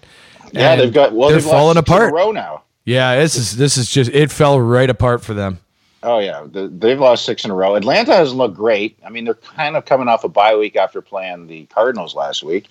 Yeah, 0.52 0.72
And 0.72 0.80
they've 0.80 0.92
got 0.92 1.12
well, 1.12 1.28
they're 1.28 1.38
they've 1.38 1.50
falling 1.50 1.76
six 1.76 1.88
in 1.88 1.94
a 1.94 1.96
apart. 1.96 2.12
row 2.12 2.32
now. 2.32 2.62
Yeah, 2.84 3.16
this 3.16 3.36
is 3.36 3.56
this 3.56 3.76
is 3.76 3.90
just 3.90 4.10
it 4.12 4.30
fell 4.30 4.60
right 4.60 4.88
apart 4.90 5.22
for 5.22 5.34
them. 5.34 5.58
Oh 6.02 6.18
yeah, 6.18 6.46
the, 6.50 6.68
they've 6.68 6.98
lost 6.98 7.24
six 7.24 7.44
in 7.44 7.50
a 7.50 7.54
row. 7.54 7.74
Atlanta 7.74 8.14
hasn't 8.14 8.38
looked 8.38 8.56
great. 8.56 8.98
I 9.04 9.10
mean, 9.10 9.24
they're 9.26 9.34
kind 9.34 9.76
of 9.76 9.84
coming 9.84 10.08
off 10.08 10.24
a 10.24 10.28
bye 10.28 10.56
week 10.56 10.76
after 10.76 11.02
playing 11.02 11.46
the 11.46 11.66
Cardinals 11.66 12.14
last 12.14 12.42
week. 12.42 12.68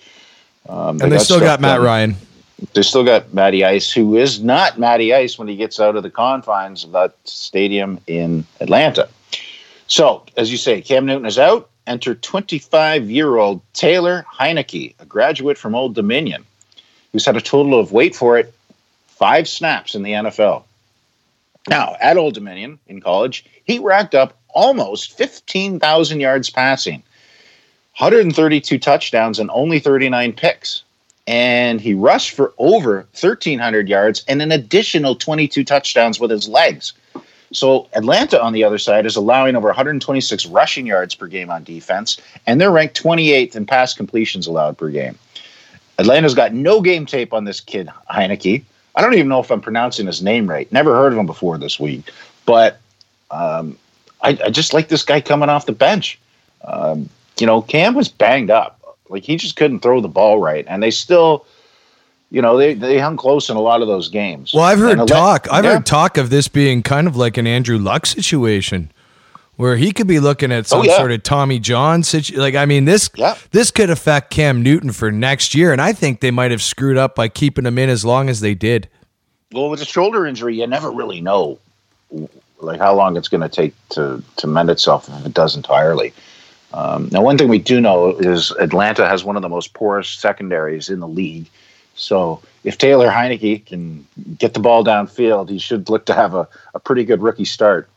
Um, 0.68 1.00
and 1.02 1.12
they 1.12 1.20
still 1.20 1.40
got 1.40 1.62
Matt 1.62 1.78
done. 1.78 1.86
Ryan. 1.86 2.16
They 2.74 2.82
still 2.82 3.06
got 3.06 3.34
Matty 3.34 3.64
Ice, 3.64 3.90
who 3.92 4.18
is 4.18 4.44
not 4.44 4.78
Matty 4.78 5.14
Ice 5.14 5.38
when 5.38 5.48
he 5.48 5.56
gets 5.56 5.80
out 5.80 5.96
of 5.96 6.04
the 6.04 6.10
confines 6.10 6.84
of 6.84 6.92
that 6.92 7.16
stadium 7.24 8.00
in 8.08 8.46
Atlanta. 8.60 9.08
So, 9.88 10.26
as 10.36 10.52
you 10.52 10.58
say, 10.58 10.82
Cam 10.82 11.06
Newton 11.06 11.26
is 11.26 11.40
out. 11.40 11.70
Enter 11.88 12.16
25 12.16 13.10
year 13.10 13.38
old 13.38 13.62
Taylor 13.74 14.26
Heinicke, 14.32 14.94
a 15.00 15.06
graduate 15.06 15.58
from 15.58 15.74
Old 15.74 15.96
Dominion, 15.96 16.46
who's 17.12 17.26
had 17.26 17.38
a 17.38 17.42
total 17.42 17.80
of, 17.80 17.92
wait 17.92 18.16
for 18.16 18.38
it, 18.38 18.54
five 19.08 19.48
snaps 19.48 19.96
in 19.96 20.04
the 20.04 20.12
NFL. 20.12 20.64
Now, 21.68 21.96
at 22.00 22.18
Old 22.18 22.34
Dominion 22.34 22.80
in 22.88 23.02
college, 23.02 23.46
he 23.64 23.80
racked 23.80 24.16
up 24.16 24.38
almost 24.50 25.18
15,000 25.18 26.20
yards 26.20 26.50
passing, 26.50 27.04
132 27.98 28.80
touchdowns, 28.80 29.40
and 29.40 29.50
only 29.52 29.80
39 29.80 30.34
picks. 30.34 30.84
And 31.28 31.80
he 31.80 31.94
rushed 31.94 32.32
for 32.32 32.54
over 32.58 33.06
1,300 33.20 33.88
yards 33.88 34.24
and 34.28 34.42
an 34.42 34.52
additional 34.52 35.16
22 35.16 35.64
touchdowns 35.64 36.20
with 36.20 36.32
his 36.32 36.48
legs. 36.48 36.94
So 37.52 37.88
Atlanta, 37.94 38.42
on 38.42 38.54
the 38.54 38.64
other 38.64 38.78
side, 38.78 39.06
is 39.06 39.16
allowing 39.16 39.56
over 39.56 39.68
126 39.68 40.46
rushing 40.48 40.86
yards 40.86 41.16
per 41.16 41.28
game 41.28 41.50
on 41.50 41.64
defense, 41.64 42.20
and 42.48 42.60
they're 42.60 42.72
ranked 42.72 43.02
28th 43.02 43.56
in 43.56 43.66
pass 43.66 43.94
completions 43.94 44.48
allowed 44.48 44.78
per 44.78 44.90
game. 44.90 45.18
Atlanta's 46.00 46.34
got 46.34 46.54
no 46.54 46.82
game 46.82 47.06
tape 47.06 47.34
on 47.34 47.44
this 47.44 47.60
kid, 47.60 47.90
Heinicke. 48.10 48.64
I 48.96 49.02
don't 49.02 49.14
even 49.14 49.28
know 49.28 49.40
if 49.40 49.52
I'm 49.52 49.62
pronouncing 49.62 50.08
his 50.08 50.22
name 50.22 50.50
right. 50.50 50.72
Never 50.72 50.96
heard 50.96 51.14
of 51.14 51.20
him 51.20 51.26
before 51.26 51.58
this 51.58 51.80
week. 51.80 52.10
But 52.46 52.80
um, 53.32 53.78
I, 54.22 54.30
I 54.46 54.50
just 54.50 54.74
like 54.74 54.88
this 54.88 55.04
guy 55.04 55.22
coming 55.22 55.50
off 55.50 55.66
the 55.66 55.72
bench. 55.74 56.18
Um, 56.66 57.10
you 57.40 57.46
know, 57.46 57.62
Cam 57.62 57.94
was 57.94 58.08
banged 58.10 58.50
up. 58.50 58.80
Like 59.10 59.24
he 59.24 59.36
just 59.36 59.56
couldn't 59.56 59.80
throw 59.82 60.02
the 60.02 60.08
ball 60.08 60.40
right. 60.40 60.66
And 60.68 60.82
they 60.82 60.92
still, 60.92 61.46
you 62.32 62.42
know, 62.42 62.58
they, 62.58 62.74
they 62.74 63.00
hung 63.00 63.18
close 63.18 63.50
in 63.50 63.58
a 63.58 63.62
lot 63.62 63.82
of 63.82 63.88
those 63.88 64.10
games. 64.10 64.54
Well, 64.54 64.64
I've 64.64 64.80
heard 64.80 65.08
talk. 65.08 65.48
I've 65.52 65.64
Yeah. 65.66 65.76
heard 65.76 65.86
talk 65.86 66.18
of 66.18 66.30
this 66.30 66.48
being 66.48 66.82
kind 66.84 67.08
of 67.08 67.16
like 67.16 67.38
an 67.38 67.48
Andrew 67.48 67.78
Luck 67.78 68.06
situation, 68.06 68.92
where 69.60 69.76
he 69.76 69.92
could 69.92 70.08
be 70.08 70.22
looking 70.22 70.54
at 70.54 70.66
some 70.68 70.80
Oh, 70.80 70.84
yeah. 70.84 70.96
sort 70.96 71.12
of 71.12 71.22
Tommy 71.22 71.60
John 71.60 72.02
situation. 72.02 72.40
Like, 72.42 72.56
I 72.56 72.66
mean, 72.66 72.86
this 72.86 73.10
this 73.52 73.72
could 73.72 73.90
affect 73.90 74.30
Cam 74.32 74.64
Newton 74.64 74.94
for 74.94 75.12
next 75.12 75.54
year, 75.54 75.74
and 75.74 75.82
I 75.82 75.92
think 75.92 76.22
they 76.22 76.32
might 76.32 76.52
have 76.52 76.62
screwed 76.62 76.96
up 76.96 77.14
by 77.14 77.28
keeping 77.28 77.66
him 77.66 77.78
in 77.78 77.90
as 77.90 78.06
long 78.06 78.30
as 78.30 78.40
they 78.40 78.56
did. 78.56 78.88
Well, 79.52 79.70
with 79.70 79.82
a 79.82 79.86
shoulder 79.86 80.26
injury, 80.26 80.58
you 80.62 80.66
never 80.66 80.90
really 80.90 81.20
know 81.20 81.60
like 82.62 82.80
how 82.80 82.96
long 82.96 83.18
it's 83.18 83.28
going 83.28 83.42
to 83.42 83.50
take 83.50 83.74
to 83.90 84.24
to 84.38 84.48
mend 84.48 84.70
itself 84.70 85.10
if 85.10 85.26
it 85.26 85.34
does 85.34 85.58
entirely. 85.58 86.14
Um, 86.72 87.10
now, 87.12 87.22
one 87.22 87.38
thing 87.38 87.50
we 87.50 87.60
do 87.60 87.82
know 87.82 88.16
is 88.18 88.52
Atlanta 88.62 89.08
has 89.10 89.26
one 89.26 89.36
of 89.36 89.42
the 89.42 89.50
most 89.50 89.74
porous 89.74 90.08
secondaries 90.08 90.88
in 90.88 91.02
the 91.02 91.08
league. 91.08 91.48
So 91.96 92.42
if 92.64 92.78
Taylor 92.78 93.10
Heinicke 93.10 93.66
can 93.66 94.08
get 94.38 94.54
the 94.54 94.62
ball 94.62 94.86
downfield, 94.86 95.50
he 95.50 95.60
should 95.60 95.90
look 95.90 96.06
to 96.06 96.14
have 96.14 96.34
a, 96.34 96.48
a 96.74 96.80
pretty 96.80 97.04
good 97.04 97.22
rookie 97.22 97.44
start. 97.44 97.90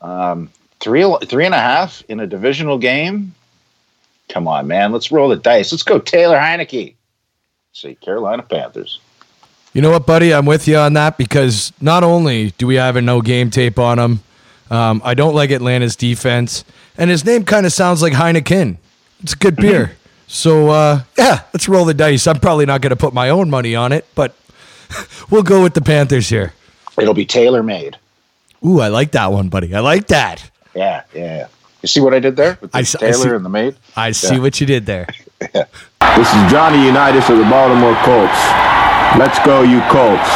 Um, 0.00 0.50
three 0.80 1.04
three 1.26 1.44
and 1.46 1.54
a 1.54 1.58
half 1.58 2.02
in 2.08 2.20
a 2.20 2.26
divisional 2.26 2.78
game. 2.78 3.34
Come 4.28 4.46
on, 4.46 4.66
man. 4.66 4.92
Let's 4.92 5.10
roll 5.10 5.28
the 5.28 5.36
dice. 5.36 5.72
Let's 5.72 5.82
go, 5.82 5.98
Taylor 5.98 6.38
Heinicke. 6.38 6.94
See, 7.72 7.94
Carolina 7.96 8.42
Panthers. 8.42 9.00
You 9.72 9.82
know 9.82 9.90
what, 9.90 10.06
buddy? 10.06 10.34
I'm 10.34 10.46
with 10.46 10.66
you 10.66 10.76
on 10.76 10.94
that 10.94 11.16
because 11.16 11.72
not 11.80 12.02
only 12.02 12.50
do 12.52 12.66
we 12.66 12.74
have 12.76 12.96
a 12.96 13.02
no 13.02 13.20
game 13.20 13.50
tape 13.50 13.78
on 13.78 13.98
him, 13.98 14.20
um, 14.70 15.00
I 15.04 15.14
don't 15.14 15.34
like 15.34 15.50
Atlanta's 15.50 15.96
defense, 15.96 16.64
and 16.96 17.10
his 17.10 17.24
name 17.24 17.44
kind 17.44 17.66
of 17.66 17.72
sounds 17.72 18.02
like 18.02 18.12
Heineken. 18.12 18.78
It's 19.22 19.32
a 19.34 19.36
good 19.36 19.56
beer. 19.56 19.96
So, 20.26 20.70
uh, 20.70 21.02
yeah, 21.18 21.42
let's 21.52 21.68
roll 21.68 21.84
the 21.84 21.94
dice. 21.94 22.26
I'm 22.26 22.38
probably 22.38 22.66
not 22.66 22.80
going 22.80 22.90
to 22.90 22.96
put 22.96 23.12
my 23.12 23.30
own 23.30 23.50
money 23.50 23.74
on 23.74 23.90
it, 23.90 24.06
but 24.14 24.34
we'll 25.30 25.42
go 25.42 25.62
with 25.62 25.74
the 25.74 25.80
Panthers 25.80 26.28
here. 26.28 26.52
It'll 26.98 27.14
be 27.14 27.26
tailor 27.26 27.62
made. 27.62 27.98
Ooh, 28.64 28.80
I 28.80 28.88
like 28.88 29.12
that 29.12 29.32
one, 29.32 29.48
buddy. 29.48 29.74
I 29.74 29.80
like 29.80 30.08
that. 30.08 30.50
Yeah, 30.74 31.02
yeah. 31.14 31.48
You 31.82 31.86
see 31.88 32.00
what 32.00 32.12
I 32.12 32.18
did 32.20 32.36
there 32.36 32.58
with 32.60 32.72
the 32.72 32.78
I 32.78 32.80
s- 32.82 32.94
I 32.94 32.98
Taylor 32.98 33.12
see- 33.14 33.28
and 33.36 33.44
the 33.44 33.48
maid? 33.48 33.76
I 33.96 34.10
see 34.12 34.38
what 34.38 34.60
you 34.60 34.66
did 34.66 34.86
there. 34.86 35.06
This 36.16 36.26
is 36.34 36.50
Johnny 36.50 36.84
Unitas 36.84 37.30
of 37.30 37.38
the 37.38 37.44
Baltimore 37.44 37.94
Colts. 38.04 38.36
Let's 39.16 39.38
go, 39.46 39.62
you 39.62 39.80
Colts. 39.88 40.28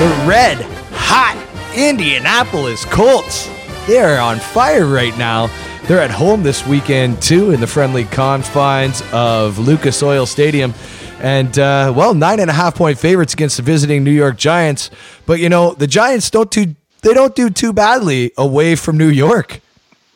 The 0.00 0.24
red 0.26 0.56
hot 0.92 1.36
Indianapolis 1.76 2.86
Colts. 2.86 3.50
They 3.86 3.98
are 3.98 4.18
on 4.18 4.38
fire 4.38 4.86
right 4.86 5.16
now. 5.18 5.48
They're 5.84 6.00
at 6.00 6.10
home 6.10 6.42
this 6.42 6.66
weekend 6.66 7.20
too, 7.20 7.50
in 7.50 7.60
the 7.60 7.66
friendly 7.66 8.04
confines 8.04 9.02
of 9.12 9.58
Lucas 9.58 10.02
Oil 10.02 10.26
Stadium, 10.26 10.72
and 11.20 11.58
uh, 11.58 11.92
well, 11.96 12.14
nine 12.14 12.40
and 12.40 12.48
a 12.48 12.52
half 12.52 12.74
point 12.76 12.98
favorites 12.98 13.34
against 13.34 13.56
the 13.56 13.62
visiting 13.62 14.04
New 14.04 14.10
York 14.10 14.36
Giants. 14.36 14.90
But 15.26 15.40
you 15.40 15.48
know, 15.48 15.74
the 15.74 15.86
Giants 15.86 16.30
don't 16.30 16.50
do 16.50 16.74
they 17.02 17.14
don't 17.14 17.34
do 17.34 17.50
too 17.50 17.72
badly 17.72 18.32
away 18.36 18.76
from 18.76 18.98
New 18.98 19.08
York. 19.08 19.60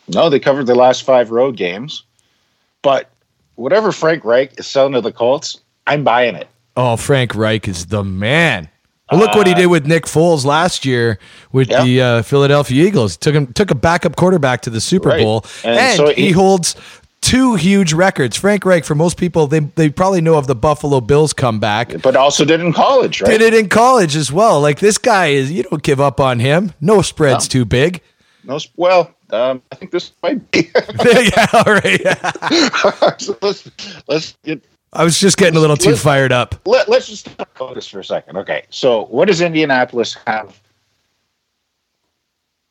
No, 0.09 0.29
they 0.29 0.39
covered 0.39 0.67
the 0.67 0.75
last 0.75 1.03
five 1.03 1.31
road 1.31 1.57
games. 1.57 2.05
But 2.83 3.11
whatever 3.55 3.91
Frank 3.93 4.25
Reich 4.25 4.59
is 4.59 4.67
selling 4.67 4.93
to 4.93 5.01
the 5.01 5.13
Colts, 5.13 5.61
I'm 5.87 6.05
buying 6.05 6.35
it. 6.35 6.49
Oh, 6.77 6.97
Frank 6.97 7.35
Reich 7.35 7.67
is 7.69 7.87
the 7.87 8.05
man. 8.05 8.69
Well, 9.11 9.21
look 9.21 9.35
what 9.35 9.47
he 9.47 9.55
did 9.55 9.67
with 9.67 9.87
Nick 9.87 10.05
Foles 10.05 10.45
last 10.45 10.85
year 10.85 11.19
with 11.53 11.71
Uh, 11.71 11.75
Yeah. 11.79 11.85
the 11.85 12.01
uh, 12.03 12.23
Philadelphia 12.23 12.85
Eagles. 12.87 13.17
Took 13.17 13.35
him 13.35 13.53
took 13.53 13.71
a 13.71 13.75
backup 13.75 14.17
quarterback 14.17 14.63
to 14.63 14.71
the 14.71 14.81
Super 14.81 15.11
Right. 15.11 15.23
Bowl, 15.23 15.45
And 15.63 15.79
and, 15.79 15.97
so 15.97 16.07
he, 16.09 16.27
he- 16.27 16.31
holds 16.33 16.75
two 17.21 17.55
huge 17.55 17.93
records. 17.93 18.37
Frank 18.37 18.65
Reich, 18.65 18.85
for 18.85 18.95
most 18.95 19.17
people, 19.19 19.47
they 19.47 19.61
they 19.61 19.89
probably 19.91 20.21
know 20.23 20.37
of 20.37 20.47
the 20.47 20.55
Buffalo 20.55 21.01
Bills 21.01 21.33
comeback, 21.35 22.01
But 22.03 22.17
also 22.17 22.45
did 22.47 22.61
in 22.61 22.73
college, 22.73 23.21
right? 23.21 23.31
did 23.31 23.41
it 23.43 23.53
in 23.55 23.69
college 23.69 24.17
as 24.17 24.33
well. 24.33 24.61
Like 24.61 24.81
this 24.81 24.97
guy 24.99 25.27
is, 25.29 25.53
you 25.53 25.63
don't 25.65 25.83
give 25.83 26.01
up 26.01 26.19
on 26.21 26.39
him. 26.39 26.73
No 26.81 27.03
spread's 27.03 27.47
too 27.47 27.65
big. 27.67 28.01
No, 28.47 28.59
well, 28.77 29.11
um, 29.31 29.63
I 29.73 29.75
think 29.77 29.91
this 29.91 30.13
might 30.23 30.51
be. 30.51 30.71
yeah, 31.05 31.47
all 31.55 31.65
right. 31.75 33.19
so 33.21 33.37
let's 33.43 33.71
let's 34.07 34.37
get 34.45 34.63
I 34.95 35.03
was 35.05 35.19
just 35.19 35.37
getting 35.37 35.57
a 35.57 35.61
little 35.61 35.77
too 35.77 35.97
fired 35.97 36.33
up. 36.33 36.55
let, 36.67 36.89
let's 36.89 37.09
just 37.09 37.29
focus 37.55 37.87
for 37.89 37.99
a 38.01 38.05
second. 38.05 38.37
Okay, 38.37 38.65
so 38.71 39.07
what 39.07 39.27
does 39.29 39.41
Indianapolis 39.41 40.17
have 40.27 40.61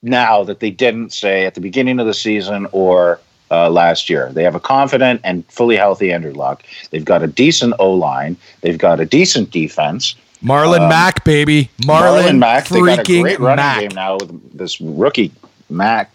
now 0.01 0.43
that 0.43 0.59
they 0.59 0.69
didn't 0.71 1.11
say 1.13 1.45
at 1.45 1.55
the 1.55 1.61
beginning 1.61 1.99
of 1.99 2.05
the 2.05 2.13
season 2.13 2.67
or 2.71 3.19
uh, 3.51 3.69
last 3.69 4.09
year? 4.09 4.31
They 4.31 4.43
have 4.43 4.55
a 4.55 4.59
confident 4.59 5.21
and 5.23 5.45
fully 5.51 5.75
healthy 5.75 6.11
Andrew 6.11 6.33
Luck. 6.33 6.63
They've 6.91 7.05
got 7.05 7.23
a 7.23 7.27
decent 7.27 7.73
O 7.79 7.91
line. 7.93 8.37
They've 8.61 8.77
got 8.77 8.99
a 8.99 9.05
decent 9.05 9.51
defense. 9.51 10.15
Marlon 10.43 10.81
Um, 10.81 10.89
Mack, 10.89 11.23
baby, 11.23 11.69
Marlon, 11.83 12.23
Marlon, 12.33 12.37
Mack. 12.39 12.67
They 12.67 12.79
got 12.81 12.99
a 12.99 13.01
freaking 13.03 13.21
great 13.21 13.39
running 13.39 13.57
Mack. 13.57 13.79
game 13.81 13.91
now 13.95 14.15
with 14.17 14.57
this 14.57 14.81
rookie 14.81 15.31
Mack. 15.69 16.11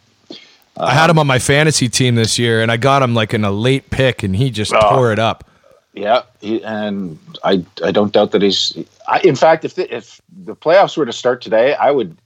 I 0.77 0.93
had 0.95 1.11
him 1.11 1.19
on 1.19 1.27
my 1.27 1.39
fantasy 1.41 1.89
team 1.89 2.15
this 2.15 2.39
year, 2.39 2.61
and 2.63 2.71
I 2.71 2.77
got 2.77 3.03
him 3.03 3.15
like 3.15 3.35
in 3.35 3.43
a 3.45 3.51
late 3.51 3.91
pick, 3.91 4.23
and 4.23 4.37
he 4.37 4.51
just 4.51 4.73
Oh. 4.73 4.81
tore 4.95 5.13
it 5.13 5.19
up. 5.19 5.48
Yeah, 5.95 6.23
he, 6.41 6.63
and 6.63 7.19
I 7.43 7.65
I 7.83 7.91
don't 7.91 8.13
doubt 8.13 8.33
that 8.33 8.43
he's. 8.43 8.77
I, 9.09 9.21
in 9.21 9.35
fact, 9.35 9.65
if 9.65 9.75
the, 9.75 9.95
if 9.95 10.21
the 10.45 10.55
playoffs 10.55 10.97
were 10.97 11.07
to 11.07 11.13
start 11.13 11.41
today, 11.43 11.75
I 11.75 11.91
would 11.91 12.17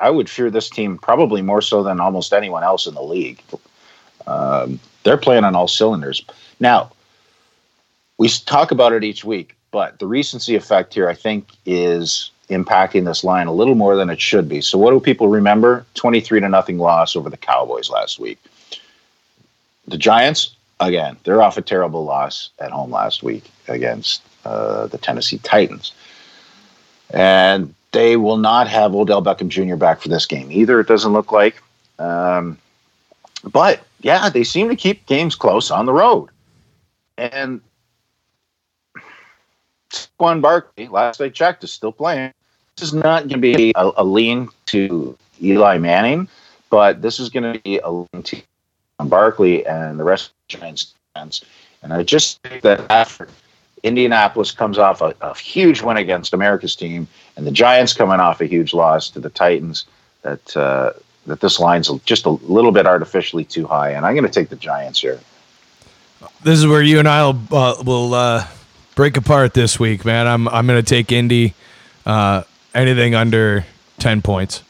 I 0.00 0.10
would 0.10 0.28
fear 0.28 0.50
this 0.50 0.70
team 0.70 0.98
probably 0.98 1.42
more 1.42 1.62
so 1.62 1.82
than 1.82 2.00
almost 2.00 2.32
anyone 2.32 2.64
else 2.64 2.86
in 2.86 2.94
the 2.94 3.02
league. 3.02 3.42
Um, 4.26 4.80
they're 5.02 5.16
playing 5.16 5.44
on 5.44 5.54
all 5.54 5.68
cylinders 5.68 6.24
now. 6.58 6.90
We 8.18 8.28
talk 8.28 8.70
about 8.70 8.92
it 8.92 9.04
each 9.04 9.24
week, 9.24 9.56
but 9.70 9.98
the 9.98 10.06
recency 10.06 10.54
effect 10.54 10.92
here, 10.92 11.08
I 11.08 11.14
think, 11.14 11.48
is 11.64 12.30
impacting 12.50 13.04
this 13.04 13.24
line 13.24 13.46
a 13.46 13.52
little 13.52 13.74
more 13.74 13.96
than 13.96 14.10
it 14.10 14.20
should 14.20 14.48
be. 14.48 14.60
So, 14.60 14.76
what 14.76 14.90
do 14.90 15.00
people 15.00 15.28
remember? 15.28 15.86
Twenty-three 15.94 16.40
to 16.40 16.48
nothing 16.48 16.78
loss 16.78 17.16
over 17.16 17.30
the 17.30 17.36
Cowboys 17.36 17.90
last 17.90 18.18
week. 18.18 18.38
The 19.86 19.96
Giants, 19.96 20.56
again, 20.80 21.16
they're 21.24 21.42
off 21.42 21.56
a 21.56 21.62
terrible 21.62 22.04
loss 22.04 22.50
at 22.58 22.70
home 22.70 22.90
last 22.90 23.22
week 23.22 23.50
against 23.68 24.22
uh, 24.44 24.86
the 24.86 24.98
Tennessee 24.98 25.38
Titans. 25.38 25.92
And 27.10 27.74
they 27.92 28.16
will 28.16 28.38
not 28.38 28.68
have 28.68 28.94
Odell 28.94 29.22
Beckham 29.22 29.48
Jr. 29.48 29.76
back 29.76 30.00
for 30.00 30.08
this 30.08 30.26
game 30.26 30.50
either, 30.50 30.80
it 30.80 30.86
doesn't 30.86 31.12
look 31.12 31.32
like. 31.32 31.62
Um, 31.98 32.58
but 33.44 33.80
yeah, 34.00 34.28
they 34.30 34.44
seem 34.44 34.68
to 34.68 34.76
keep 34.76 35.06
games 35.06 35.34
close 35.34 35.70
on 35.70 35.86
the 35.86 35.92
road. 35.92 36.28
And 37.18 37.60
Saquon 39.90 40.40
Barkley, 40.40 40.88
last 40.88 41.20
I 41.20 41.28
checked, 41.28 41.64
is 41.64 41.72
still 41.72 41.92
playing. 41.92 42.32
This 42.76 42.88
is 42.88 42.94
not 42.94 43.28
going 43.28 43.40
to 43.42 43.56
be 43.56 43.72
a, 43.76 43.90
a 43.96 44.04
lean 44.04 44.48
to 44.66 45.16
Eli 45.42 45.78
Manning, 45.78 46.28
but 46.70 47.02
this 47.02 47.20
is 47.20 47.28
going 47.28 47.52
to 47.52 47.58
be 47.60 47.78
a 47.78 47.90
lean 47.90 48.22
to 48.22 48.40
Barkley 49.08 49.66
and 49.66 49.98
the 49.98 50.04
rest 50.04 50.26
of 50.28 50.32
the 50.48 50.58
Giants 50.58 50.94
defense. 51.14 51.44
And 51.82 51.92
I 51.92 52.02
just 52.02 52.42
think 52.42 52.62
that 52.62 52.90
after 52.90 53.28
Indianapolis 53.82 54.50
comes 54.50 54.78
off 54.78 55.00
a, 55.00 55.14
a 55.20 55.36
huge 55.36 55.82
win 55.82 55.96
against 55.96 56.34
America's 56.34 56.76
team, 56.76 57.08
and 57.36 57.46
the 57.46 57.50
Giants 57.50 57.92
coming 57.92 58.20
off 58.20 58.40
a 58.40 58.46
huge 58.46 58.74
loss 58.74 59.08
to 59.10 59.20
the 59.20 59.30
Titans, 59.30 59.86
that 60.22 60.56
uh, 60.56 60.92
that 61.26 61.40
this 61.40 61.58
line's 61.58 61.90
just 62.04 62.26
a 62.26 62.30
little 62.30 62.72
bit 62.72 62.86
artificially 62.86 63.44
too 63.44 63.66
high. 63.66 63.90
And 63.90 64.04
I'm 64.04 64.14
going 64.14 64.26
to 64.26 64.32
take 64.32 64.48
the 64.48 64.56
Giants 64.56 65.00
here. 65.00 65.20
This 66.42 66.58
is 66.58 66.66
where 66.66 66.82
you 66.82 66.98
and 66.98 67.08
I 67.08 67.24
will 67.24 67.40
uh, 67.50 67.82
will 67.82 68.14
uh, 68.14 68.46
break 68.94 69.16
apart 69.16 69.54
this 69.54 69.80
week, 69.80 70.04
man. 70.04 70.26
I'm 70.26 70.48
I'm 70.48 70.66
gonna 70.66 70.82
take 70.82 71.12
Indy. 71.12 71.54
Uh, 72.04 72.42
anything 72.74 73.14
under 73.14 73.64
ten 73.98 74.22
points. 74.22 74.62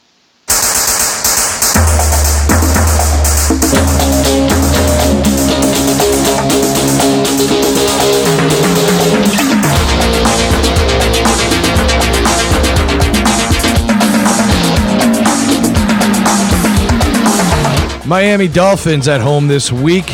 Miami 18.11 18.48
Dolphins 18.48 19.07
at 19.07 19.20
home 19.20 19.46
this 19.46 19.70
week, 19.70 20.05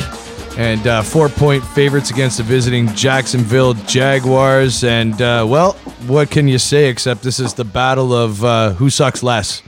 and 0.58 0.86
uh, 0.86 1.00
four 1.00 1.30
point 1.30 1.64
favorites 1.64 2.10
against 2.10 2.36
the 2.36 2.42
visiting 2.42 2.88
Jacksonville 2.88 3.72
Jaguars. 3.72 4.84
And, 4.84 5.14
uh, 5.22 5.46
well, 5.48 5.72
what 6.06 6.30
can 6.30 6.46
you 6.46 6.58
say 6.58 6.90
except 6.90 7.22
this 7.22 7.40
is 7.40 7.54
the 7.54 7.64
battle 7.64 8.12
of 8.12 8.44
uh, 8.44 8.74
who 8.74 8.90
sucks 8.90 9.22
less? 9.22 9.62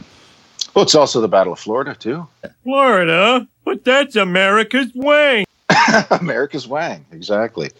Well, 0.74 0.82
it's 0.82 0.94
also 0.94 1.22
the 1.22 1.28
Battle 1.28 1.54
of 1.54 1.58
Florida 1.58 1.94
too. 1.94 2.28
Florida? 2.64 3.48
But 3.64 3.82
that's 3.84 4.14
America's 4.14 4.92
Wang. 4.94 5.46
America's 6.10 6.68
Wang, 6.68 7.06
exactly. 7.10 7.70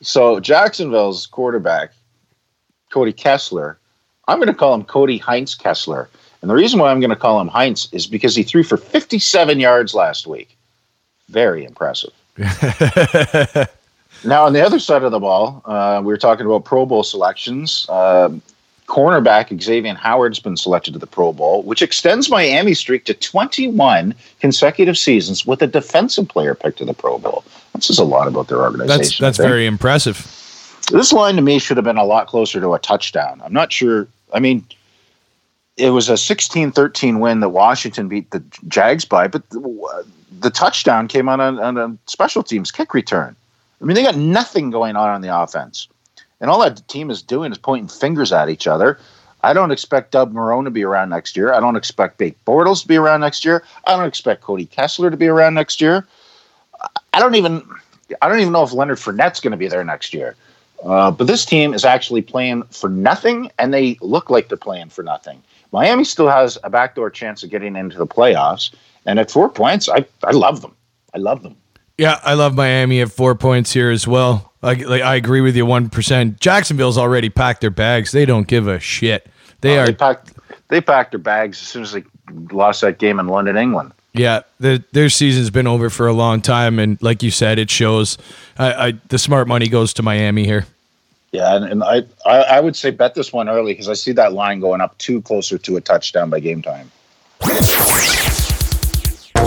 So 0.00 0.40
Jacksonville's 0.40 1.26
quarterback, 1.26 1.92
Cody 2.90 3.12
Kessler, 3.12 3.78
I'm 4.28 4.38
going 4.38 4.48
to 4.48 4.54
call 4.54 4.74
him 4.74 4.84
Cody 4.84 5.18
Heinz 5.18 5.54
Kessler. 5.54 6.08
And 6.40 6.50
the 6.50 6.54
reason 6.54 6.78
why 6.78 6.90
I'm 6.90 7.00
going 7.00 7.10
to 7.10 7.16
call 7.16 7.40
him 7.40 7.48
Heinz 7.48 7.88
is 7.92 8.06
because 8.06 8.36
he 8.36 8.42
threw 8.42 8.62
for 8.62 8.76
57 8.76 9.58
yards 9.58 9.94
last 9.94 10.26
week. 10.26 10.56
Very 11.28 11.64
impressive. 11.64 12.12
Now, 14.24 14.46
on 14.46 14.52
the 14.52 14.66
other 14.66 14.80
side 14.80 15.04
of 15.04 15.12
the 15.12 15.20
ball, 15.20 15.62
uh, 15.64 16.00
we 16.00 16.12
were 16.12 16.18
talking 16.18 16.44
about 16.44 16.64
Pro 16.64 16.84
Bowl 16.84 17.04
selections. 17.04 17.88
Um 17.88 18.42
cornerback 18.88 19.62
Xavier 19.62 19.94
Howard's 19.94 20.40
been 20.40 20.56
selected 20.56 20.94
to 20.94 20.98
the 20.98 21.06
Pro 21.06 21.32
Bowl, 21.32 21.62
which 21.62 21.82
extends 21.82 22.30
Miami's 22.30 22.78
streak 22.78 23.04
to 23.04 23.14
21 23.14 24.14
consecutive 24.40 24.98
seasons 24.98 25.46
with 25.46 25.62
a 25.62 25.66
defensive 25.66 26.26
player 26.26 26.54
picked 26.54 26.78
to 26.78 26.86
the 26.86 26.94
Pro 26.94 27.18
Bowl. 27.18 27.44
That 27.78 27.84
says 27.84 27.98
a 27.98 28.04
lot 28.04 28.26
about 28.26 28.48
their 28.48 28.58
organization. 28.58 28.98
That's 28.98 29.18
that's 29.18 29.38
very 29.38 29.66
impressive. 29.66 30.16
This 30.90 31.12
line 31.12 31.36
to 31.36 31.42
me 31.42 31.58
should 31.58 31.76
have 31.76 31.84
been 31.84 31.96
a 31.96 32.04
lot 32.04 32.26
closer 32.26 32.60
to 32.60 32.74
a 32.74 32.78
touchdown. 32.78 33.40
I'm 33.44 33.52
not 33.52 33.72
sure. 33.72 34.08
I 34.32 34.40
mean, 34.40 34.64
it 35.76 35.90
was 35.90 36.08
a 36.08 36.16
16 36.16 36.72
13 36.72 37.20
win 37.20 37.40
that 37.40 37.50
Washington 37.50 38.08
beat 38.08 38.30
the 38.30 38.42
Jags 38.66 39.04
by, 39.04 39.28
but 39.28 39.48
the, 39.50 39.60
uh, 39.60 40.02
the 40.40 40.50
touchdown 40.50 41.06
came 41.06 41.28
on 41.28 41.40
a, 41.40 41.62
on 41.62 41.76
a 41.76 41.96
special 42.06 42.42
teams 42.42 42.72
kick 42.72 42.94
return. 42.94 43.36
I 43.80 43.84
mean, 43.84 43.94
they 43.94 44.02
got 44.02 44.16
nothing 44.16 44.70
going 44.70 44.96
on 44.96 45.08
on 45.08 45.20
the 45.20 45.36
offense. 45.36 45.86
And 46.40 46.50
all 46.50 46.60
that 46.60 46.86
team 46.88 47.10
is 47.10 47.22
doing 47.22 47.52
is 47.52 47.58
pointing 47.58 47.88
fingers 47.88 48.32
at 48.32 48.48
each 48.48 48.66
other. 48.66 48.98
I 49.42 49.52
don't 49.52 49.70
expect 49.70 50.10
Doug 50.10 50.34
Marrone 50.34 50.64
to 50.64 50.70
be 50.70 50.84
around 50.84 51.10
next 51.10 51.36
year. 51.36 51.52
I 51.52 51.60
don't 51.60 51.76
expect 51.76 52.18
Blake 52.18 52.36
Bortles 52.44 52.82
to 52.82 52.88
be 52.88 52.96
around 52.96 53.20
next 53.20 53.44
year. 53.44 53.62
I 53.86 53.96
don't 53.96 54.06
expect 54.06 54.42
Cody 54.42 54.66
Kessler 54.66 55.10
to 55.10 55.16
be 55.16 55.28
around 55.28 55.54
next 55.54 55.80
year. 55.80 56.06
I 57.12 57.20
don't 57.20 57.34
even 57.34 57.66
I 58.22 58.28
don't 58.28 58.40
even 58.40 58.52
know 58.52 58.62
if 58.62 58.72
Leonard 58.72 58.98
Fournette's 58.98 59.40
going 59.40 59.50
to 59.50 59.56
be 59.56 59.68
there 59.68 59.84
next 59.84 60.14
year. 60.14 60.36
Uh, 60.84 61.10
but 61.10 61.26
this 61.26 61.44
team 61.44 61.74
is 61.74 61.84
actually 61.84 62.22
playing 62.22 62.62
for 62.64 62.88
nothing, 62.88 63.50
and 63.58 63.74
they 63.74 63.98
look 64.00 64.30
like 64.30 64.48
they're 64.48 64.56
playing 64.56 64.88
for 64.88 65.02
nothing. 65.02 65.42
Miami 65.72 66.04
still 66.04 66.28
has 66.28 66.56
a 66.62 66.70
backdoor 66.70 67.10
chance 67.10 67.42
of 67.42 67.50
getting 67.50 67.74
into 67.74 67.98
the 67.98 68.06
playoffs, 68.06 68.72
and 69.04 69.18
at 69.18 69.30
four 69.30 69.48
points, 69.48 69.88
I, 69.88 70.06
I 70.22 70.30
love 70.30 70.62
them. 70.62 70.74
I 71.14 71.18
love 71.18 71.42
them. 71.42 71.56
Yeah, 71.98 72.20
I 72.22 72.34
love 72.34 72.54
Miami 72.54 73.00
at 73.00 73.10
four 73.10 73.34
points 73.34 73.72
here 73.72 73.90
as 73.90 74.06
well. 74.06 74.52
I, 74.62 74.74
like, 74.74 75.02
I 75.02 75.16
agree 75.16 75.40
with 75.40 75.56
you 75.56 75.66
one 75.66 75.90
percent. 75.90 76.38
Jacksonville's 76.38 76.96
already 76.96 77.28
packed 77.28 77.60
their 77.60 77.70
bags. 77.70 78.12
They 78.12 78.24
don't 78.24 78.46
give 78.46 78.68
a 78.68 78.78
shit. 78.78 79.26
They 79.60 79.78
Uh, 79.78 79.82
are. 79.82 79.86
They 79.86 79.94
packed 79.94 80.32
they 80.68 80.80
packed 80.80 81.10
their 81.10 81.18
bags 81.18 81.60
as 81.60 81.66
soon 81.66 81.82
as 81.82 81.92
they 81.92 82.04
lost 82.52 82.82
that 82.82 82.98
game 82.98 83.18
in 83.18 83.26
London, 83.26 83.56
England. 83.56 83.92
Yeah, 84.18 84.42
the, 84.60 84.82
their 84.92 85.08
season's 85.08 85.50
been 85.50 85.66
over 85.66 85.90
for 85.90 86.06
a 86.06 86.12
long 86.12 86.40
time, 86.40 86.78
and 86.78 87.00
like 87.02 87.22
you 87.22 87.30
said, 87.30 87.58
it 87.58 87.70
shows. 87.70 88.18
I, 88.58 88.88
I 88.88 88.92
the 89.08 89.18
smart 89.18 89.48
money 89.48 89.68
goes 89.68 89.92
to 89.94 90.02
Miami 90.02 90.44
here. 90.44 90.66
Yeah, 91.32 91.54
and, 91.56 91.64
and 91.64 91.84
I, 91.84 92.02
I 92.24 92.38
I 92.38 92.60
would 92.60 92.76
say 92.76 92.90
bet 92.90 93.14
this 93.14 93.32
one 93.32 93.48
early 93.48 93.72
because 93.72 93.88
I 93.88 93.94
see 93.94 94.12
that 94.12 94.32
line 94.32 94.60
going 94.60 94.80
up 94.80 94.96
too 94.98 95.20
closer 95.22 95.58
to 95.58 95.76
a 95.76 95.80
touchdown 95.80 96.30
by 96.30 96.40
game 96.40 96.62
time. 96.62 96.90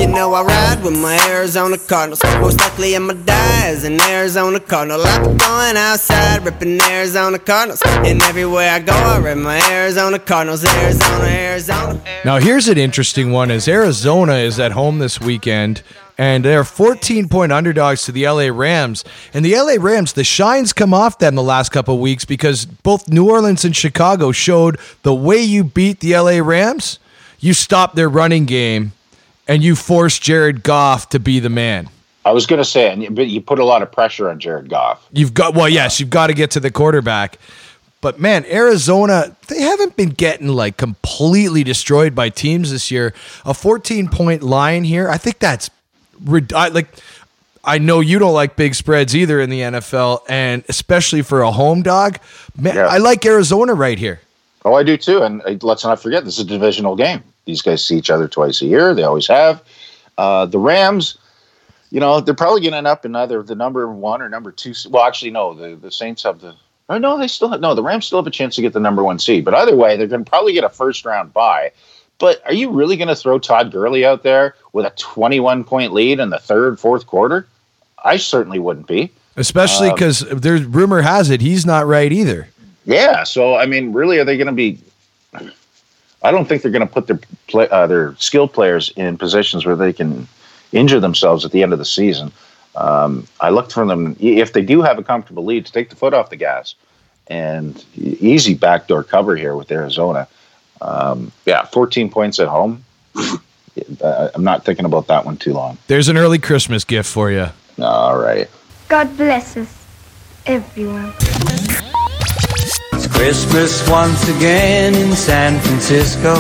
You 0.02 0.08
know 0.08 0.34
I 0.34 0.41
ride 0.41 0.84
with 0.84 0.99
my 0.99 1.16
Arizona 1.30 1.78
Cardinals. 1.78 2.24
Most 2.41 2.60
likely 2.60 2.95
I'ma 2.95 3.14
as 3.28 3.84
an 3.84 4.02
Arizona 4.02 4.60
Cardinal. 4.60 4.99
I 5.06 5.20
be 5.20 5.38
going 5.38 5.78
outside, 5.78 6.43
ripping 6.43 6.82
Arizona 6.82 7.38
Cardinals. 7.38 7.84
And 7.86 8.20
everywhere 8.24 8.72
I 8.72 8.80
go, 8.80 8.93
I 8.93 9.20
rip 9.20 9.38
my 9.38 9.62
Arizona 9.72 10.18
Cardinals. 10.18 10.66
Arizona, 10.66 11.26
Arizona. 11.26 12.02
Now, 12.26 12.39
here's 12.39 12.68
an 12.68 12.80
interesting 12.80 13.32
one: 13.32 13.52
is 13.52 13.68
Arizona 13.68 14.38
is 14.38 14.60
at 14.60 14.72
home 14.72 14.97
this 14.97 15.22
weekend, 15.22 15.84
and 16.18 16.43
they're 16.43 16.64
14 16.64 17.30
point 17.30 17.52
underdogs 17.52 18.04
to 18.06 18.12
the 18.12 18.28
LA 18.28 18.47
Rams. 18.47 19.06
And 19.36 19.45
the 19.45 19.56
LA 19.56 19.76
Rams, 19.80 20.14
the 20.14 20.24
shines 20.24 20.74
come 20.74 20.95
off 20.95 21.20
them 21.20 21.36
the 21.36 21.43
last 21.43 21.70
couple 21.70 21.93
of 21.93 22.02
weeks 22.02 22.26
because 22.26 22.66
both 22.66 23.08
New 23.08 23.30
Orleans 23.30 23.64
and 23.64 23.76
Chicago 23.76 24.32
showed 24.32 24.80
the 25.04 25.14
way 25.14 25.38
you 25.38 25.64
beat 25.64 25.99
the 25.99 26.18
LA 26.18 26.39
Rams, 26.43 26.97
you 27.39 27.54
stop 27.54 27.93
their 27.93 28.10
running 28.10 28.45
game, 28.45 28.93
and 29.52 29.62
you 29.64 29.76
force 29.76 30.18
Jared 30.18 30.64
Goff 30.64 31.10
to 31.10 31.20
be 31.20 31.39
the 31.39 31.49
man. 31.49 31.89
I 32.24 32.32
was 32.32 32.45
going 32.45 32.60
to 32.60 32.66
say, 32.66 32.89
and 32.91 33.04
you- 33.04 33.10
but 33.12 33.28
you 33.28 33.41
put 33.41 33.60
a 33.60 33.66
lot 33.66 33.82
of 33.82 33.91
pressure 33.91 34.30
on 34.30 34.39
Jared 34.39 34.70
Goff. 34.70 35.06
You've 35.12 35.34
got 35.34 35.54
well, 35.54 35.68
yes, 35.68 35.99
you've 35.99 36.10
got 36.10 36.28
to 36.28 36.34
get 36.34 36.52
to 36.52 36.60
the 36.60 36.72
quarterback. 36.72 37.38
But 37.99 38.20
man, 38.20 38.45
Arizona, 38.45 39.36
they 39.47 39.62
haven't 39.62 39.95
been 39.95 40.10
getting 40.10 40.47
like 40.47 40.78
completely 40.78 41.64
destroyed 41.64 42.16
by 42.16 42.30
teams 42.30 42.72
this 42.72 42.89
year. 42.89 43.14
A 43.45 43.54
14 43.54 44.08
point 44.08 44.41
line 44.41 44.86
here, 44.86 45.10
I 45.10 45.18
think 45.18 45.39
that's 45.39 45.70
I, 46.56 46.70
like 46.70 46.88
I 47.64 47.78
know 47.78 47.99
you 47.99 48.18
don't 48.20 48.34
like 48.34 48.56
big 48.56 48.74
spreads 48.74 49.16
either 49.16 49.39
in 49.39 49.49
the 49.49 49.60
NFL, 49.60 50.22
and 50.30 50.64
especially 50.70 51.22
for 51.22 51.41
a 51.41 51.52
home 51.52 51.82
dog. 51.84 52.20
Man, 52.58 52.78
I 52.78 52.97
like 52.97 53.26
Arizona 53.26 53.74
right 53.74 53.99
here. 53.99 54.22
Oh, 54.64 54.74
I 54.76 54.84
do 54.84 54.95
too. 54.97 55.22
And 55.24 55.41
uh, 55.41 55.56
let's 55.62 55.84
not 55.84 56.02
forget, 56.02 56.24
this 56.24 56.36
is 56.38 56.45
a 56.45 56.47
divisional 56.47 56.95
game. 56.95 57.24
These 57.46 57.62
guys 57.62 57.84
see 57.84 57.98
each 57.98 58.10
other 58.10 58.28
twice 58.28 58.62
a 58.62 58.66
year. 58.66 58.94
They 58.94 59.04
always 59.04 59.28
have. 59.28 59.64
Uh, 60.18 60.46
the 60.46 60.60
Rams, 60.60 61.18
you 61.89 62.00
know, 62.00 62.22
they're 62.22 62.34
probably 62.34 62.62
going 62.62 62.72
to 62.72 62.78
end 62.78 62.88
up 62.88 63.06
in 63.06 63.16
either 63.16 63.42
the 63.44 63.56
number 63.56 63.88
one 63.92 64.22
or 64.22 64.30
number 64.30 64.52
two. 64.52 64.74
Well, 64.89 65.04
actually, 65.04 65.32
no. 65.32 65.54
The, 65.54 65.76
the 65.76 65.92
Saints 65.92 66.24
have 66.24 66.42
the. 66.42 66.56
Oh, 66.89 66.98
no, 66.98 67.18
they 67.18 67.28
still 67.28 67.50
have. 67.50 67.62
No, 67.62 67.74
the 67.74 67.84
Rams 67.84 68.06
still 68.06 68.20
have 68.20 68.28
a 68.28 68.32
chance 68.32 68.56
to 68.56 68.62
get 68.62 68.74
the 68.74 68.80
number 68.80 69.04
one 69.04 69.18
seed. 69.18 69.46
But 69.46 69.54
either 69.56 69.76
way, 69.76 69.98
they're 69.98 70.08
going 70.08 70.24
to 70.24 70.30
probably 70.30 70.54
get 70.54 70.64
a 70.64 70.70
first 70.70 71.06
round 71.06 71.34
bye. 71.34 71.72
But 72.20 72.42
are 72.46 72.54
you 72.54 72.70
really 72.70 72.98
going 72.98 73.08
to 73.08 73.16
throw 73.16 73.39
Todd 73.39 73.72
Gurley 73.72 74.06
out 74.06 74.22
there 74.22 74.56
with 74.74 74.86
a 74.86 74.92
21 74.92 75.64
point 75.64 75.92
lead 75.94 76.20
in 76.20 76.30
the 76.30 76.38
third, 76.38 76.80
fourth 76.80 77.08
quarter? 77.08 77.48
I 78.04 78.18
certainly 78.18 78.60
wouldn't 78.60 78.88
be. 78.88 79.12
Especially 79.38 79.88
Um, 79.88 79.96
because 79.96 80.20
there's 80.20 80.64
rumor 80.64 81.02
has 81.02 81.30
it 81.30 81.42
he's 81.42 81.66
not 81.66 81.88
right 81.88 82.12
either. 82.12 82.50
Yeah. 82.86 83.24
So 83.24 83.56
I 83.56 83.66
mean, 83.66 83.94
really, 83.94 84.20
are 84.20 84.26
they 84.26 84.38
going 84.38 84.48
to 84.48 84.54
be? 84.54 84.78
I 86.24 86.32
don't 86.32 86.46
think 86.46 86.62
they're 86.62 86.72
going 86.72 86.88
to 86.88 86.94
put 86.94 87.08
their 87.08 87.20
play, 87.48 87.68
uh, 87.70 87.88
their 87.88 88.16
skilled 88.18 88.54
players 88.54 88.92
in 88.96 89.18
positions 89.18 89.66
where 89.66 89.76
they 89.76 89.94
can 89.94 90.28
injure 90.72 91.00
themselves 91.00 91.46
at 91.46 91.52
the 91.52 91.64
end 91.64 91.74
of 91.74 91.80
the 91.80 91.86
season. 91.86 92.32
Um, 92.76 93.28
I 93.42 93.50
looked 93.50 93.74
for 93.74 93.86
them 93.86 94.16
if 94.20 94.54
they 94.54 94.62
do 94.62 94.82
have 94.82 94.98
a 94.98 95.04
comfortable 95.04 95.44
lead 95.44 95.66
to 95.66 95.72
take 95.72 95.90
the 95.90 95.96
foot 95.96 96.14
off 96.14 96.30
the 96.30 96.38
gas, 96.38 96.76
and 97.28 97.84
easy 97.96 98.54
backdoor 98.54 99.04
cover 99.04 99.36
here 99.36 99.56
with 99.56 99.72
Arizona. 99.72 100.28
Um, 100.82 101.32
yeah, 101.46 101.66
14 101.66 102.10
points 102.10 102.40
at 102.40 102.48
home. 102.48 102.84
I'm 104.04 104.44
not 104.44 104.66
thinking 104.66 104.86
about 104.86 105.08
that 105.08 105.26
one 105.26 105.38
too 105.38 105.54
long. 105.54 105.78
There's 105.88 106.10
an 106.10 106.18
early 106.18 106.40
Christmas 106.40 106.84
gift 106.84 107.10
for 107.10 107.32
you. 107.32 107.48
All 107.80 108.18
right. 108.18 108.50
God 108.90 109.16
bless 109.16 109.56
us, 109.56 109.86
everyone. 110.46 111.14
Christmas 113.22 113.88
once 113.88 114.28
again 114.30 114.96
in 114.96 115.16
San 115.16 115.60
Francisco. 115.60 116.34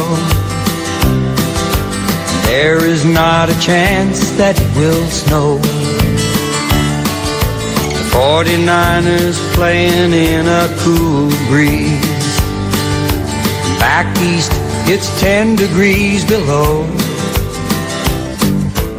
There 2.45 2.83
is 2.83 3.05
not 3.05 3.51
a 3.51 3.59
chance 3.59 4.31
that 4.31 4.59
it 4.59 4.75
will 4.75 5.05
snow. 5.05 5.57
The 7.87 8.09
49ers 8.09 9.37
playing 9.53 10.11
in 10.11 10.47
a 10.47 10.75
cool 10.79 11.29
breeze. 11.49 12.39
Back 13.79 14.17
east, 14.17 14.51
it's 14.89 15.21
10 15.21 15.57
degrees 15.57 16.25
below. 16.25 16.81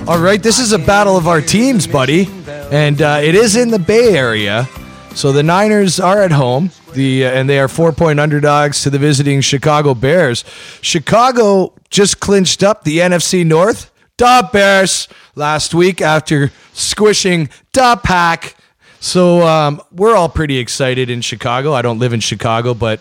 All 0.06 0.20
right, 0.20 0.40
this 0.40 0.60
is 0.60 0.70
a 0.70 0.78
battle 0.78 1.16
of 1.16 1.26
our 1.26 1.40
teams, 1.40 1.88
buddy, 1.88 2.28
and 2.70 3.02
uh, 3.02 3.18
it 3.20 3.34
is 3.34 3.56
in 3.56 3.72
the 3.72 3.80
Bay 3.80 4.16
Area. 4.16 4.68
So 5.16 5.32
the 5.32 5.42
Niners 5.42 5.98
are 5.98 6.22
at 6.22 6.30
home, 6.30 6.70
the 6.94 7.26
uh, 7.26 7.30
and 7.30 7.48
they 7.48 7.58
are 7.58 7.68
four 7.68 7.92
point 7.92 8.20
underdogs 8.20 8.82
to 8.82 8.90
the 8.90 8.98
visiting 8.98 9.40
Chicago 9.40 9.94
Bears. 9.94 10.44
Chicago 10.80 11.74
just 11.90 12.20
clinched 12.20 12.62
up 12.62 12.84
the 12.84 12.98
NFC 12.98 13.44
North. 13.44 13.90
Da 14.16 14.42
Bears 14.42 15.08
last 15.34 15.74
week 15.74 16.00
after 16.00 16.52
squishing 16.72 17.48
Da 17.72 17.96
Pack. 17.96 18.56
So 19.00 19.46
um, 19.46 19.82
we're 19.90 20.14
all 20.14 20.28
pretty 20.28 20.58
excited 20.58 21.10
in 21.10 21.22
Chicago. 21.22 21.72
I 21.72 21.82
don't 21.82 21.98
live 21.98 22.12
in 22.12 22.20
Chicago, 22.20 22.72
but 22.72 23.00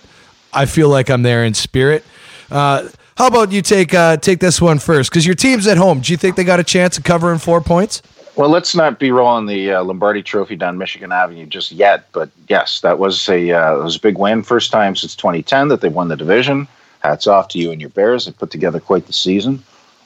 I 0.51 0.65
feel 0.65 0.89
like 0.89 1.09
I'm 1.09 1.21
there 1.21 1.43
in 1.43 1.53
spirit. 1.53 2.03
Uh, 2.49 2.89
how 3.17 3.27
about 3.27 3.51
you 3.51 3.61
take 3.61 3.93
uh, 3.93 4.17
take 4.17 4.39
this 4.39 4.59
one 4.59 4.79
first? 4.79 5.11
Because 5.11 5.25
your 5.25 5.35
team's 5.35 5.67
at 5.67 5.77
home. 5.77 5.99
Do 5.99 6.11
you 6.11 6.17
think 6.17 6.35
they 6.35 6.43
got 6.43 6.59
a 6.59 6.63
chance 6.63 6.97
of 6.97 7.03
covering 7.03 7.37
four 7.37 7.61
points? 7.61 8.01
Well, 8.35 8.49
let's 8.49 8.75
not 8.75 8.97
be 8.97 9.11
rolling 9.11 9.45
the 9.45 9.73
uh, 9.73 9.83
Lombardi 9.83 10.23
Trophy 10.23 10.55
down 10.55 10.77
Michigan 10.77 11.11
Avenue 11.11 11.45
just 11.45 11.71
yet, 11.71 12.07
but 12.13 12.29
yes, 12.47 12.79
that 12.81 12.97
was 12.97 13.27
a 13.27 13.51
uh, 13.51 13.77
was 13.83 13.97
a 13.97 13.99
big 13.99 14.17
win. 14.17 14.41
First 14.43 14.71
time 14.71 14.95
since 14.95 15.15
2010 15.15 15.67
that 15.67 15.81
they 15.81 15.89
won 15.89 16.07
the 16.07 16.15
division. 16.15 16.67
Hats 16.99 17.27
off 17.27 17.49
to 17.49 17.59
you 17.59 17.71
and 17.71 17.81
your 17.81 17.89
Bears. 17.89 18.25
They 18.25 18.31
put 18.31 18.49
together 18.51 18.79
quite 18.79 19.07
the 19.07 19.13
season. 19.13 19.63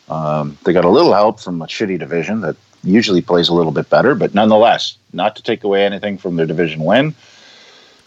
Um, 0.10 0.58
they 0.64 0.74
got 0.74 0.86
a 0.86 0.90
little 0.90 1.14
help 1.14 1.40
from 1.40 1.62
a 1.62 1.66
shitty 1.66 2.00
division 2.00 2.42
that 2.42 2.56
usually 2.84 3.22
plays 3.22 3.50
a 3.50 3.54
little 3.54 3.72
bit 3.72 3.90
better, 3.90 4.16
but 4.16 4.34
nonetheless, 4.34 4.98
not 5.14 5.36
to 5.36 5.44
take 5.44 5.64
away 5.64 5.86
anything 5.86 6.18
from 6.18 6.36
their 6.36 6.46
division 6.46 6.84
win. 6.84 7.14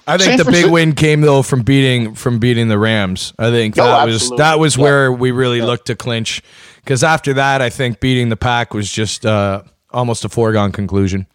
I 0.07 0.16
think 0.16 0.39
San 0.39 0.47
the 0.47 0.51
big 0.51 0.71
win 0.71 0.95
came 0.95 1.21
though 1.21 1.43
from 1.43 1.62
beating 1.62 2.14
from 2.14 2.39
beating 2.39 2.69
the 2.69 2.79
Rams. 2.79 3.35
I 3.39 3.51
think 3.51 3.79
Oh, 3.79 3.85
that 3.85 4.07
was 4.07 4.31
that 4.31 4.59
was 4.59 4.77
Yeah. 4.77 4.83
where 4.83 5.12
we 5.12 5.31
really 5.31 5.61
looked 5.61 5.87
to 5.87 5.95
clinch. 5.95 6.43
Because 6.77 7.05
after 7.05 7.35
that, 7.35 7.61
I 7.61 7.69
think 7.69 8.01
beating 8.01 8.31
the 8.31 8.37
pack 8.37 8.73
was 8.73 8.91
just 8.91 9.27
uh, 9.27 9.62
almost 9.91 10.24
a 10.24 10.28
foregone 10.28 10.72
conclusion. 10.72 11.26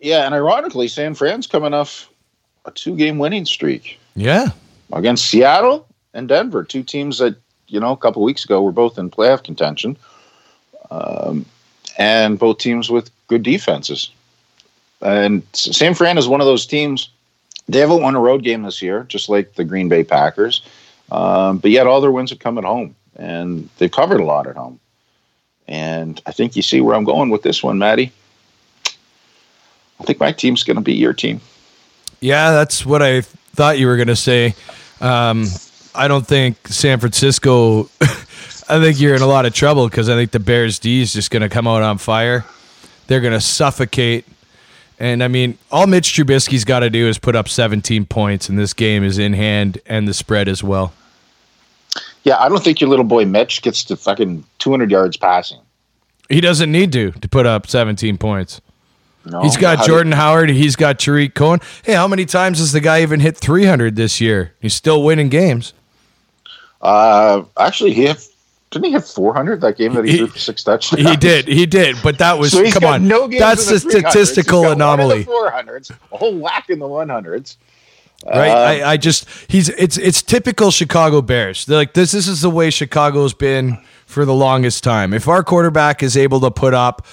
Yeah, 0.00 0.26
and 0.26 0.34
ironically, 0.34 0.88
San 0.88 1.14
Fran's 1.14 1.46
coming 1.46 1.74
off 1.74 2.10
a 2.64 2.70
two-game 2.70 3.18
winning 3.18 3.44
streak. 3.44 3.98
Yeah, 4.16 4.48
against 4.92 5.26
Seattle 5.26 5.86
and 6.14 6.28
Denver, 6.28 6.64
two 6.64 6.82
teams 6.82 7.18
that 7.18 7.36
you 7.68 7.80
know 7.80 7.92
a 7.92 7.96
couple 7.96 8.22
weeks 8.22 8.44
ago 8.44 8.62
were 8.62 8.72
both 8.72 8.98
in 8.98 9.10
playoff 9.10 9.44
contention, 9.44 9.96
um, 10.90 11.46
and 11.98 12.38
both 12.38 12.58
teams 12.58 12.90
with 12.90 13.10
good 13.28 13.42
defenses. 13.42 14.10
And 15.00 15.42
San 15.52 15.94
Fran 15.94 16.18
is 16.18 16.28
one 16.28 16.40
of 16.40 16.46
those 16.46 16.66
teams. 16.66 17.10
They 17.68 17.78
haven't 17.78 18.02
won 18.02 18.16
a 18.16 18.20
road 18.20 18.42
game 18.42 18.62
this 18.62 18.82
year, 18.82 19.04
just 19.08 19.28
like 19.28 19.54
the 19.54 19.64
Green 19.64 19.88
Bay 19.88 20.04
Packers. 20.04 20.62
Um, 21.10 21.58
but 21.58 21.70
yet 21.70 21.86
all 21.86 22.00
their 22.00 22.10
wins 22.10 22.30
have 22.30 22.38
come 22.38 22.58
at 22.58 22.64
home, 22.64 22.94
and 23.16 23.68
they've 23.78 23.90
covered 23.90 24.20
a 24.20 24.24
lot 24.24 24.46
at 24.46 24.56
home. 24.56 24.80
And 25.68 26.20
I 26.26 26.32
think 26.32 26.56
you 26.56 26.62
see 26.62 26.80
where 26.80 26.94
I'm 26.94 27.04
going 27.04 27.30
with 27.30 27.42
this 27.42 27.62
one, 27.62 27.78
Maddie. 27.78 28.12
I 30.00 30.04
think 30.04 30.18
my 30.18 30.32
team's 30.32 30.62
going 30.64 30.76
to 30.76 30.82
be 30.82 30.94
your 30.94 31.12
team. 31.12 31.40
Yeah, 32.20 32.50
that's 32.50 32.84
what 32.84 33.02
I 33.02 33.20
thought 33.20 33.78
you 33.78 33.86
were 33.86 33.96
going 33.96 34.08
to 34.08 34.16
say. 34.16 34.54
Um, 35.00 35.46
I 35.94 36.08
don't 36.08 36.26
think 36.26 36.68
San 36.68 36.98
Francisco. 36.98 37.88
I 38.68 38.80
think 38.80 39.00
you're 39.00 39.14
in 39.14 39.22
a 39.22 39.26
lot 39.26 39.44
of 39.44 39.54
trouble 39.54 39.88
because 39.88 40.08
I 40.08 40.14
think 40.14 40.30
the 40.30 40.40
Bears 40.40 40.78
D 40.78 41.02
is 41.02 41.12
just 41.12 41.30
going 41.30 41.42
to 41.42 41.48
come 41.48 41.66
out 41.66 41.82
on 41.82 41.98
fire. 41.98 42.44
They're 43.06 43.20
going 43.20 43.32
to 43.32 43.40
suffocate. 43.40 44.24
And 44.98 45.22
I 45.22 45.28
mean, 45.28 45.58
all 45.70 45.86
Mitch 45.86 46.12
Trubisky's 46.12 46.64
got 46.64 46.80
to 46.80 46.90
do 46.90 47.08
is 47.08 47.18
put 47.18 47.34
up 47.34 47.48
17 47.48 48.06
points, 48.06 48.48
and 48.48 48.58
this 48.58 48.72
game 48.72 49.02
is 49.02 49.18
in 49.18 49.32
hand 49.32 49.80
and 49.86 50.06
the 50.06 50.14
spread 50.14 50.48
as 50.48 50.62
well. 50.62 50.92
Yeah, 52.24 52.38
I 52.38 52.48
don't 52.48 52.62
think 52.62 52.80
your 52.80 52.88
little 52.90 53.04
boy 53.04 53.24
Mitch 53.24 53.62
gets 53.62 53.84
to 53.84 53.96
fucking 53.96 54.44
200 54.58 54.90
yards 54.90 55.16
passing. 55.16 55.58
He 56.28 56.40
doesn't 56.40 56.70
need 56.70 56.92
to 56.92 57.10
to 57.12 57.28
put 57.28 57.46
up 57.46 57.66
17 57.66 58.16
points. 58.16 58.60
No, 59.24 59.42
he's 59.42 59.56
got 59.56 59.84
Jordan 59.86 60.12
Howard. 60.12 60.50
He's 60.50 60.74
got 60.74 60.98
Tarik 60.98 61.34
Cohen. 61.34 61.60
Hey, 61.84 61.94
how 61.94 62.08
many 62.08 62.24
times 62.24 62.58
has 62.58 62.72
the 62.72 62.80
guy 62.80 63.02
even 63.02 63.20
hit 63.20 63.36
300 63.36 63.94
this 63.94 64.20
year? 64.20 64.54
He's 64.60 64.74
still 64.74 65.02
winning 65.02 65.28
games. 65.28 65.74
Uh, 66.80 67.44
actually, 67.56 67.92
he 67.92 68.06
hit, 68.06 68.26
didn't 68.70 68.86
he 68.86 68.92
hit 68.92 69.04
400 69.04 69.60
that 69.60 69.76
game 69.76 69.94
that 69.94 70.04
he, 70.04 70.18
threw 70.18 70.26
for 70.26 70.38
six 70.38 70.64
touchdowns? 70.64 71.08
He 71.08 71.16
did. 71.16 71.46
He 71.46 71.66
did. 71.66 71.96
But 72.02 72.18
that 72.18 72.38
was 72.38 72.50
So 72.50 72.68
come 72.72 72.84
on. 72.84 73.06
no 73.06 73.28
That's 73.28 73.70
a 73.70 73.78
statistical 73.78 74.68
anomaly. 74.68 75.24
One 75.24 75.58
in 75.60 75.66
the 75.66 75.72
400s, 75.72 75.90
a 76.10 76.16
whole 76.16 76.36
whack 76.36 76.68
in 76.68 76.80
the 76.80 76.86
100s. 76.86 77.56
Right? 78.24 78.50
Uh, 78.50 78.84
I, 78.84 78.92
I 78.92 78.96
just 78.96 79.26
he's 79.48 79.68
it's 79.70 79.96
it's 79.98 80.22
typical 80.22 80.70
Chicago 80.70 81.22
Bears. 81.22 81.64
They're 81.66 81.78
like 81.78 81.94
this. 81.94 82.12
This 82.12 82.28
is 82.28 82.40
the 82.40 82.50
way 82.50 82.70
Chicago's 82.70 83.34
been 83.34 83.78
for 84.06 84.24
the 84.24 84.34
longest 84.34 84.84
time. 84.84 85.12
If 85.12 85.28
our 85.28 85.42
quarterback 85.42 86.02
is 86.02 86.16
able 86.16 86.40
to 86.40 86.50
put 86.50 86.74
up 86.74 87.06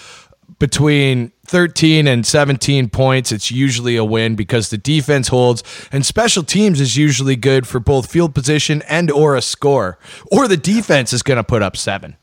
between 0.59 1.31
13 1.45 2.05
and 2.07 2.25
17 2.25 2.89
points, 2.89 3.31
it's 3.31 3.49
usually 3.49 3.95
a 3.95 4.03
win 4.03 4.35
because 4.35 4.69
the 4.69 4.77
defense 4.77 5.29
holds, 5.29 5.63
and 5.91 6.05
special 6.05 6.43
teams 6.43 6.81
is 6.81 6.97
usually 6.97 7.35
good 7.37 7.65
for 7.65 7.79
both 7.79 8.11
field 8.11 8.35
position 8.35 8.81
and 8.83 9.09
or 9.09 9.35
a 9.35 9.41
score, 9.41 9.97
or 10.31 10.47
the 10.47 10.57
defense 10.57 11.13
is 11.13 11.23
going 11.23 11.37
to 11.37 11.43
put 11.43 11.61
up 11.61 11.77
seven. 11.77 12.17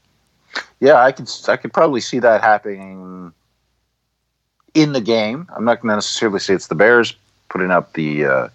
yeah, 0.80 1.02
I 1.02 1.12
could 1.12 1.30
I 1.48 1.56
could 1.56 1.72
probably 1.72 2.00
see 2.00 2.18
that 2.18 2.42
happening 2.42 3.32
in 4.74 4.92
the 4.92 5.00
game. 5.00 5.48
I'm 5.56 5.64
not 5.64 5.80
going 5.80 5.90
to 5.90 5.96
necessarily 5.96 6.38
say 6.38 6.54
it's 6.54 6.66
the 6.66 6.74
Bears 6.74 7.16
putting 7.48 7.70
up 7.70 7.94
the 7.94 8.24
uh, 8.26 8.48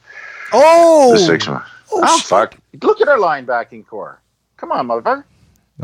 Oh, 0.53 1.13
the 1.13 1.19
six 1.19 1.47
one. 1.47 1.63
Oh, 1.91 2.19
fuck! 2.19 2.55
Look 2.81 3.01
at 3.01 3.07
our 3.07 3.17
linebacking 3.17 3.85
core. 3.87 4.21
Come 4.57 4.71
on, 4.71 4.87
motherfucker. 4.87 5.23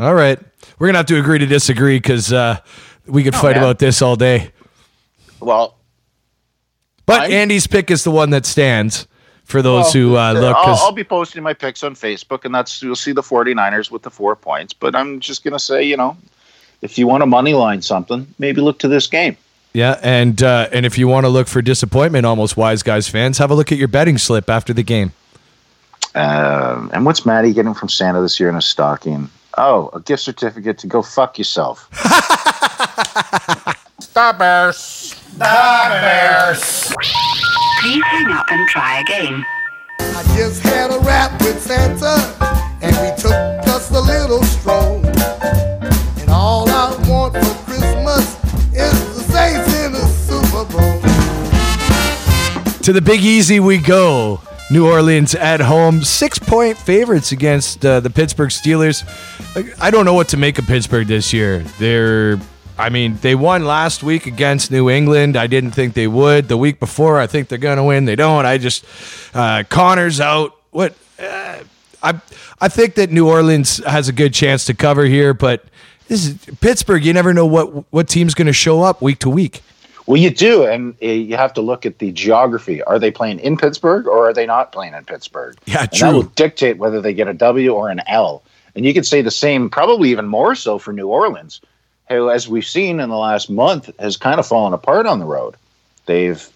all 0.00 0.14
right, 0.14 0.38
we're 0.78 0.86
gonna 0.88 0.98
have 0.98 1.06
to 1.06 1.18
agree 1.18 1.38
to 1.38 1.46
disagree 1.46 1.98
because 1.98 2.32
uh, 2.32 2.58
we 3.06 3.22
could 3.24 3.34
Oh, 3.34 3.38
fight 3.38 3.56
man. 3.56 3.64
about 3.64 3.78
this 3.78 4.00
all 4.02 4.16
day. 4.16 4.50
Well, 5.40 5.76
But 7.06 7.30
Andy's 7.30 7.66
pick 7.66 7.90
is 7.90 8.04
the 8.04 8.10
one 8.10 8.30
that 8.30 8.44
stands 8.46 9.06
for 9.44 9.62
those 9.62 9.84
Well, 9.84 9.92
who 9.92 10.16
uh, 10.16 10.32
look. 10.34 10.56
I'll, 10.56 10.74
I'll 10.76 10.92
be 10.92 11.04
posting 11.04 11.42
my 11.42 11.54
picks 11.54 11.82
on 11.82 11.94
Facebook, 11.94 12.44
and 12.44 12.54
that's 12.54 12.82
you'll 12.82 12.96
see 12.96 13.12
the 13.12 13.22
49ers 13.22 13.90
with 13.90 14.02
the 14.02 14.10
four 14.10 14.36
points. 14.36 14.72
But 14.74 14.94
I'm 14.94 15.20
just 15.20 15.44
gonna 15.44 15.58
say, 15.58 15.82
you 15.82 15.96
know, 15.96 16.16
if 16.82 16.98
you 16.98 17.06
want 17.06 17.22
to 17.22 17.26
money 17.26 17.54
line 17.54 17.82
something, 17.82 18.26
maybe 18.38 18.60
look 18.60 18.78
to 18.80 18.88
this 18.88 19.06
game. 19.06 19.36
Yeah, 19.78 20.00
and 20.02 20.42
uh, 20.42 20.68
and 20.72 20.84
if 20.84 20.98
you 20.98 21.06
want 21.06 21.22
to 21.22 21.28
look 21.28 21.46
for 21.46 21.62
disappointment, 21.62 22.26
almost 22.26 22.56
wise 22.56 22.82
guys 22.82 23.06
fans, 23.06 23.38
have 23.38 23.52
a 23.52 23.54
look 23.54 23.70
at 23.70 23.78
your 23.78 23.86
betting 23.86 24.18
slip 24.18 24.50
after 24.50 24.72
the 24.72 24.82
game. 24.82 25.12
Um, 26.16 26.90
and 26.92 27.04
what's 27.04 27.24
Maddie 27.24 27.52
getting 27.52 27.74
from 27.74 27.88
Santa 27.88 28.20
this 28.20 28.40
year 28.40 28.48
in 28.48 28.56
a 28.56 28.60
stocking? 28.60 29.30
Oh, 29.56 29.88
a 29.92 30.00
gift 30.00 30.24
certificate 30.24 30.78
to 30.78 30.88
go 30.88 31.00
fuck 31.00 31.38
yourself. 31.38 31.88
Stop 34.00 34.38
Bears. 34.38 34.78
Stop 34.78 35.90
Bears. 35.92 36.92
Please 37.80 38.02
hang 38.02 38.32
up 38.32 38.50
and 38.50 38.68
try 38.70 38.98
again. 38.98 39.46
I 40.00 40.24
just 40.36 40.60
had 40.64 40.90
a 40.90 40.98
rap 40.98 41.40
with 41.40 41.62
Santa, 41.62 42.16
and 42.82 42.96
we 42.96 43.14
took 43.22 43.30
us 43.68 43.92
a 43.92 44.00
little 44.00 44.42
stroll. 44.42 45.06
And 46.18 46.30
all 46.30 46.68
I 46.68 46.96
want 47.08 47.34
for 47.34 47.57
To 52.88 52.94
the 52.94 53.02
Big 53.02 53.20
Easy 53.20 53.60
we 53.60 53.76
go. 53.76 54.40
New 54.70 54.88
Orleans 54.88 55.34
at 55.34 55.60
home, 55.60 56.00
six 56.00 56.38
point 56.38 56.78
favorites 56.78 57.32
against 57.32 57.84
uh, 57.84 58.00
the 58.00 58.08
Pittsburgh 58.08 58.48
Steelers. 58.48 59.04
I 59.78 59.90
don't 59.90 60.06
know 60.06 60.14
what 60.14 60.28
to 60.28 60.38
make 60.38 60.58
of 60.58 60.66
Pittsburgh 60.66 61.06
this 61.06 61.30
year. 61.30 61.58
They're, 61.78 62.40
I 62.78 62.88
mean, 62.88 63.18
they 63.20 63.34
won 63.34 63.66
last 63.66 64.02
week 64.02 64.24
against 64.24 64.70
New 64.70 64.88
England. 64.88 65.36
I 65.36 65.48
didn't 65.48 65.72
think 65.72 65.92
they 65.92 66.06
would. 66.06 66.48
The 66.48 66.56
week 66.56 66.80
before, 66.80 67.20
I 67.20 67.26
think 67.26 67.48
they're 67.48 67.58
going 67.58 67.76
to 67.76 67.84
win. 67.84 68.06
They 68.06 68.16
don't. 68.16 68.46
I 68.46 68.56
just, 68.56 68.86
uh, 69.34 69.64
Conner's 69.68 70.18
out. 70.18 70.56
What? 70.70 70.96
Uh, 71.18 71.58
I, 72.02 72.18
I 72.58 72.68
think 72.68 72.94
that 72.94 73.10
New 73.10 73.28
Orleans 73.28 73.84
has 73.84 74.08
a 74.08 74.14
good 74.14 74.32
chance 74.32 74.64
to 74.64 74.72
cover 74.72 75.04
here, 75.04 75.34
but 75.34 75.62
this 76.06 76.26
is 76.26 76.38
Pittsburgh. 76.62 77.04
You 77.04 77.12
never 77.12 77.34
know 77.34 77.44
what 77.44 77.92
what 77.92 78.08
team's 78.08 78.32
going 78.32 78.46
to 78.46 78.54
show 78.54 78.80
up 78.80 79.02
week 79.02 79.18
to 79.18 79.28
week. 79.28 79.60
Well, 80.08 80.16
you 80.16 80.30
do, 80.30 80.64
and 80.64 80.94
uh, 81.02 81.06
you 81.06 81.36
have 81.36 81.52
to 81.52 81.60
look 81.60 81.84
at 81.84 81.98
the 81.98 82.10
geography. 82.12 82.82
Are 82.84 82.98
they 82.98 83.10
playing 83.10 83.40
in 83.40 83.58
Pittsburgh 83.58 84.06
or 84.06 84.30
are 84.30 84.32
they 84.32 84.46
not 84.46 84.72
playing 84.72 84.94
in 84.94 85.04
Pittsburgh? 85.04 85.54
Yeah, 85.66 85.82
And 85.82 85.92
true. 85.92 86.08
that 86.08 86.14
will 86.14 86.22
dictate 86.22 86.78
whether 86.78 87.02
they 87.02 87.12
get 87.12 87.28
a 87.28 87.34
W 87.34 87.74
or 87.74 87.90
an 87.90 88.00
L. 88.06 88.42
And 88.74 88.86
you 88.86 88.94
could 88.94 89.06
say 89.06 89.20
the 89.20 89.30
same, 89.30 89.68
probably 89.68 90.10
even 90.10 90.26
more 90.26 90.54
so 90.54 90.78
for 90.78 90.94
New 90.94 91.08
Orleans, 91.08 91.60
who, 92.08 92.30
as 92.30 92.48
we've 92.48 92.64
seen 92.66 93.00
in 93.00 93.10
the 93.10 93.18
last 93.18 93.50
month, 93.50 93.90
has 94.00 94.16
kind 94.16 94.40
of 94.40 94.46
fallen 94.46 94.72
apart 94.72 95.04
on 95.04 95.18
the 95.18 95.26
road. 95.26 95.56
They've 96.06 96.48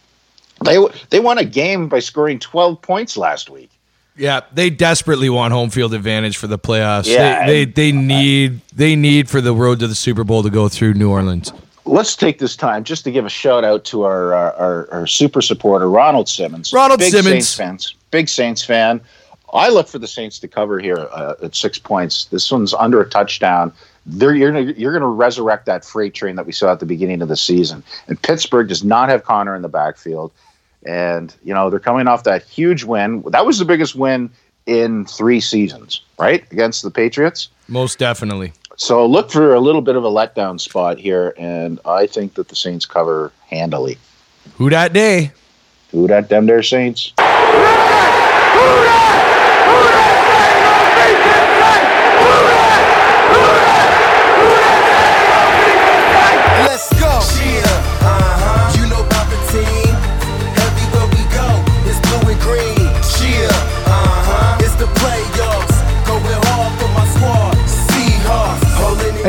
they 0.65 0.79
they 1.11 1.21
won 1.21 1.37
a 1.37 1.45
game 1.45 1.89
by 1.89 1.99
scoring 1.99 2.39
twelve 2.39 2.81
points 2.81 3.19
last 3.19 3.51
week. 3.51 3.71
Yeah, 4.17 4.41
they 4.55 4.71
desperately 4.71 5.29
want 5.29 5.53
home 5.53 5.69
field 5.69 5.93
advantage 5.93 6.39
for 6.39 6.47
the 6.47 6.59
playoffs. 6.59 7.07
Yeah, 7.07 7.47
they, 7.47 7.65
they 7.67 7.91
they 7.91 7.93
need 7.93 8.61
they 8.75 8.97
need 8.97 9.29
for 9.29 9.43
the 9.43 9.53
road 9.55 9.81
to 9.81 9.89
the 9.89 9.95
Super 9.95 10.25
Bowl 10.25 10.43
to 10.43 10.49
go 10.51 10.69
through 10.71 10.95
New 10.95 11.11
Orleans. 11.11 11.53
Let's 11.85 12.15
take 12.15 12.39
this 12.39 12.57
time 12.57 12.85
just 12.85 13.05
to 13.05 13.11
give 13.11 13.27
a 13.27 13.31
shout 13.31 13.65
out 13.65 13.85
to 13.87 14.03
our 14.05 14.35
our, 14.35 14.53
our, 14.55 14.93
our 14.93 15.07
super 15.07 15.43
supporter 15.43 15.91
Ronald 15.91 16.29
Simmons. 16.29 16.73
Ronald 16.73 17.01
big 17.01 17.11
Simmons. 17.11 17.49
Saints 17.49 17.55
fans, 17.55 17.95
big 18.11 18.29
Saints 18.29 18.65
fan. 18.65 19.01
I 19.53 19.69
look 19.69 19.89
for 19.89 19.99
the 19.99 20.07
Saints 20.07 20.39
to 20.41 20.49
cover 20.49 20.79
here 20.79 21.09
uh, 21.13 21.35
at 21.43 21.55
six 21.55 21.79
points. 21.79 22.27
This 22.27 22.51
one's 22.51 22.73
under 22.73 23.01
a 23.01 23.09
touchdown. 23.09 23.73
They're, 24.07 24.35
you're 24.35 24.59
you're 24.59 24.93
going 24.93 25.03
to 25.03 25.07
resurrect 25.07 25.67
that 25.67 25.85
freight 25.85 26.15
train 26.15 26.37
that 26.37 26.47
we 26.47 26.53
saw 26.53 26.73
at 26.73 26.81
the 26.81 26.87
beginning 26.87 27.23
of 27.23 27.29
the 27.29 27.37
season. 27.37 27.85
And 28.09 28.21
Pittsburgh 28.21 28.69
does 28.69 28.83
not 28.83 29.09
have 29.09 29.25
Conner 29.25 29.55
in 29.55 29.63
the 29.63 29.69
backfield. 29.69 30.33
And 30.85 31.35
you 31.45 31.55
know 31.55 31.71
they're 31.71 31.79
coming 31.79 32.09
off 32.09 32.25
that 32.25 32.43
huge 32.45 32.83
win. 32.83 33.23
That 33.29 33.47
was 33.47 33.59
the 33.59 33.65
biggest 33.65 33.95
win 33.95 34.31
in 34.67 35.05
three 35.07 35.41
seasons, 35.41 36.01
right, 36.19 36.45
against 36.51 36.83
the 36.83 36.91
Patriots. 36.91 37.49
Most 37.69 37.99
definitely. 37.99 38.53
So 38.77 39.07
look 39.07 39.31
for 39.31 39.55
a 39.55 39.61
little 39.61 39.83
bit 39.83 39.97
of 39.97 40.05
a 40.05 40.11
letdown 40.11 40.61
spot 40.61 40.99
here, 40.99 41.35
and 41.39 41.79
I 41.85 42.07
think 42.07 42.35
that 42.35 42.49
the 42.49 42.57
Saints 42.57 42.87
cover 42.87 43.33
handily. 43.49 43.99
Who 44.57 44.71
that 44.71 44.93
day? 44.93 45.33
Who 45.91 46.09
that 46.09 46.29
them 46.29 46.47
there 46.47 46.63
Saints? 46.63 47.13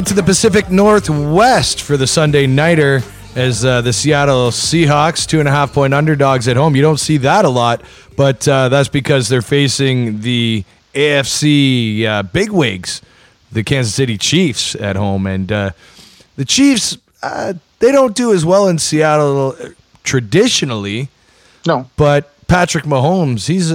And 0.03 0.07
to 0.09 0.13
the 0.15 0.23
Pacific 0.23 0.69
Northwest 0.69 1.81
for 1.81 1.95
the 1.95 2.07
Sunday 2.07 2.45
nighter 2.45 3.01
as 3.37 3.63
uh, 3.63 3.79
the 3.79 3.93
Seattle 3.93 4.51
Seahawks, 4.51 5.25
two 5.25 5.39
and 5.39 5.47
a 5.47 5.51
half 5.51 5.71
point 5.71 5.93
underdogs 5.93 6.45
at 6.49 6.57
home. 6.57 6.75
You 6.75 6.81
don't 6.81 6.99
see 6.99 7.15
that 7.15 7.45
a 7.45 7.49
lot, 7.49 7.81
but 8.17 8.45
uh, 8.45 8.67
that's 8.67 8.89
because 8.89 9.29
they're 9.29 9.41
facing 9.41 10.19
the 10.19 10.65
AFC 10.93 12.03
uh, 12.03 12.23
bigwigs, 12.23 13.01
the 13.49 13.63
Kansas 13.63 13.95
City 13.95 14.17
Chiefs 14.17 14.75
at 14.75 14.97
home, 14.97 15.25
and 15.25 15.49
uh, 15.49 15.71
the 16.35 16.43
Chiefs 16.43 16.97
uh, 17.21 17.53
they 17.79 17.93
don't 17.93 18.13
do 18.13 18.33
as 18.33 18.43
well 18.43 18.67
in 18.67 18.79
Seattle 18.79 19.55
uh, 19.57 19.69
traditionally. 20.03 21.07
No, 21.65 21.89
but 21.95 22.29
Patrick 22.47 22.83
Mahomes, 22.83 23.47
he's 23.47 23.69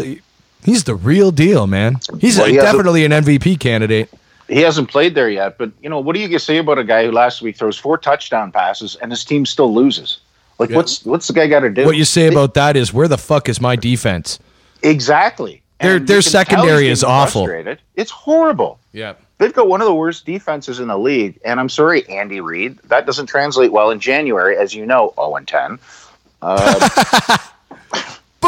he's 0.62 0.85
the 0.85 0.95
real 0.95 1.31
deal, 1.31 1.66
man. 1.66 2.01
He's 2.20 2.37
Well, 2.37 2.49
he 2.49 2.57
has 2.57 2.64
a- 2.64 2.66
definitely 2.66 3.07
an 3.07 3.12
MVP 3.12 3.59
candidate. 3.61 4.11
He 4.49 4.61
hasn't 4.61 4.88
played 4.88 5.14
there 5.14 5.28
yet, 5.28 5.59
but 5.59 5.70
you 5.82 5.90
know 5.90 6.01
what 6.01 6.14
do 6.14 6.20
you 6.20 6.38
say 6.38 6.59
about 6.59 6.78
a 6.78 6.84
guy 6.84 7.05
who 7.05 7.12
last 7.12 7.42
week 7.42 7.57
throws 7.57 7.76
four 7.76 7.99
touchdown 7.99 8.51
passes 8.51 8.96
and 8.96 9.12
his 9.12 9.24
team 9.24 9.46
still 9.46 9.72
loses? 9.72 10.20
Like, 10.59 10.70
what's 10.70 11.05
what's 11.05 11.28
the 11.28 11.34
guy 11.34 11.46
got 11.46 11.61
to 11.61 11.70
do? 11.70 11.84
What 11.84 11.96
you 11.96 12.05
say 12.05 12.26
about 12.26 12.55
that 12.55 12.76
is 12.76 12.92
where 12.92 13.09
the 13.09 13.18
fuck 13.18 13.49
is 13.49 13.61
my 13.61 13.76
defense? 13.76 14.38
exactly? 14.82 15.62
Their 15.80 15.99
their 15.99 15.99
you 15.99 15.99
can 15.99 16.07
tell 16.07 16.16
he's 16.16 16.30
secondary 16.30 16.88
is 16.88 17.05
awful. 17.05 17.44
frustrated. 17.44 17.80
It's 17.94 18.11
horrible. 18.11 18.80
Yeah. 18.92 19.14
They've 19.38 19.53
got 19.53 19.68
one 19.68 19.80
of 19.80 19.86
the 19.86 19.94
worst 19.94 20.26
defenses 20.26 20.80
in 20.80 20.88
the 20.88 20.99
league, 20.99 21.38
and 21.44 21.61
I'm 21.61 21.68
sorry, 21.68 22.09
Andy 22.09 22.40
Reid, 22.40 22.78
that 22.86 23.07
doesn't 23.07 23.26
translate 23.26 23.70
well 23.70 23.90
in 23.90 24.01
January, 24.01 24.57
as 24.57 24.74
you 24.74 24.84
know. 24.84 25.14
0 25.14 25.36
and 25.36 25.46
10. 25.46 25.78
Uh, 26.42 27.38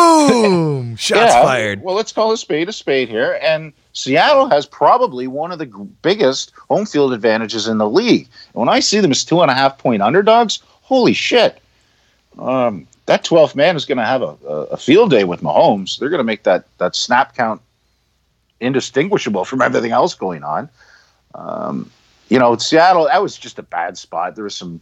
Boom! 0.01 0.97
Shots 0.97 1.35
yeah, 1.35 1.43
fired. 1.43 1.83
Well, 1.83 1.95
let's 1.95 2.13
call 2.13 2.33
a 2.33 2.37
spade 2.37 2.69
a 2.69 2.73
spade 2.73 3.09
here. 3.09 3.39
And 3.43 3.73
Seattle 3.93 4.49
has 4.49 4.67
probably 4.67 5.27
one 5.27 5.53
of 5.53 5.59
the 5.59 5.67
biggest 5.67 6.53
home 6.69 6.87
field 6.87 7.13
advantages 7.13 7.67
in 7.67 7.79
the 7.79 7.89
league. 7.89 8.29
And 8.53 8.61
when 8.61 8.69
I 8.69 8.81
see 8.81 9.01
them 9.01 9.11
as 9.11 9.25
two 9.25 9.43
and 9.43 9.51
a 9.51 9.55
half 9.55 9.79
point 9.79 10.03
underdogs, 10.03 10.61
holy 10.83 11.15
shit! 11.15 11.61
Um, 12.39 12.87
that 13.07 13.25
12th 13.25 13.55
man 13.55 13.77
is 13.77 13.85
going 13.85 13.99
to 13.99 14.05
have 14.05 14.23
a, 14.23 14.37
a, 14.71 14.77
field 14.77 15.11
day 15.11 15.25
with 15.25 15.41
Mahomes. 15.41 15.99
They're 15.99 16.09
going 16.09 16.19
to 16.19 16.25
make 16.25 16.45
that 16.45 16.65
that 16.79 16.95
snap 16.95 17.35
count 17.35 17.61
indistinguishable 18.61 19.45
from 19.45 19.63
everything 19.63 19.91
else 19.91 20.15
going 20.15 20.45
on. 20.45 20.69
Um, 21.35 21.91
you 22.29 22.39
know, 22.39 22.57
Seattle, 22.57 23.07
that 23.07 23.21
was 23.23 23.37
just 23.37 23.59
a 23.59 23.63
bad 23.63 23.99
spot. 23.99 24.37
There 24.37 24.45
was 24.45 24.55
some 24.55 24.81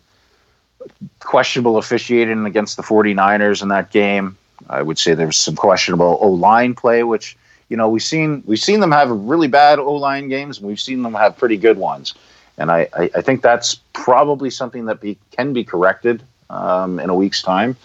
questionable 1.20 1.78
officiating 1.78 2.44
against 2.44 2.76
the 2.76 2.82
49ers 2.82 3.62
in 3.62 3.68
that 3.68 3.90
game. 3.90 4.36
I 4.68 4.82
would 4.82 4.98
say 4.98 5.14
there 5.14 5.26
was 5.26 5.36
some 5.36 5.56
questionable 5.56 6.18
O 6.20 6.28
line 6.30 6.74
play, 6.74 7.02
which 7.02 7.36
you 7.68 7.76
know 7.76 7.88
we've 7.88 8.02
seen 8.02 8.42
we've 8.46 8.59
seen 8.59 8.80
them 8.80 8.92
have 8.92 9.11
really 9.11 9.48
bad 9.48 9.78
O 9.78 9.94
line 9.94 10.28
games, 10.28 10.59
and 10.59 10.66
we've 10.66 10.80
seen 10.80 11.02
them 11.02 11.14
have 11.14 11.36
pretty 11.36 11.56
good 11.56 11.78
ones. 11.78 12.14
And 12.59 12.72
I, 12.72 12.88
I, 12.92 13.11
I 13.14 13.20
think 13.20 13.42
that's 13.42 13.76
probably 13.92 14.50
something 14.50 14.86
that 14.86 15.00
be, 15.00 15.16
can 15.30 15.52
be 15.52 15.62
corrected 15.62 16.24
um, 16.50 16.98
in 16.98 17.09
a 17.09 17.14
week's 17.14 17.40
time. 17.40 17.76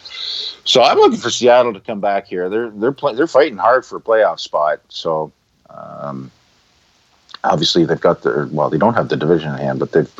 So 0.65 0.82
I'm 0.82 0.97
looking 0.97 1.19
for 1.19 1.30
Seattle 1.30 1.74
to 1.74 1.80
come 1.80 1.99
back 1.99 2.28
here. 2.28 2.49
They're 2.49 2.69
they're 2.69 2.91
play, 2.91 3.13
they're 3.13 3.28
fighting 3.28 3.57
hard 3.57 3.86
for 3.86 3.97
a 3.97 4.01
playoff 4.01 4.39
spot. 4.39 4.80
So 4.89 5.32
um, 5.69 6.32
obviously 7.43 7.86
they've 7.86 7.99
got 7.99 8.21
the 8.24 8.49
well 8.51 8.69
they 8.69 8.78
don't 8.78 8.93
have 8.93 9.09
the 9.09 9.17
division 9.17 9.51
in 9.53 9.57
hand, 9.57 9.80
but 9.80 9.91
they've 9.91 10.11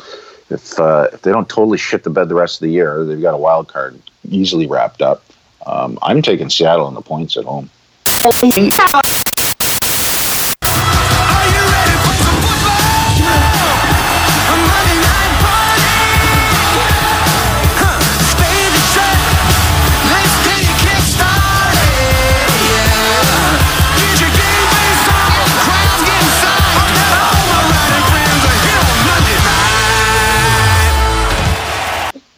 if 0.50 0.78
uh, 0.78 1.08
if 1.12 1.22
they 1.22 1.32
don't 1.32 1.48
totally 1.48 1.78
shit 1.78 2.04
the 2.04 2.10
bed 2.10 2.28
the 2.28 2.34
rest 2.34 2.56
of 2.56 2.60
the 2.60 2.70
year, 2.72 3.04
they've 3.04 3.20
got 3.20 3.34
a 3.34 3.38
wild 3.38 3.68
card 3.68 4.00
easily 4.28 4.66
wrapped 4.66 5.02
up. 5.02 5.24
Um, 5.66 5.98
I'm 6.02 6.22
taking 6.22 6.50
Seattle 6.50 6.88
in 6.88 6.94
the 6.94 7.00
points 7.00 7.36
at 7.36 7.44
home. 7.44 7.70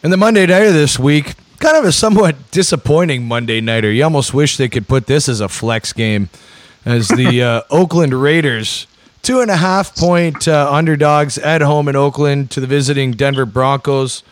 And 0.02 0.12
the 0.12 0.16
Monday 0.16 0.46
nighter 0.46 0.70
this 0.70 1.00
week, 1.00 1.34
kind 1.58 1.76
of 1.76 1.84
a 1.84 1.92
somewhat 1.92 2.50
disappointing 2.50 3.26
Monday 3.26 3.60
nighter. 3.60 3.90
You 3.90 4.04
almost 4.04 4.34
wish 4.34 4.56
they 4.56 4.68
could 4.68 4.88
put 4.88 5.06
this 5.06 5.28
as 5.28 5.40
a 5.40 5.48
flex 5.48 5.92
game, 5.92 6.28
as 6.84 7.08
the 7.08 7.42
uh, 7.42 7.62
Oakland 7.70 8.14
Raiders, 8.14 8.86
two 9.22 9.40
and 9.40 9.50
a 9.50 9.56
half 9.56 9.96
point 9.96 10.46
uh, 10.48 10.68
underdogs 10.70 11.38
at 11.38 11.60
home 11.60 11.88
in 11.88 11.96
Oakland 11.96 12.50
to 12.52 12.60
the 12.60 12.66
visiting 12.66 13.12
Denver 13.12 13.46
Broncos. 13.46 14.22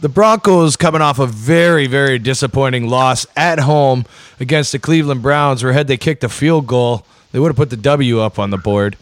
The 0.00 0.08
Broncos 0.08 0.76
coming 0.76 1.00
off 1.00 1.18
a 1.18 1.26
very, 1.26 1.86
very 1.86 2.18
disappointing 2.18 2.88
loss 2.88 3.26
at 3.36 3.60
home 3.60 4.04
against 4.38 4.72
the 4.72 4.78
Cleveland 4.78 5.22
Browns, 5.22 5.62
where 5.64 5.72
had 5.72 5.86
they 5.86 5.96
kicked 5.96 6.24
a 6.24 6.28
field 6.28 6.66
goal, 6.66 7.06
they 7.32 7.38
would 7.38 7.48
have 7.48 7.56
put 7.56 7.70
the 7.70 7.76
W 7.76 8.20
up 8.20 8.38
on 8.38 8.50
the 8.50 8.58
board. 8.58 8.96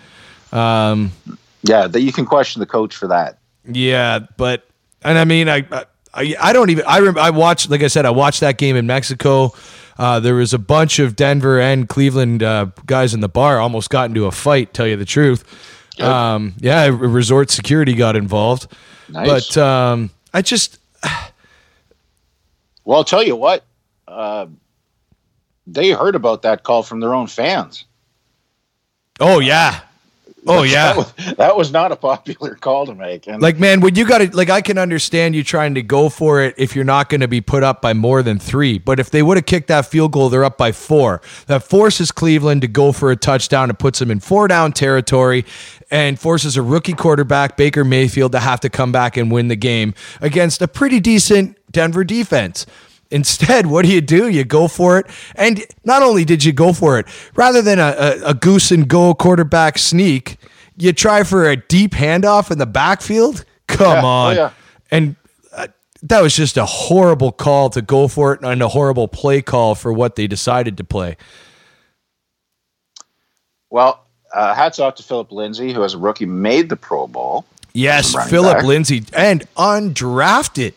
Um, 0.53 1.13
Yeah, 1.63 1.87
that 1.89 2.03
you 2.03 2.13
can 2.13 2.25
question 2.25 2.61
the 2.61 2.67
coach 2.67 2.95
for 2.95 3.09
that. 3.09 3.39
yeah, 3.67 4.21
but 4.37 4.67
and 5.03 5.19
I 5.19 5.25
mean, 5.25 5.49
I 5.49 5.65
I, 5.73 5.85
I 6.15 6.53
don't 6.53 6.71
even 6.71 6.85
I 6.87 6.99
remember 6.99 7.21
I 7.21 7.31
watched 7.31 7.71
like 7.71 7.83
I 7.83 7.87
said 7.89 8.05
I 8.05 8.11
watched 8.11 8.41
that 8.41 8.59
game 8.59 8.77
in 8.77 8.87
Mexico. 8.87 9.53
Uh, 9.99 10.21
there 10.21 10.35
was 10.35 10.55
a 10.55 10.59
bunch 10.59 10.99
of 10.99 11.17
Denver 11.17 11.61
and 11.61 11.89
Cleveland 11.89 12.43
uh, 12.43 12.67
guys 12.87 13.15
in 13.15 13.21
the 13.21 13.29
bar 13.29 13.59
almost 13.61 13.91
got 13.91 14.09
into 14.09 14.27
a 14.27 14.31
fight. 14.33 14.73
Tell 14.75 14.87
you 14.87 14.97
the 14.97 15.05
truth, 15.05 15.45
um, 16.01 16.55
yeah, 16.59 16.87
resort 16.87 17.51
security 17.51 17.95
got 17.95 18.17
involved. 18.17 18.67
Nice. 19.09 19.55
But 19.55 19.63
um, 19.63 20.11
I 20.33 20.43
just 20.43 20.79
Well, 22.85 22.99
I'll 22.99 23.05
tell 23.05 23.23
you 23.23 23.37
what, 23.37 23.65
uh, 24.09 24.47
they 25.67 25.91
heard 25.91 26.15
about 26.15 26.43
that 26.43 26.63
call 26.65 26.83
from 26.83 27.01
their 27.01 27.15
own 27.15 27.27
fans. 27.27 27.85
oh 29.21 29.39
yeah, 29.39 29.81
oh 30.47 30.63
yeah. 30.63 30.93
that 30.93 30.97
was, 30.97 31.37
that 31.37 31.57
was 31.57 31.73
not 31.73 31.93
a 31.93 31.97
popular 31.97 32.55
call 32.55 32.87
to 32.87 32.95
make. 32.95 33.27
And 33.27 33.41
Like 33.43 33.59
man, 33.59 33.81
when 33.81 33.95
you 33.95 34.07
got 34.07 34.19
to 34.19 34.37
like, 34.37 34.51
I 34.51 34.61
can 34.61 34.79
understand 34.79 35.35
you 35.35 35.45
trying 35.45 35.75
to 35.75 35.83
go 35.83 36.09
for 36.09 36.43
it 36.43 36.55
if 36.57 36.75
you're 36.75 36.85
not 36.85 37.09
going 37.09 37.21
to 37.21 37.29
be 37.29 37.41
put 37.41 37.63
up 37.63 37.83
by 37.83 37.95
more 37.95 38.23
than 38.23 38.39
three. 38.39 38.79
But 38.79 38.99
if 38.99 39.11
they 39.11 39.23
would 39.23 39.37
have 39.37 39.47
kicked 39.47 39.69
that 39.69 39.87
field 39.87 40.13
goal, 40.13 40.29
they're 40.29 40.45
up 40.45 40.59
by 40.59 40.73
four. 40.73 41.23
That 41.47 41.63
forces 41.63 42.11
Cleveland 42.13 42.63
to 42.63 42.69
go 42.69 42.93
for 42.93 43.11
a 43.11 43.17
touchdown 43.17 43.69
and 43.71 43.79
puts 43.79 43.99
them 43.99 44.11
in 44.11 44.21
four 44.21 44.49
down 44.49 44.73
territory, 44.73 45.45
and 45.91 46.19
forces 46.19 46.57
a 46.57 46.63
rookie 46.63 46.95
quarterback 46.95 47.57
Baker 47.57 47.85
Mayfield 47.85 48.33
to 48.33 48.41
have 48.41 48.61
to 48.61 48.71
come 48.71 48.93
back 48.93 49.17
and 49.17 49.31
win 49.31 49.49
the 49.49 49.57
game 49.57 49.95
against 50.21 50.63
a 50.63 50.69
pretty 50.69 51.01
decent 51.01 51.57
Denver 51.71 52.05
defense. 52.05 52.67
Instead, 53.13 53.67
what 53.67 53.85
do 53.85 53.93
you 53.93 54.01
do? 54.01 54.29
You 54.29 54.45
go 54.45 54.67
for 54.69 54.99
it. 54.99 55.07
And 55.37 55.65
not 55.85 56.03
only 56.03 56.25
did 56.25 56.43
you 56.45 56.53
go 56.53 56.73
for 56.73 56.99
it, 56.99 57.07
rather 57.37 57.63
than 57.63 57.79
a, 57.79 57.95
a, 57.99 58.31
a 58.31 58.35
goose 58.35 58.71
and 58.71 58.89
go 58.89 59.15
quarterback 59.15 59.79
sneak, 59.79 60.39
you 60.77 60.93
try 60.93 61.23
for 61.23 61.49
a 61.49 61.57
deep 61.57 61.93
handoff 61.93 62.51
in 62.51 62.59
the 62.59 62.67
backfield. 62.67 63.45
Come 63.69 63.97
Yeah. 63.97 64.03
Oh, 64.03 64.07
on. 64.07 64.37
yeah. 64.37 64.51
And 64.91 65.17
uh, 65.53 65.69
that 66.03 66.21
was 66.23 66.35
just 66.35 66.57
a 66.57 66.65
horrible 66.65 67.31
call 67.33 67.71
to 67.71 67.83
go 67.83 68.09
for 68.09 68.33
it 68.33 68.41
and 68.43 68.63
a 68.63 68.69
horrible 68.69 69.09
play 69.09 69.43
call 69.43 69.75
for 69.75 69.93
what 69.93 70.17
they 70.17 70.27
decided 70.27 70.77
to 70.79 70.85
play. 70.85 71.17
well, 73.71 74.05
uh, 74.35 74.55
hats 74.55 74.79
off 74.79 74.95
to 74.97 75.03
Phillip 75.03 75.31
Lindsay, 75.31 75.73
who 75.73 75.85
as 75.85 75.95
a 75.95 75.99
rookie 75.99 76.27
made 76.27 76.69
the 76.71 76.77
Pro 76.77 77.07
Bowl. 77.07 77.45
Yes, 77.75 78.15
Phillip 78.31 78.59
back. 78.59 78.65
Lindsay 78.65 79.05
and 79.15 79.43
undrafted. 79.57 80.75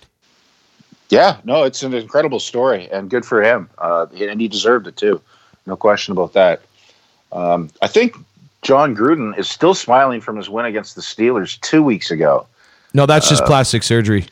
Yeah, 1.10 1.38
no, 1.44 1.64
it's 1.64 1.84
an 1.84 1.94
incredible 1.94 2.40
story 2.40 2.90
and 2.92 3.10
good 3.10 3.26
for 3.26 3.42
him. 3.44 3.70
Uh, 3.78 4.08
and 4.18 4.42
he 4.42 4.48
deserved 4.48 4.88
it 4.88 4.98
too. 4.98 5.22
No 5.66 5.76
question 5.76 6.12
about 6.12 6.34
that. 6.34 6.62
Um, 7.32 7.70
I 7.82 7.88
think 7.88 8.16
Jon 8.62 8.96
Gruden 8.96 9.38
is 9.38 9.50
still 9.50 9.74
smiling 9.76 10.22
from 10.22 10.38
his 10.38 10.50
win 10.50 10.66
against 10.66 10.96
the 10.96 11.02
Steelers 11.02 11.60
two 11.62 11.84
weeks 11.84 12.12
ago. 12.12 12.48
No, 12.94 13.06
that's 13.06 13.30
just 13.30 13.44
Uh, 13.44 13.48
plastic 13.48 13.84
surgery. 13.84 14.26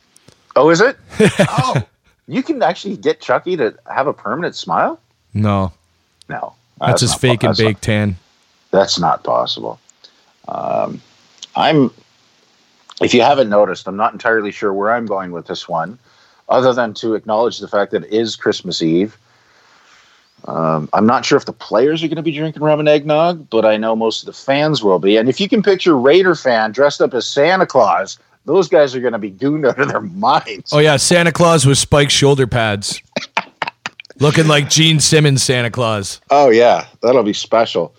Oh, 0.56 0.70
is 0.70 0.82
it? 0.82 0.98
oh, 1.50 1.82
you 2.28 2.42
can 2.44 2.62
actually 2.64 2.98
get 2.98 3.20
Chucky 3.22 3.58
to 3.58 3.76
have 3.92 4.08
a 4.08 4.14
permanent 4.14 4.56
smile? 4.56 5.00
No, 5.34 5.72
No. 6.30 6.54
that's 6.80 7.02
his 7.02 7.14
fake 7.16 7.42
po- 7.42 7.48
and 7.50 7.58
baked 7.58 7.78
not- 7.78 7.82
tan. 7.82 8.16
That's 8.72 9.00
not 9.00 9.24
possible. 9.24 9.80
Um, 10.48 11.02
I'm, 11.56 11.92
if 13.02 13.14
you 13.14 13.22
haven't 13.22 13.50
noticed, 13.50 13.88
I'm 13.88 13.96
not 13.98 14.14
entirely 14.14 14.52
sure 14.52 14.74
where 14.74 14.92
I'm 14.94 15.06
going 15.06 15.32
with 15.32 15.46
this 15.48 15.68
one, 15.70 16.00
other 16.54 16.72
than 16.72 16.94
to 16.94 17.16
acknowledge 17.16 17.58
the 17.58 17.68
fact 17.68 17.92
that 17.92 18.06
it 18.06 18.14
is 18.14 18.36
Christmas 18.36 18.82
Eve. 18.82 19.18
Um, 20.46 20.88
I'm 20.94 21.08
not 21.08 21.26
sure 21.26 21.38
if 21.38 21.46
the 21.46 21.54
players 21.54 22.04
are 22.04 22.08
going 22.08 22.18
to 22.18 22.22
be 22.22 22.32
drinking 22.32 22.62
rum 22.62 22.80
and 22.80 22.88
eggnog, 22.88 23.50
but 23.50 23.66
I 23.66 23.76
know 23.78 23.96
most 23.96 24.22
of 24.22 24.28
the 24.28 24.34
fans 24.34 24.84
will 24.84 25.00
be. 25.00 25.18
And 25.18 25.28
if 25.28 25.40
you 25.40 25.50
can 25.50 25.64
picture 25.64 25.98
Raider 25.98 26.36
fan 26.36 26.72
dressed 26.72 27.02
up 27.02 27.14
as 27.14 27.28
Santa 27.28 27.66
Claus, 27.66 28.20
those 28.46 28.68
guys 28.68 28.94
are 28.94 29.00
going 29.00 29.14
to 29.14 29.20
be 29.20 29.32
gooned 29.32 29.66
out 29.66 29.80
of 29.80 29.88
their 29.88 30.02
minds. 30.02 30.72
Oh 30.72 30.80
yeah, 30.80 30.98
Santa 30.98 31.32
Claus 31.32 31.66
with 31.66 31.78
spiked 31.78 32.12
shoulder 32.12 32.46
pads, 32.46 33.02
looking 34.20 34.48
like 34.48 34.70
Gene 34.70 35.00
Simmons 35.00 35.42
Santa 35.42 35.72
Claus. 35.72 36.22
Oh 36.30 36.50
yeah, 36.50 36.86
that'll 37.02 37.24
be 37.24 37.34
special. 37.34 37.96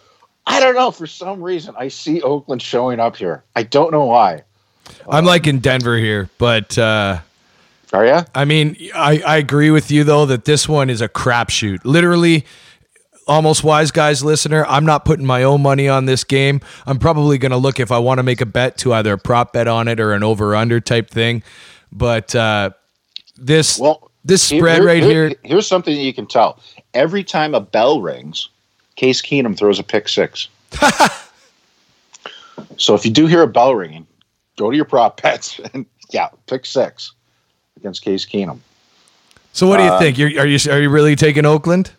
I 0.47 0.61
don't 0.61 0.75
know. 0.75 0.91
For 0.91 1.07
some 1.07 1.43
reason, 1.43 1.75
I 1.79 1.89
see 1.89 2.21
Oakland 2.21 2.63
showing 2.63 3.01
up 3.01 3.17
here. 3.17 3.43
I 3.57 3.63
don't 3.65 3.91
know 3.91 4.05
why. 4.05 4.43
I'm 5.09 5.25
like 5.25 5.47
in 5.47 5.61
Denver 5.61 5.97
here, 5.97 6.29
but 6.37 6.77
uh, 6.77 7.21
are 7.95 8.07
you? 8.07 8.21
I 8.35 8.45
mean, 8.45 8.77
I, 8.95 9.21
I 9.21 9.37
agree 9.37 9.71
with 9.71 9.91
you 9.91 10.05
though 10.05 10.27
that 10.27 10.45
this 10.45 10.69
one 10.69 10.91
is 10.91 11.01
a 11.01 11.09
crapshoot. 11.09 11.81
Literally, 11.85 12.45
almost 13.27 13.65
wise 13.65 13.91
guys 13.91 14.23
listener. 14.23 14.65
I'm 14.67 14.85
not 14.85 15.05
putting 15.05 15.27
my 15.27 15.43
own 15.43 15.63
money 15.63 15.89
on 15.89 16.07
this 16.07 16.25
game. 16.25 16.61
I'm 16.87 16.99
probably 16.99 17.39
going 17.39 17.53
to 17.53 17.59
look 17.59 17.81
if 17.81 17.91
I 17.93 17.99
want 17.99 18.19
to 18.19 18.23
make 18.23 18.41
a 18.41 18.47
bet 18.47 18.79
to 18.79 18.93
either 18.95 19.15
a 19.15 19.19
prop 19.19 19.53
bet 19.53 19.69
on 19.69 19.89
it 19.89 20.01
or 20.01 20.13
an 20.13 20.23
over 20.23 20.55
under 20.55 20.81
type 20.81 21.11
thing. 21.11 21.43
But 21.93 22.35
uh, 22.35 22.71
this 23.37 23.79
well, 23.79 24.11
this 24.25 24.43
spread 24.43 24.83
right 24.83 25.03
here. 25.03 25.35
Here's 25.45 25.67
something 25.67 25.95
that 25.95 26.03
you 26.03 26.15
can 26.15 26.27
tell. 26.27 26.61
Every 26.93 27.25
time 27.25 27.55
a 27.55 27.61
bell 27.61 28.01
rings, 28.01 28.49
Case 28.97 29.23
Keenum 29.23 29.57
throws 29.57 29.79
a 29.79 29.83
pick 29.83 30.09
six. 30.09 30.49
so 32.77 32.95
if 32.95 33.05
you 33.05 33.11
do 33.11 33.27
hear 33.27 33.43
a 33.43 33.49
bell 33.49 33.75
ringing, 33.75 34.07
go 34.57 34.71
to 34.71 34.77
your 34.77 34.85
prop 34.85 35.23
bets 35.23 35.61
and 35.73 35.87
yeah, 36.11 36.29
pick 36.47 36.67
six 36.67 37.13
against 37.85 38.03
Case 38.03 38.25
Keenum. 38.25 38.59
So 39.53 39.69
what 39.69 39.77
do 39.77 39.85
you 39.85 39.91
Uh, 39.91 39.99
think? 39.99 40.17
You're, 40.17 40.41
are 40.41 40.47
you 40.47 40.59
are 40.71 40.81
you 40.81 40.89
really 40.89 41.15
taking 41.15 41.45
Oakland? 41.45 41.91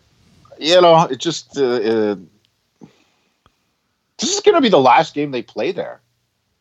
You 0.58 0.80
know, 0.80 1.04
it 1.04 1.18
just 1.18 1.56
uh, 1.56 1.62
uh, 1.62 2.16
this 4.18 4.34
is 4.34 4.40
going 4.40 4.56
to 4.56 4.60
be 4.60 4.68
the 4.68 4.80
last 4.80 5.14
game 5.14 5.30
they 5.30 5.42
play 5.42 5.70
there. 5.72 6.00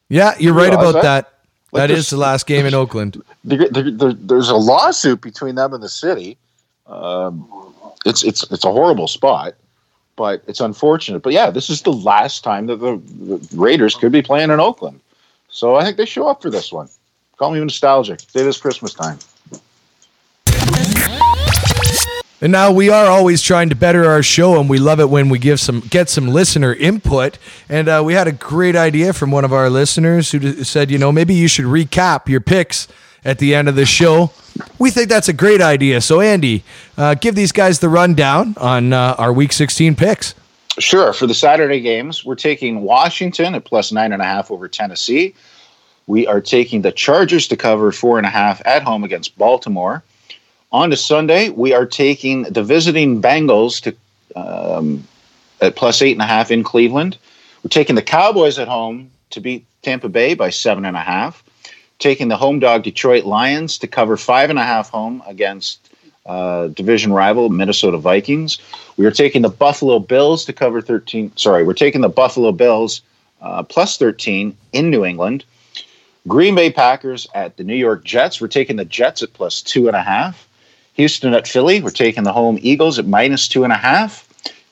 Yeah, 0.10 0.36
you're 0.40 0.54
right 0.54 0.74
about 0.74 0.94
that? 0.94 1.02
that. 1.04 1.32
Like 1.72 1.90
that 1.90 1.92
is 1.92 2.10
the 2.10 2.18
last 2.18 2.46
game 2.46 2.66
in 2.66 2.74
Oakland. 2.74 3.22
There, 3.44 3.68
there, 3.70 3.92
there, 3.92 4.14
there's 4.14 4.50
a 4.50 4.56
lawsuit 4.56 5.22
between 5.22 5.56
them 5.56 5.74
and 5.74 5.84
the 5.84 5.90
city. 5.90 6.38
Um, 6.88 7.50
it's 8.06 8.24
it's 8.24 8.44
it's 8.52 8.64
a 8.64 8.72
horrible 8.72 9.08
spot, 9.08 9.56
but 10.16 10.44
it's 10.48 10.60
unfortunate. 10.62 11.24
But 11.24 11.34
yeah, 11.34 11.50
this 11.50 11.70
is 11.70 11.82
the 11.82 11.92
last 11.92 12.44
time 12.44 12.68
that 12.68 12.78
the, 12.78 13.02
the 13.26 13.58
Raiders 13.58 13.96
could 13.96 14.12
be 14.12 14.22
playing 14.22 14.52
in 14.52 14.60
Oakland. 14.60 15.02
So 15.50 15.76
I 15.76 15.84
think 15.84 15.98
they 15.98 16.06
show 16.06 16.28
up 16.28 16.42
for 16.42 16.52
this 16.52 16.72
one. 16.72 16.88
Call 17.38 17.52
me 17.52 17.60
nostalgic. 17.60 18.22
It 18.34 18.48
is 18.48 18.58
Christmas 18.58 18.94
time. 18.94 19.20
And 22.42 22.52
now 22.52 22.72
we 22.72 22.90
are 22.90 23.08
always 23.08 23.42
trying 23.42 23.70
to 23.70 23.76
better 23.76 24.06
our 24.06 24.22
show, 24.22 24.60
and 24.60 24.70
we 24.70 24.78
love 24.78 25.00
it 25.00 25.10
when 25.10 25.30
we 25.30 25.40
give 25.40 25.60
some 25.60 25.80
get 25.80 26.10
some 26.10 26.28
listener 26.28 26.74
input. 26.74 27.38
And 27.70 27.88
uh, 27.88 28.04
we 28.06 28.14
had 28.14 28.28
a 28.28 28.32
great 28.32 28.76
idea 28.76 29.14
from 29.14 29.32
one 29.32 29.46
of 29.46 29.54
our 29.54 29.70
listeners 29.70 30.32
who 30.32 30.40
d- 30.40 30.64
said, 30.64 30.92
you 30.92 30.98
know, 30.98 31.12
maybe 31.12 31.34
you 31.34 31.48
should 31.48 31.66
recap 31.66 32.28
your 32.28 32.42
picks 32.42 32.88
at 33.24 33.40
the 33.40 33.56
end 33.56 33.68
of 33.68 33.76
the 33.76 33.86
show. 33.86 34.32
We 34.78 34.92
think 34.92 35.10
that's 35.10 35.30
a 35.30 35.34
great 35.34 35.62
idea. 35.62 36.02
So 36.02 36.22
Andy, 36.22 36.64
uh, 36.98 37.16
give 37.16 37.36
these 37.36 37.52
guys 37.52 37.80
the 37.80 37.90
rundown 37.90 38.54
on 38.58 38.94
uh, 38.94 39.16
our 39.18 39.34
Week 39.34 39.52
16 39.52 39.96
picks. 39.96 40.36
Sure. 40.78 41.14
For 41.14 41.26
the 41.26 41.34
Saturday 41.34 41.80
games, 41.80 42.26
we're 42.26 42.36
taking 42.36 42.82
Washington 42.82 43.56
at 43.56 43.66
plus 43.66 43.92
nine 43.92 44.12
and 44.12 44.22
a 44.22 44.26
half 44.26 44.52
over 44.52 44.68
Tennessee. 44.68 45.34
We 46.08 46.28
are 46.28 46.42
taking 46.42 46.82
the 46.82 46.92
Chargers 46.92 47.48
to 47.48 47.58
cover 47.58 47.92
four 47.92 48.18
and 48.18 48.28
a 48.28 48.30
half 48.30 48.62
at 48.66 48.84
home 48.84 49.04
against 49.04 49.38
Baltimore. 49.38 50.04
On 50.72 50.90
to 50.90 50.98
Sunday, 50.98 51.50
we 51.50 51.74
are 51.74 51.86
taking 51.86 52.44
the 52.44 52.64
visiting 52.64 53.22
Bengals 53.22 53.82
to 53.82 53.96
um, 54.36 55.08
at 55.62 55.76
plus 55.76 56.02
eight 56.02 56.12
and 56.12 56.22
a 56.22 56.26
half 56.26 56.52
in 56.52 56.64
Cleveland. 56.64 57.18
We're 57.64 57.70
taking 57.70 57.96
the 57.96 58.02
Cowboys 58.02 58.60
at 58.60 58.68
home 58.68 59.10
to 59.32 59.40
beat 59.40 59.66
Tampa 59.82 60.10
Bay 60.10 60.34
by 60.34 60.50
seven 60.50 60.86
and 60.86 60.98
a 60.98 61.02
half. 61.02 61.44
Taking 61.98 62.28
the 62.28 62.38
home 62.38 62.60
dog 62.60 62.84
Detroit 62.84 63.24
Lions 63.24 63.78
to 63.78 63.88
cover 63.88 64.18
five 64.18 64.50
and 64.50 64.60
a 64.60 64.64
half 64.64 64.90
home 64.90 65.24
against 65.26 65.90
uh, 66.26 66.68
division 66.68 67.14
rival 67.14 67.50
Minnesota 67.50 67.98
Vikings. 67.98 68.60
We 68.98 69.06
are 69.06 69.12
taking 69.12 69.44
the 69.44 69.50
Buffalo 69.50 70.00
Bills 70.00 70.44
to 70.46 70.54
cover 70.54 70.82
13. 70.82 71.32
Sorry, 71.38 71.64
we're 71.64 71.74
taking 71.74 72.02
the 72.02 72.10
Buffalo 72.10 72.52
Bills 72.52 73.02
uh, 73.42 73.64
plus 73.64 73.98
13 73.98 74.58
in 74.74 74.90
New 74.90 75.06
England. 75.06 75.46
Green 76.28 76.56
Bay 76.56 76.72
Packers 76.72 77.28
at 77.36 77.58
the 77.58 77.64
New 77.64 77.76
York 77.76 78.04
Jets. 78.04 78.42
We're 78.42 78.48
taking 78.48 78.78
the 78.78 78.86
Jets 78.86 79.22
at 79.22 79.34
plus 79.34 79.62
two 79.62 79.88
and 79.88 79.96
a 79.96 80.02
half. 80.02 80.48
Houston 80.94 81.34
at 81.34 81.48
Philly. 81.48 81.82
We're 81.82 81.92
taking 81.92 82.24
the 82.24 82.34
home 82.34 82.58
Eagles 82.62 82.98
at 82.98 83.06
minus 83.06 83.48
two 83.48 83.64
and 83.64 83.72
a 83.72 83.78
half. 83.78 84.28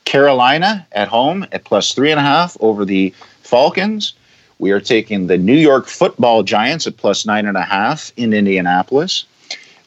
Carolina 0.06 0.88
at 0.92 1.08
home 1.08 1.46
at 1.52 1.64
plus 1.64 1.94
three 1.94 2.12
and 2.12 2.20
a 2.20 2.24
half 2.24 2.58
over 2.60 2.86
the 2.86 3.14
Falcons. 3.42 4.14
We 4.58 4.72
are 4.72 4.80
taking 4.80 5.28
the 5.28 5.38
New 5.38 5.56
York 5.56 5.88
football 5.88 6.42
Giants 6.44 6.88
at 6.88 6.98
plus 6.98 7.26
nine 7.26 7.46
and 7.46 7.58
a 7.58 7.62
half 7.62 8.12
in 8.18 8.34
Indianapolis. 8.34 9.26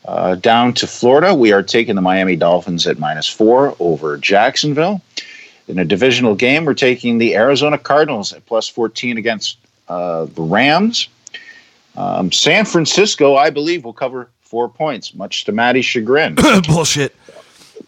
Uh, 0.05 0.37
down 0.37 0.73
to 0.75 0.87
Florida, 0.87 1.35
we 1.35 1.53
are 1.53 1.63
taking 1.63 1.97
the 1.97 2.03
Miami 2.03 2.37
Dolphins 2.37 2.87
at 2.87 2.99
minus 2.99 3.27
four 3.27 3.75
over 3.81 4.17
Jacksonville. 4.17 5.01
In 5.67 5.81
a 5.81 5.85
divisional 5.85 6.37
game, 6.37 6.65
we're 6.65 6.75
taking 6.75 7.19
the 7.19 7.35
Arizona 7.35 7.77
Cardinals 7.77 8.33
at 8.33 8.47
plus 8.47 8.69
14 8.69 9.19
against 9.19 9.59
uh, 9.89 10.27
the 10.27 10.43
Rams. 10.43 11.09
Um, 11.97 12.31
San 12.31 12.65
Francisco, 12.65 13.37
I 13.37 13.51
believe, 13.51 13.85
will 13.85 13.93
cover 13.93 14.29
four 14.43 14.69
points, 14.69 15.15
much 15.15 15.45
to 15.45 15.53
Maddie's 15.53 15.85
chagrin. 15.85 16.35
Bullshit. 16.67 17.15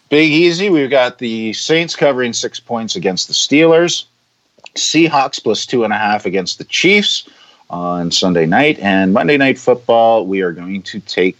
Big 0.08 0.30
easy. 0.30 0.70
We've 0.70 0.90
got 0.90 1.18
the 1.18 1.52
Saints 1.52 1.94
covering 1.94 2.32
six 2.32 2.58
points 2.58 2.96
against 2.96 3.28
the 3.28 3.34
Steelers. 3.34 4.04
Seahawks 4.74 5.42
plus 5.42 5.66
two 5.66 5.84
and 5.84 5.92
a 5.92 5.98
half 5.98 6.24
against 6.24 6.58
the 6.58 6.64
Chiefs 6.64 7.28
on 7.68 8.10
Sunday 8.10 8.46
night. 8.46 8.78
And 8.78 9.12
Monday 9.12 9.36
Night 9.36 9.58
Football, 9.58 10.26
we 10.26 10.40
are 10.40 10.52
going 10.52 10.82
to 10.84 11.00
take 11.00 11.36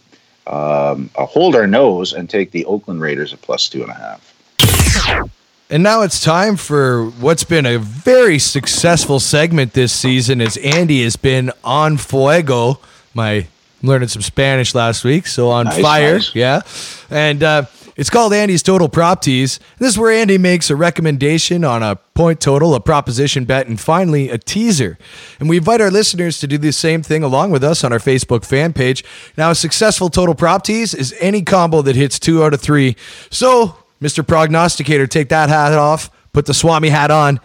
um, 0.47 1.11
hold 1.15 1.55
our 1.55 1.67
nose 1.67 2.13
and 2.13 2.29
take 2.29 2.51
the 2.51 2.65
Oakland 2.65 3.01
Raiders 3.01 3.33
at 3.33 3.43
plus 3.43 3.69
two 3.69 3.83
and 3.83 3.91
a 3.91 3.95
half. 3.95 5.31
And 5.71 5.83
now 5.83 6.01
it's 6.03 6.21
time 6.21 6.57
for 6.57 7.05
what's 7.21 7.45
been 7.45 7.67
a 7.67 7.79
very 7.79 8.39
successful 8.39 9.21
segment 9.21 9.75
this 9.75 9.93
season 9.93 10.41
as 10.41 10.57
Andy 10.57 11.03
has 11.05 11.17
been 11.17 11.53
on 11.63 11.99
fuego. 11.99 12.81
My 13.13 13.47
I'm 13.83 13.89
learning 13.89 14.09
some 14.09 14.23
Spanish 14.23 14.75
last 14.75 15.05
week, 15.05 15.27
so 15.27 15.51
on 15.51 15.67
Nice, 15.67 15.81
fire. 15.81 16.13
nice. 16.15 16.35
Yeah. 16.35 16.63
And 17.11 17.43
uh, 17.43 17.65
it's 17.97 18.09
called 18.11 18.33
Andy's 18.33 18.63
Total 18.63 18.89
Prop 18.89 19.21
Tease. 19.21 19.61
This 19.79 19.91
is 19.91 19.99
where 19.99 20.11
Andy 20.11 20.37
makes 20.39 20.71
a 20.71 20.75
recommendation 20.75 21.65
on 21.65 21.83
a 21.83 21.97
point 22.15 22.41
total, 22.41 22.75
a 22.75 22.81
proposition 22.81 23.45
bet, 23.45 23.69
and 23.69 23.79
finally 23.79 24.31
a 24.31 24.39
teaser. 24.39 24.99
And 25.39 25.49
we 25.51 25.59
invite 25.59 25.81
our 25.83 25.91
listeners 25.91 26.41
to 26.41 26.47
do 26.49 26.57
the 26.59 26.73
same 26.73 27.03
thing 27.03 27.23
along 27.23 27.51
with 27.51 27.63
us 27.63 27.85
on 27.85 27.93
our 27.93 27.99
Facebook 28.01 28.45
fan 28.45 28.73
page. 28.73 29.05
Now, 29.37 29.51
a 29.51 29.55
successful 29.55 30.09
total 30.09 30.35
prop 30.35 30.65
tease 30.65 30.95
is 30.95 31.15
any 31.21 31.43
combo 31.43 31.83
that 31.83 31.95
hits 31.95 32.19
two 32.19 32.43
out 32.43 32.55
of 32.55 32.61
three. 32.63 32.97
So, 33.31 33.77
Mr. 34.01 34.27
Prognosticator, 34.27 35.07
take 35.07 35.29
that 35.31 35.49
hat 35.49 35.73
off, 35.73 36.11
put 36.33 36.47
the 36.47 36.55
Swami 36.55 36.89
hat 36.89 37.11
on. 37.11 37.41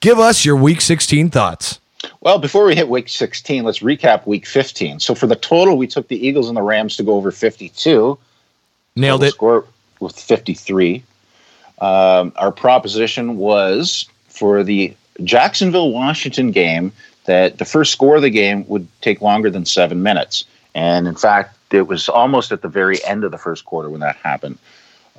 Give 0.00 0.18
us 0.18 0.44
your 0.44 0.56
week 0.56 0.80
16 0.80 1.30
thoughts. 1.30 1.80
Well, 2.20 2.38
before 2.38 2.66
we 2.66 2.74
hit 2.74 2.88
week 2.88 3.08
16, 3.08 3.64
let's 3.64 3.80
recap 3.80 4.26
week 4.26 4.46
15. 4.46 5.00
So 5.00 5.14
for 5.14 5.26
the 5.26 5.36
total, 5.36 5.76
we 5.76 5.86
took 5.86 6.08
the 6.08 6.26
Eagles 6.26 6.48
and 6.48 6.56
the 6.56 6.62
Rams 6.62 6.96
to 6.96 7.02
go 7.02 7.14
over 7.14 7.30
52. 7.30 8.18
Nailed 8.96 9.20
Total 9.20 9.28
it. 9.28 9.32
Score 9.32 9.64
with 10.00 10.18
53. 10.18 11.02
Um, 11.80 12.32
our 12.36 12.52
proposition 12.52 13.36
was 13.36 14.06
for 14.28 14.62
the 14.62 14.94
Jacksonville 15.24 15.92
Washington 15.92 16.50
game 16.50 16.92
that 17.24 17.58
the 17.58 17.64
first 17.64 17.92
score 17.92 18.16
of 18.16 18.22
the 18.22 18.30
game 18.30 18.66
would 18.68 18.86
take 19.00 19.20
longer 19.20 19.50
than 19.50 19.64
seven 19.64 20.02
minutes. 20.02 20.44
And 20.74 21.08
in 21.08 21.16
fact, 21.16 21.56
it 21.72 21.88
was 21.88 22.08
almost 22.08 22.52
at 22.52 22.62
the 22.62 22.68
very 22.68 23.02
end 23.04 23.24
of 23.24 23.30
the 23.30 23.38
first 23.38 23.64
quarter 23.64 23.90
when 23.90 24.00
that 24.00 24.16
happened. 24.16 24.58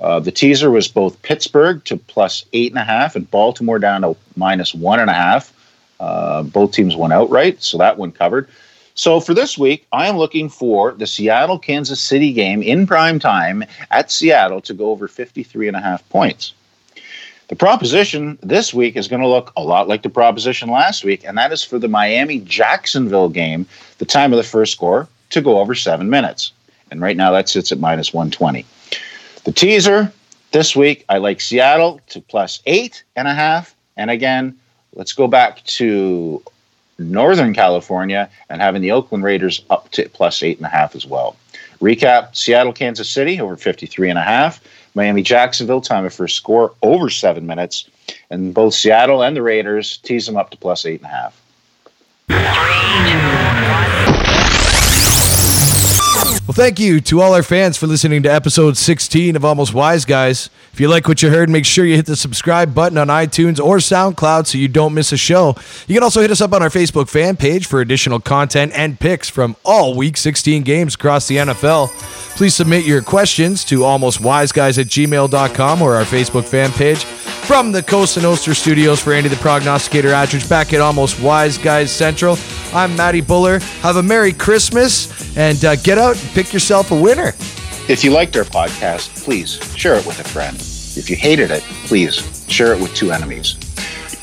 Uh, 0.02 0.20
the 0.20 0.32
teaser 0.32 0.70
was 0.70 0.88
both 0.88 1.22
Pittsburgh 1.22 1.84
to 1.86 1.98
plus 1.98 2.46
eight 2.54 2.72
and 2.72 2.80
a 2.80 2.84
half 2.84 3.16
and 3.16 3.30
Baltimore 3.30 3.80
down 3.80 4.02
to 4.02 4.16
minus 4.36 4.74
one 4.74 5.00
and 5.00 5.10
a 5.10 5.14
half. 5.14 5.54
Uh, 6.00 6.44
both 6.44 6.72
teams 6.72 6.96
went 6.96 7.14
outright, 7.14 7.64
so 7.64 7.78
that 7.78 7.98
one 7.98 8.12
covered. 8.12 8.48
So 8.94 9.20
for 9.20 9.34
this 9.34 9.58
week, 9.58 9.86
I 9.92 10.08
am 10.08 10.18
looking 10.18 10.50
for 10.50 10.92
the 10.92 11.08
Seattle 11.08 11.60
Kansas 11.60 12.02
City 12.02 12.34
game 12.34 12.64
in 12.64 12.88
prime 12.88 13.20
time 13.20 13.64
at 13.92 14.12
Seattle 14.12 14.62
to 14.62 14.74
go 14.74 14.90
over 14.90 15.08
53 15.08 15.68
and 15.68 15.78
a 15.78 15.82
half 15.82 16.08
points. 16.10 16.54
The 17.48 17.56
proposition 17.56 18.38
this 18.42 18.74
week 18.74 18.96
is 18.98 19.08
going 19.08 19.22
to 19.22 19.28
look 19.28 19.54
a 19.56 19.64
lot 19.64 19.88
like 19.88 20.02
the 20.02 20.10
proposition 20.10 20.70
last 20.70 21.04
week, 21.04 21.24
and 21.24 21.38
that 21.38 21.52
is 21.52 21.64
for 21.64 21.80
the 21.80 21.88
Miami 21.88 22.40
Jacksonville 22.40 23.30
game, 23.30 23.66
the 24.00 24.06
time 24.06 24.34
of 24.34 24.38
the 24.38 24.44
first 24.44 24.74
score, 24.74 25.08
to 25.30 25.42
go 25.42 25.60
over 25.60 25.74
seven 25.74 26.10
minutes. 26.10 26.52
And 26.92 27.00
right 27.00 27.16
now 27.16 27.32
that 27.32 27.50
sits 27.50 27.72
at 27.72 27.80
minus 27.80 28.14
120. 28.14 28.66
The 29.48 29.54
teaser 29.54 30.12
this 30.52 30.76
week, 30.76 31.06
I 31.08 31.20
like 31.20 31.40
Seattle 31.40 32.02
to 32.08 32.20
plus 32.20 32.62
eight 32.66 33.06
and 33.16 33.30
a 33.30 33.34
half. 33.34 33.74
And 33.96 34.12
again, 34.12 34.60
let's 34.94 35.14
go 35.14 35.26
back 35.26 35.64
to 35.64 36.44
Northern 37.00 37.54
California 37.54 38.30
and 38.50 38.62
having 38.62 38.82
the 38.82 38.92
Oakland 38.92 39.24
Raiders 39.24 39.64
up 39.70 39.90
to 39.92 40.10
plus 40.10 40.44
eight 40.44 40.58
and 40.58 40.66
a 40.66 40.70
half 40.70 40.98
as 40.98 41.06
well. 41.06 41.38
Recap 41.80 42.36
Seattle, 42.36 42.74
Kansas 42.74 43.10
City 43.10 43.40
over 43.40 43.56
53 43.56 44.10
and 44.10 44.20
a 44.20 44.22
half. 44.22 44.62
Miami, 44.96 45.24
Jacksonville, 45.24 45.80
time 45.80 46.10
for 46.10 46.26
a 46.26 46.30
score 46.30 46.74
over 46.82 47.10
seven 47.10 47.48
minutes. 47.48 47.90
And 48.30 48.54
both 48.54 48.74
Seattle 48.74 49.24
and 49.24 49.34
the 49.34 49.42
Raiders 49.42 49.96
tease 50.00 50.26
them 50.26 50.36
up 50.36 50.50
to 50.50 50.58
plus 50.58 50.86
eight 50.86 51.02
and 51.02 51.10
a 51.10 51.14
half. 51.16 51.42
Well, 56.18 56.54
thank 56.54 56.80
you 56.80 57.02
to 57.02 57.22
all 57.22 57.34
our 57.34 57.44
fans 57.44 57.78
for 57.78 57.88
listening 57.88 58.24
to 58.24 58.30
episode 58.30 58.78
16 58.78 59.36
of 59.36 59.44
Almost 59.44 59.74
Wise 59.74 60.06
Guys. 60.06 60.50
If 60.72 60.80
you 60.80 60.88
like 60.88 61.08
what 61.08 61.22
you 61.22 61.30
heard, 61.30 61.50
make 61.50 61.66
sure 61.66 61.86
you 61.86 61.96
hit 61.96 62.06
the 62.06 62.16
subscribe 62.16 62.74
button 62.74 62.98
on 62.98 63.08
iTunes 63.08 63.60
or 63.64 63.78
SoundCloud 63.78 64.48
so 64.48 64.58
you 64.58 64.68
don't 64.70 64.94
miss 64.94 65.12
a 65.12 65.18
show. 65.18 65.56
You 65.88 65.94
can 65.96 66.04
also 66.04 66.22
hit 66.22 66.32
us 66.32 66.40
up 66.40 66.54
on 66.54 66.64
our 66.64 66.70
Facebook 66.70 67.10
fan 67.10 67.36
page 67.36 67.68
for 67.68 67.82
additional 67.82 68.20
content 68.20 68.72
and 68.76 69.00
picks 69.00 69.30
from 69.30 69.58
all 69.66 69.96
Week 69.96 70.16
16 70.16 70.64
games 70.64 70.96
across 70.96 71.28
the 71.28 71.38
NFL. 71.38 71.90
Please 72.38 72.56
submit 72.56 72.86
your 72.86 73.02
questions 73.02 73.66
to 73.66 73.80
almostwiseguys 73.80 74.80
at 74.80 74.86
gmail.com 74.88 75.82
or 75.82 75.96
our 75.96 76.04
Facebook 76.06 76.46
fan 76.46 76.72
page. 76.72 77.04
From 77.04 77.72
the 77.72 77.82
Coast 77.82 78.18
and 78.18 78.26
Oster 78.26 78.54
studios 78.54 79.02
for 79.02 79.14
Andy 79.14 79.30
the 79.30 79.36
Prognosticator 79.38 80.10
Attridge 80.10 80.48
back 80.50 80.74
at 80.74 80.82
Almost 80.82 81.20
Wise 81.22 81.58
Guys 81.58 81.92
Central, 81.92 82.38
I'm 82.74 82.96
Matty 82.96 83.22
Buller. 83.22 83.60
Have 83.82 83.96
a 83.96 84.04
Merry 84.04 84.34
Christmas 84.34 85.36
and 85.38 85.64
uh, 85.64 85.76
get 85.78 85.98
out 86.08 86.24
and 86.24 86.32
pick 86.32 86.56
yourself 86.56 86.92
a 86.92 86.96
winner. 86.96 87.36
If 87.92 88.00
you 88.04 88.16
liked 88.16 88.40
our 88.40 88.48
podcast, 88.48 89.12
please 89.28 89.60
share 89.76 90.00
it 90.00 90.08
with 90.08 90.20
a 90.24 90.24
friend. 90.24 90.56
If 90.96 91.12
you 91.12 91.20
hated 91.20 91.52
it, 91.52 91.64
please 91.84 92.24
share 92.48 92.72
it 92.72 92.80
with 92.80 92.96
two 92.96 93.12
enemies. 93.12 93.60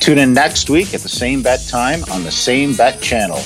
Tune 0.01 0.17
in 0.17 0.33
next 0.33 0.69
week 0.69 0.97
at 0.97 1.05
the 1.05 1.13
same 1.13 1.45
bet 1.45 1.61
time 1.69 2.01
on 2.09 2.25
the 2.25 2.33
same 2.33 2.73
bet 2.73 3.01
channel. 3.05 3.37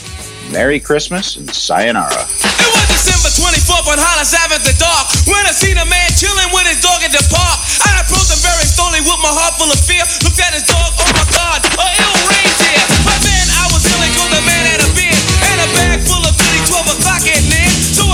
Merry 0.55 0.79
Christmas 0.79 1.35
and 1.35 1.51
sayonara. 1.51 2.15
It 2.15 2.69
was 2.71 2.87
December 2.87 3.27
24th 3.43 3.91
on 3.91 3.99
Hollis 3.99 4.31
Avenue, 4.31 4.63
the 4.63 4.75
dark, 4.79 5.11
when 5.27 5.43
I 5.43 5.51
seen 5.51 5.75
a 5.75 5.87
man 5.91 6.07
chilling 6.15 6.47
with 6.55 6.63
his 6.63 6.79
dog 6.79 7.03
in 7.03 7.11
the 7.11 7.23
park. 7.27 7.59
I 7.83 7.99
approached 8.07 8.31
him 8.31 8.39
very 8.39 8.63
slowly 8.63 9.03
with 9.03 9.19
my 9.19 9.35
heart 9.35 9.59
full 9.59 9.67
of 9.67 9.79
fear. 9.83 10.07
Looked 10.23 10.39
at 10.39 10.55
his 10.55 10.63
dog, 10.63 10.95
oh 10.95 11.11
my 11.11 11.27
God, 11.35 11.59
a 11.59 11.85
ill 11.91 12.15
reindeer. 12.23 12.83
But 13.03 13.19
man, 13.19 13.45
I 13.51 13.67
was 13.67 13.83
feeling 13.83 14.11
good, 14.15 14.31
the 14.31 14.41
man 14.47 14.63
had 14.63 14.79
a 14.79 14.89
beer 14.95 15.17
and 15.43 15.57
a 15.59 15.67
bag 15.75 15.99
full 16.07 16.23
of 16.23 16.33
goodies, 16.39 16.71
12 16.71 16.95
o'clock 16.97 17.23
at 17.27 17.43
night. 17.51 17.68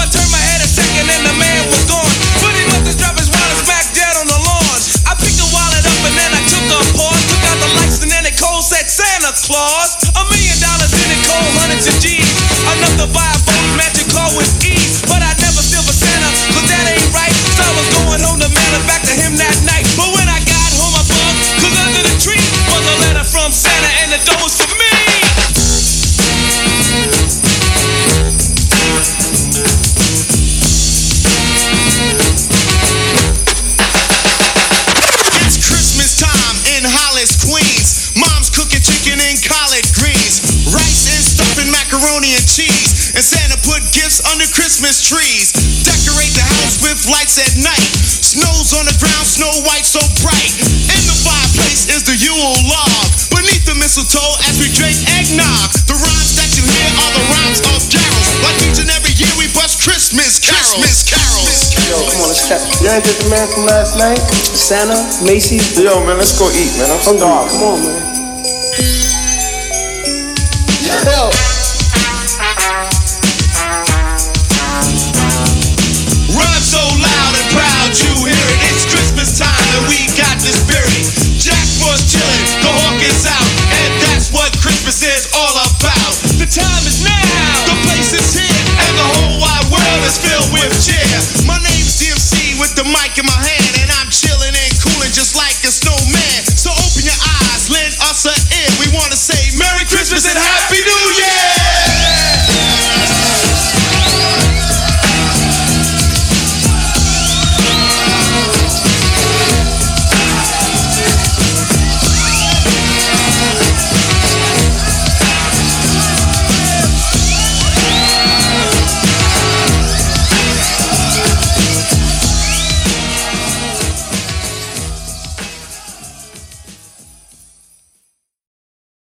Turned 0.05 0.29
my 0.29 0.37
head 0.37 0.61
a 0.61 0.69
second 0.69 1.09
and 1.09 1.23
the 1.25 1.33
man 1.33 1.65
was 1.73 1.81
gone. 1.89 2.13
Pretty 2.37 2.63
much 2.69 2.85
the 2.85 2.95
driver's 2.95 3.29
wallet 3.29 3.57
back 3.65 3.89
dead 3.97 4.13
on 4.21 4.27
the 4.29 4.37
lawn. 4.37 4.79
I 5.09 5.17
picked 5.17 5.41
the 5.41 5.49
wallet 5.49 5.81
up 5.81 5.99
and 6.05 6.13
then 6.13 6.29
I 6.29 6.41
took 6.45 6.65
a 6.69 6.79
pause. 6.93 7.23
Took 7.25 7.43
out 7.49 7.57
the 7.57 7.69
lights 7.81 7.97
and 8.05 8.11
then 8.13 8.23
it 8.25 8.37
cold 8.37 8.61
said 8.61 8.85
Santa 8.85 9.33
Claus. 9.33 9.97
A 10.13 10.23
million 10.29 10.57
dollars 10.61 10.93
in 10.93 11.09
it, 11.09 11.21
cold 11.25 11.49
hundreds 11.57 11.89
of 11.89 11.97
G's. 11.97 12.29
Enough 12.69 12.95
to 13.01 13.07
buy 13.09 13.44
You 62.85 62.93
ain't 62.93 63.01
get 63.01 63.17
the 63.17 63.33
man 63.33 63.49
from 63.49 63.65
last 63.65 63.97
night? 63.97 64.21
Santa, 64.53 64.93
Macy's. 65.25 65.73
Yo, 65.73 66.05
man, 66.05 66.21
let's 66.21 66.37
go 66.37 66.45
eat, 66.53 66.69
man. 66.77 66.85
I'm 66.93 67.01
starving. 67.01 67.49
Come 67.49 67.65
on, 67.65 67.81
man. 67.81 67.97
Yo. 70.85 71.33
Rhyme 76.29 76.61
so 76.61 76.77
loud 77.01 77.33
and 77.33 77.49
proud, 77.57 77.89
you 77.89 78.13
hear 78.21 78.37
it. 78.53 78.59
It's 78.69 78.85
Christmas 78.85 79.33
time 79.33 79.65
and 79.81 79.89
we 79.89 80.05
got 80.13 80.37
the 80.45 80.53
spirit. 80.53 81.09
Jack 81.41 81.65
was 81.81 82.05
chillin', 82.05 82.45
the 82.61 82.69
hawk 82.69 83.01
is 83.01 83.25
out, 83.25 83.49
and 83.81 83.97
that's 84.05 84.29
what 84.29 84.53
Christmas 84.61 85.01
is 85.01 85.33
all 85.33 85.57
about. 85.57 86.13
The 86.37 86.45
time 86.45 86.85
is 86.85 87.01
now, 87.01 87.49
the 87.65 87.77
place 87.89 88.13
is 88.13 88.29
here, 88.37 88.61
and 88.77 88.93
the 88.93 89.07
whole 89.09 89.41
wide 89.41 89.73
world 89.73 90.01
is 90.05 90.21
filled 90.21 90.53
with 90.53 90.69
cheer 90.85 91.44
the 92.75 92.83
mic 92.91 93.15
in 93.15 93.23
my 93.23 93.31
hand 93.31 93.73
and 93.79 93.89
I'm 94.03 94.11
chilling 94.11 94.51
and 94.51 94.73
cooling 94.83 95.11
just 95.15 95.31
like 95.35 95.55
a 95.63 95.71